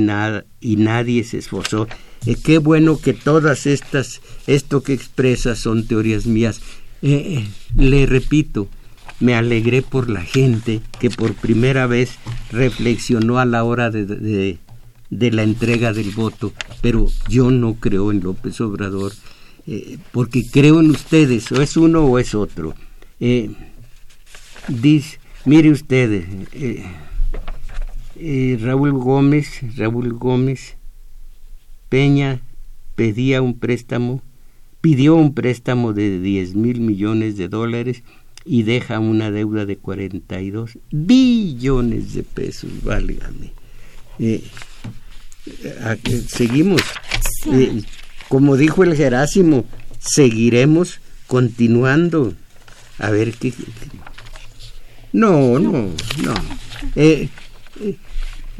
y 0.60 0.76
nadie 0.76 1.24
se 1.24 1.38
esforzó. 1.38 1.88
Eh, 2.26 2.36
qué 2.42 2.58
bueno 2.58 2.98
que 2.98 3.14
todas 3.14 3.66
estas, 3.66 4.20
esto 4.46 4.82
que 4.82 4.92
expresa 4.92 5.54
son 5.54 5.86
teorías 5.86 6.26
mías. 6.26 6.60
Eh, 7.02 7.46
le 7.76 8.06
repito, 8.06 8.68
me 9.20 9.34
alegré 9.34 9.82
por 9.82 10.10
la 10.10 10.22
gente 10.22 10.80
que 10.98 11.10
por 11.10 11.34
primera 11.34 11.86
vez 11.86 12.10
reflexionó 12.50 13.38
a 13.38 13.44
la 13.44 13.64
hora 13.64 13.90
de, 13.90 14.58
de, 15.10 15.30
la 15.30 15.42
entrega 15.42 15.92
del 15.92 16.10
voto, 16.10 16.52
pero 16.80 17.06
yo 17.28 17.50
no 17.50 17.74
creo 17.74 18.10
en 18.10 18.20
López 18.20 18.60
Obrador, 18.60 19.12
eh, 19.66 19.98
porque 20.12 20.44
creo 20.50 20.80
en 20.80 20.90
ustedes, 20.90 21.50
o 21.52 21.62
es 21.62 21.76
uno 21.76 22.04
o 22.04 22.18
es 22.18 22.34
otro. 22.34 22.74
Eh, 23.20 23.50
dice, 24.68 25.18
mire 25.44 25.70
ustedes, 25.70 26.26
eh, 28.20 28.58
Raúl 28.60 28.92
Gómez, 28.92 29.60
Raúl 29.76 30.12
Gómez 30.12 30.76
Peña 31.88 32.40
pedía 32.94 33.40
un 33.42 33.58
préstamo, 33.58 34.22
pidió 34.80 35.14
un 35.14 35.34
préstamo 35.34 35.92
de 35.92 36.20
10 36.20 36.54
mil 36.54 36.80
millones 36.80 37.36
de 37.36 37.48
dólares 37.48 38.02
y 38.44 38.62
deja 38.62 38.98
una 38.98 39.30
deuda 39.30 39.66
de 39.66 39.76
42 39.76 40.78
billones 40.90 42.14
de 42.14 42.22
pesos, 42.22 42.70
válgame. 42.82 43.52
Eh, 44.18 44.42
seguimos. 46.26 46.82
Eh, 47.52 47.82
como 48.28 48.56
dijo 48.56 48.84
el 48.84 48.94
Gerásimo, 48.96 49.64
seguiremos 49.98 51.00
continuando. 51.26 52.34
A 52.98 53.10
ver 53.10 53.34
qué. 53.34 53.52
No, 55.12 55.58
no, 55.58 55.90
no. 56.22 56.34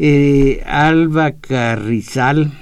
Eh, 0.01 0.63
Alba 0.65 1.33
Carrizal, 1.33 2.53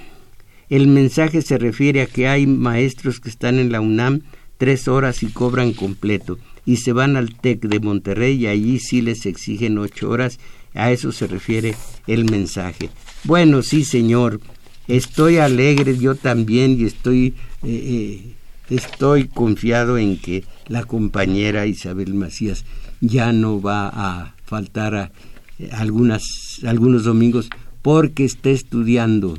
el 0.71 0.87
mensaje 0.89 1.43
se 1.43 1.59
refiere 1.59 2.03
a 2.03 2.07
que 2.07 2.29
hay 2.29 2.47
maestros 2.47 3.21
que 3.21 3.29
están 3.29 3.59
en 3.59 3.71
la 3.73 3.81
UNAM 3.81 4.23
tres 4.59 4.89
horas 4.89 5.23
y 5.23 5.27
cobran 5.27 5.73
completo 5.73 6.39
y 6.65 6.79
se 6.79 6.93
van 6.93 7.17
al 7.17 7.35
TEC 7.35 7.63
de 7.63 7.81
Monterrey 7.81 8.37
y 8.37 8.47
allí 8.47 8.79
sí 8.81 9.01
les 9.01 9.27
exigen 9.27 9.79
ocho 9.79 10.11
horas. 10.11 10.39
A 10.75 10.91
eso 10.91 11.13
se 11.13 11.27
refiere 11.27 11.75
el 12.07 12.25
mensaje. 12.31 12.91
Bueno, 13.25 13.63
sí, 13.63 13.85
señor, 13.85 14.41
estoy 14.89 15.39
alegre 15.39 15.97
yo 15.97 16.15
también 16.17 16.79
y 16.79 16.85
estoy, 16.85 17.35
eh, 17.63 17.69
eh, 17.69 18.35
estoy 18.71 19.29
confiado 19.29 19.99
en 19.99 20.19
que 20.19 20.45
la 20.69 20.85
compañera 20.85 21.67
Isabel 21.67 22.15
Macías 22.15 22.65
ya 23.01 23.33
no 23.33 23.61
va 23.61 23.89
a 23.89 24.35
faltar 24.45 24.95
a, 24.95 25.11
eh, 25.59 25.71
algunos 25.73 27.05
domingos 27.05 27.51
porque 27.83 28.25
está 28.25 28.51
estudiando, 28.51 29.37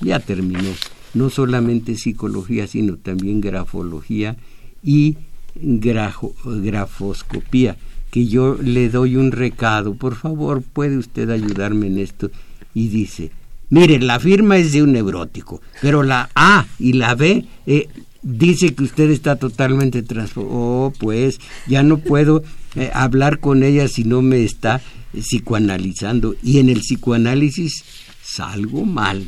ya 0.00 0.20
terminó, 0.20 0.70
no 1.14 1.30
solamente 1.30 1.96
psicología, 1.96 2.66
sino 2.66 2.96
también 2.96 3.40
grafología 3.40 4.36
y 4.82 5.16
grafoscopía, 5.54 7.76
que 8.10 8.26
yo 8.26 8.58
le 8.60 8.88
doy 8.88 9.16
un 9.16 9.32
recado, 9.32 9.94
por 9.94 10.16
favor, 10.16 10.62
¿puede 10.62 10.96
usted 10.96 11.28
ayudarme 11.30 11.88
en 11.88 11.98
esto? 11.98 12.30
Y 12.74 12.88
dice, 12.88 13.30
mire, 13.70 14.00
la 14.00 14.18
firma 14.18 14.56
es 14.56 14.72
de 14.72 14.82
un 14.82 14.92
neurótico, 14.92 15.60
pero 15.80 16.02
la 16.02 16.30
A 16.34 16.66
y 16.78 16.94
la 16.94 17.14
B 17.14 17.44
eh, 17.66 17.88
dice 18.22 18.74
que 18.74 18.84
usted 18.84 19.10
está 19.10 19.36
totalmente 19.36 20.02
transformado. 20.02 20.56
Oh, 20.56 20.92
pues 20.98 21.38
ya 21.66 21.82
no 21.82 21.98
puedo 21.98 22.42
eh, 22.74 22.90
hablar 22.92 23.40
con 23.40 23.62
ella 23.62 23.88
si 23.88 24.04
no 24.04 24.22
me 24.22 24.44
está 24.44 24.80
psicoanalizando. 25.12 26.34
Y 26.42 26.58
en 26.58 26.68
el 26.68 26.80
psicoanálisis 26.80 27.84
salgo 28.22 28.84
mal. 28.84 29.24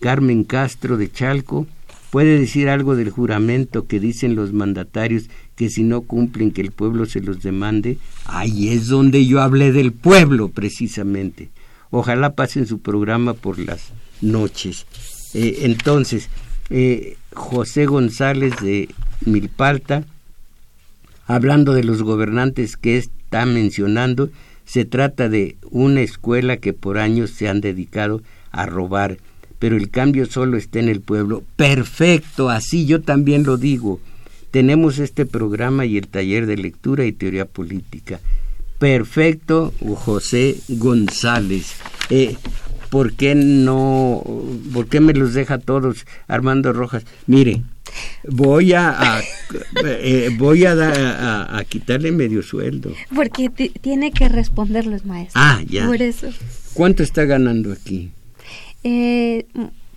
Carmen 0.00 0.44
Castro 0.44 0.96
de 0.96 1.10
Chalco 1.10 1.66
puede 2.10 2.38
decir 2.38 2.68
algo 2.68 2.96
del 2.96 3.10
juramento 3.10 3.86
que 3.86 4.00
dicen 4.00 4.34
los 4.34 4.52
mandatarios 4.52 5.24
que 5.54 5.70
si 5.70 5.82
no 5.82 6.02
cumplen 6.02 6.50
que 6.50 6.60
el 6.60 6.70
pueblo 6.70 7.06
se 7.06 7.20
los 7.20 7.42
demande, 7.42 7.98
ahí 8.24 8.68
es 8.68 8.88
donde 8.88 9.26
yo 9.26 9.40
hablé 9.40 9.72
del 9.72 9.92
pueblo 9.92 10.48
precisamente. 10.48 11.50
Ojalá 11.90 12.34
pasen 12.34 12.66
su 12.66 12.80
programa 12.80 13.34
por 13.34 13.58
las 13.58 13.92
noches. 14.20 14.86
Eh, 15.34 15.60
entonces, 15.62 16.28
eh, 16.70 17.16
José 17.32 17.86
González 17.86 18.54
de 18.60 18.88
Milpalta, 19.24 20.04
hablando 21.26 21.72
de 21.72 21.84
los 21.84 22.02
gobernantes 22.02 22.76
que 22.76 22.96
está 22.96 23.46
mencionando, 23.46 24.30
se 24.64 24.84
trata 24.84 25.28
de 25.28 25.56
una 25.70 26.00
escuela 26.00 26.56
que 26.56 26.72
por 26.72 26.98
años 26.98 27.30
se 27.30 27.48
han 27.48 27.60
dedicado 27.60 28.22
a 28.50 28.66
robar, 28.66 29.18
pero 29.58 29.76
el 29.76 29.90
cambio 29.90 30.26
solo 30.26 30.56
está 30.56 30.80
en 30.80 30.88
el 30.88 31.00
pueblo. 31.00 31.44
Perfecto, 31.56 32.50
así 32.50 32.86
yo 32.86 33.02
también 33.02 33.44
lo 33.44 33.56
digo 33.56 34.00
tenemos 34.56 34.98
este 34.98 35.26
programa 35.26 35.84
y 35.84 35.98
el 35.98 36.08
taller 36.08 36.46
de 36.46 36.56
lectura 36.56 37.04
y 37.04 37.12
teoría 37.12 37.44
política. 37.44 38.20
Perfecto, 38.78 39.74
José 39.96 40.56
González. 40.68 41.74
Eh, 42.08 42.36
¿Por 42.96 43.12
qué 43.12 43.34
no, 43.34 44.22
por 44.72 44.88
qué 44.88 45.00
me 45.00 45.12
los 45.12 45.34
deja 45.34 45.58
todos, 45.58 46.06
Armando 46.28 46.72
Rojas? 46.72 47.04
Mire, 47.26 47.62
voy 48.26 48.72
a, 48.72 49.20
eh, 49.84 50.30
voy 50.38 50.64
a, 50.64 51.58
a, 51.58 51.64
quitarle 51.64 52.10
medio 52.10 52.42
sueldo. 52.42 52.94
Porque 53.14 53.50
tiene 53.82 54.12
que 54.12 54.30
responderlos, 54.30 55.04
maestro. 55.04 55.38
Ah, 55.44 55.60
ya. 55.68 55.84
Por 55.86 56.00
eso. 56.00 56.28
¿Cuánto 56.72 57.02
está 57.02 57.26
ganando 57.26 57.70
aquí? 57.70 58.12
Eh, 58.82 59.44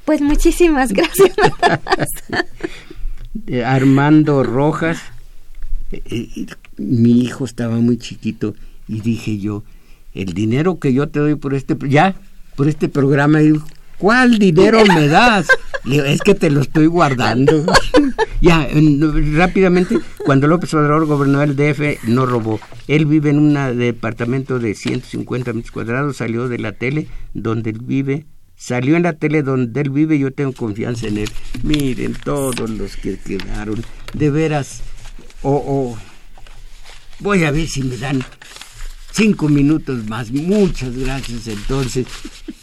pues 0.04 0.20
muchísimas 0.20 0.92
gracias. 0.94 1.32
Armando 3.66 4.44
Rojas. 4.44 5.00
Eh, 5.94 6.02
eh, 6.12 6.48
mi 6.76 7.22
hijo 7.22 7.46
estaba 7.46 7.78
muy 7.78 7.98
chiquito 7.98 8.56
y 8.90 9.00
dije 9.00 9.38
yo, 9.38 9.64
el 10.14 10.34
dinero 10.34 10.80
que 10.80 10.92
yo 10.92 11.08
te 11.08 11.20
doy 11.20 11.36
por 11.36 11.54
este, 11.54 11.78
ya, 11.88 12.18
por 12.60 12.68
este 12.68 12.90
programa, 12.90 13.40
¿cuál 13.98 14.38
dinero 14.38 14.84
me 14.86 15.08
das? 15.08 15.48
es 15.86 16.20
que 16.20 16.36
te 16.36 16.50
lo 16.50 16.60
estoy 16.60 16.88
guardando. 16.88 17.66
ya, 18.42 18.68
rápidamente, 19.34 19.98
cuando 20.26 20.46
López 20.46 20.74
Obrador 20.74 21.06
gobernó 21.06 21.42
el 21.42 21.56
DF, 21.56 22.04
no 22.10 22.26
robó. 22.26 22.60
Él 22.90 23.06
vive 23.06 23.30
en 23.30 23.40
un 23.40 23.78
departamento 23.78 24.60
de 24.60 24.76
150 24.76 25.54
metros 25.54 25.72
cuadrados, 25.72 26.18
salió 26.18 26.50
de 26.50 26.60
la 26.60 26.74
tele, 26.74 27.08
donde 27.34 27.70
él 27.70 27.80
vive, 27.82 28.26
Salió 28.58 28.98
en 28.98 29.04
la 29.04 29.14
tele 29.14 29.42
donde 29.42 29.80
él 29.80 29.90
vive 29.90 30.18
y 30.18 30.20
yo 30.20 30.34
tengo 30.34 30.52
confianza 30.52 31.08
en 31.08 31.20
él. 31.20 31.30
Miren 31.64 32.14
todos 32.14 32.70
los 32.70 32.98
que 32.98 33.18
quedaron. 33.18 33.86
De 34.14 34.30
veras. 34.30 34.82
O 35.44 35.98
voy 37.20 37.46
a 37.46 37.52
ver 37.52 37.70
si 37.70 37.84
me 37.84 37.96
dan 37.96 38.22
cinco 39.12 39.50
minutos 39.50 40.06
más. 40.08 40.32
Muchas 40.32 40.98
gracias 40.98 41.48
entonces, 41.48 42.08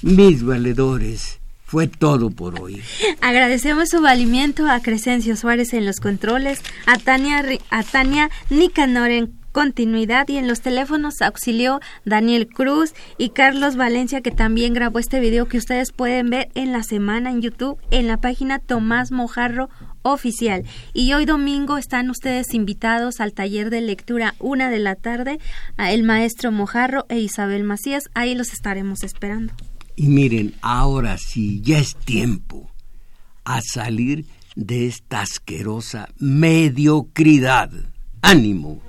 mis 0.03 0.44
valedores. 0.44 1.40
Fue 1.64 1.88
todo 1.88 2.30
por 2.30 2.61
hoy. 2.61 2.80
Agradecemos 3.20 3.88
su 3.88 4.01
valimiento 4.01 4.70
a 4.70 4.80
Crescencio 4.80 5.34
Suárez 5.34 5.74
en 5.74 5.84
los 5.84 5.99
controles, 5.99 6.61
a 6.86 6.97
Tania, 6.97 7.44
a 7.70 7.82
Tania 7.82 8.30
Nicanor 8.51 9.11
en 9.11 9.32
continuidad 9.57 10.28
y 10.28 10.36
en 10.36 10.49
los 10.49 10.61
teléfonos 10.61 11.22
auxilió 11.22 11.80
Daniel 12.05 12.47
Cruz 12.47 12.92
y 13.16 13.30
Carlos 13.30 13.76
Valencia 13.76 14.20
que 14.20 14.30
también 14.30 14.74
grabó 14.74 14.99
este 14.99 15.18
video 15.18 15.49
que 15.49 15.57
ustedes 15.57 15.92
pueden 15.92 16.28
ver 16.28 16.51
en 16.55 16.72
la 16.72 16.82
semana 16.82 17.30
en 17.30 17.40
YouTube 17.40 17.78
en 17.90 18.07
la 18.07 18.18
página 18.18 18.59
Tomás 18.59 19.12
Mojarro 19.12 19.70
oficial. 20.12 20.64
Y 20.92 21.12
hoy 21.12 21.24
domingo 21.24 21.78
están 21.78 22.11
ustedes 22.11 22.54
invitados 22.54 23.20
al 23.20 23.32
taller 23.32 23.70
de 23.70 23.80
lectura 23.80 24.34
una 24.38 24.70
de 24.70 24.78
la 24.78 24.94
tarde 24.94 25.38
a 25.76 25.92
el 25.92 26.02
maestro 26.02 26.52
Mojarro 26.52 27.07
e 27.09 27.18
Isabel 27.18 27.64
Macías. 27.64 28.04
Ahí 28.14 28.34
los 28.34 28.52
estaremos 28.52 29.02
esperando. 29.02 29.52
Y 29.96 30.09
miren, 30.09 30.54
ahora 30.61 31.18
sí, 31.18 31.61
ya 31.62 31.78
es 31.78 31.96
tiempo 31.96 32.70
a 33.44 33.61
salir 33.62 34.26
de 34.54 34.86
esta 34.86 35.22
asquerosa 35.22 36.09
mediocridad. 36.18 37.70
Ánimo. 38.22 38.86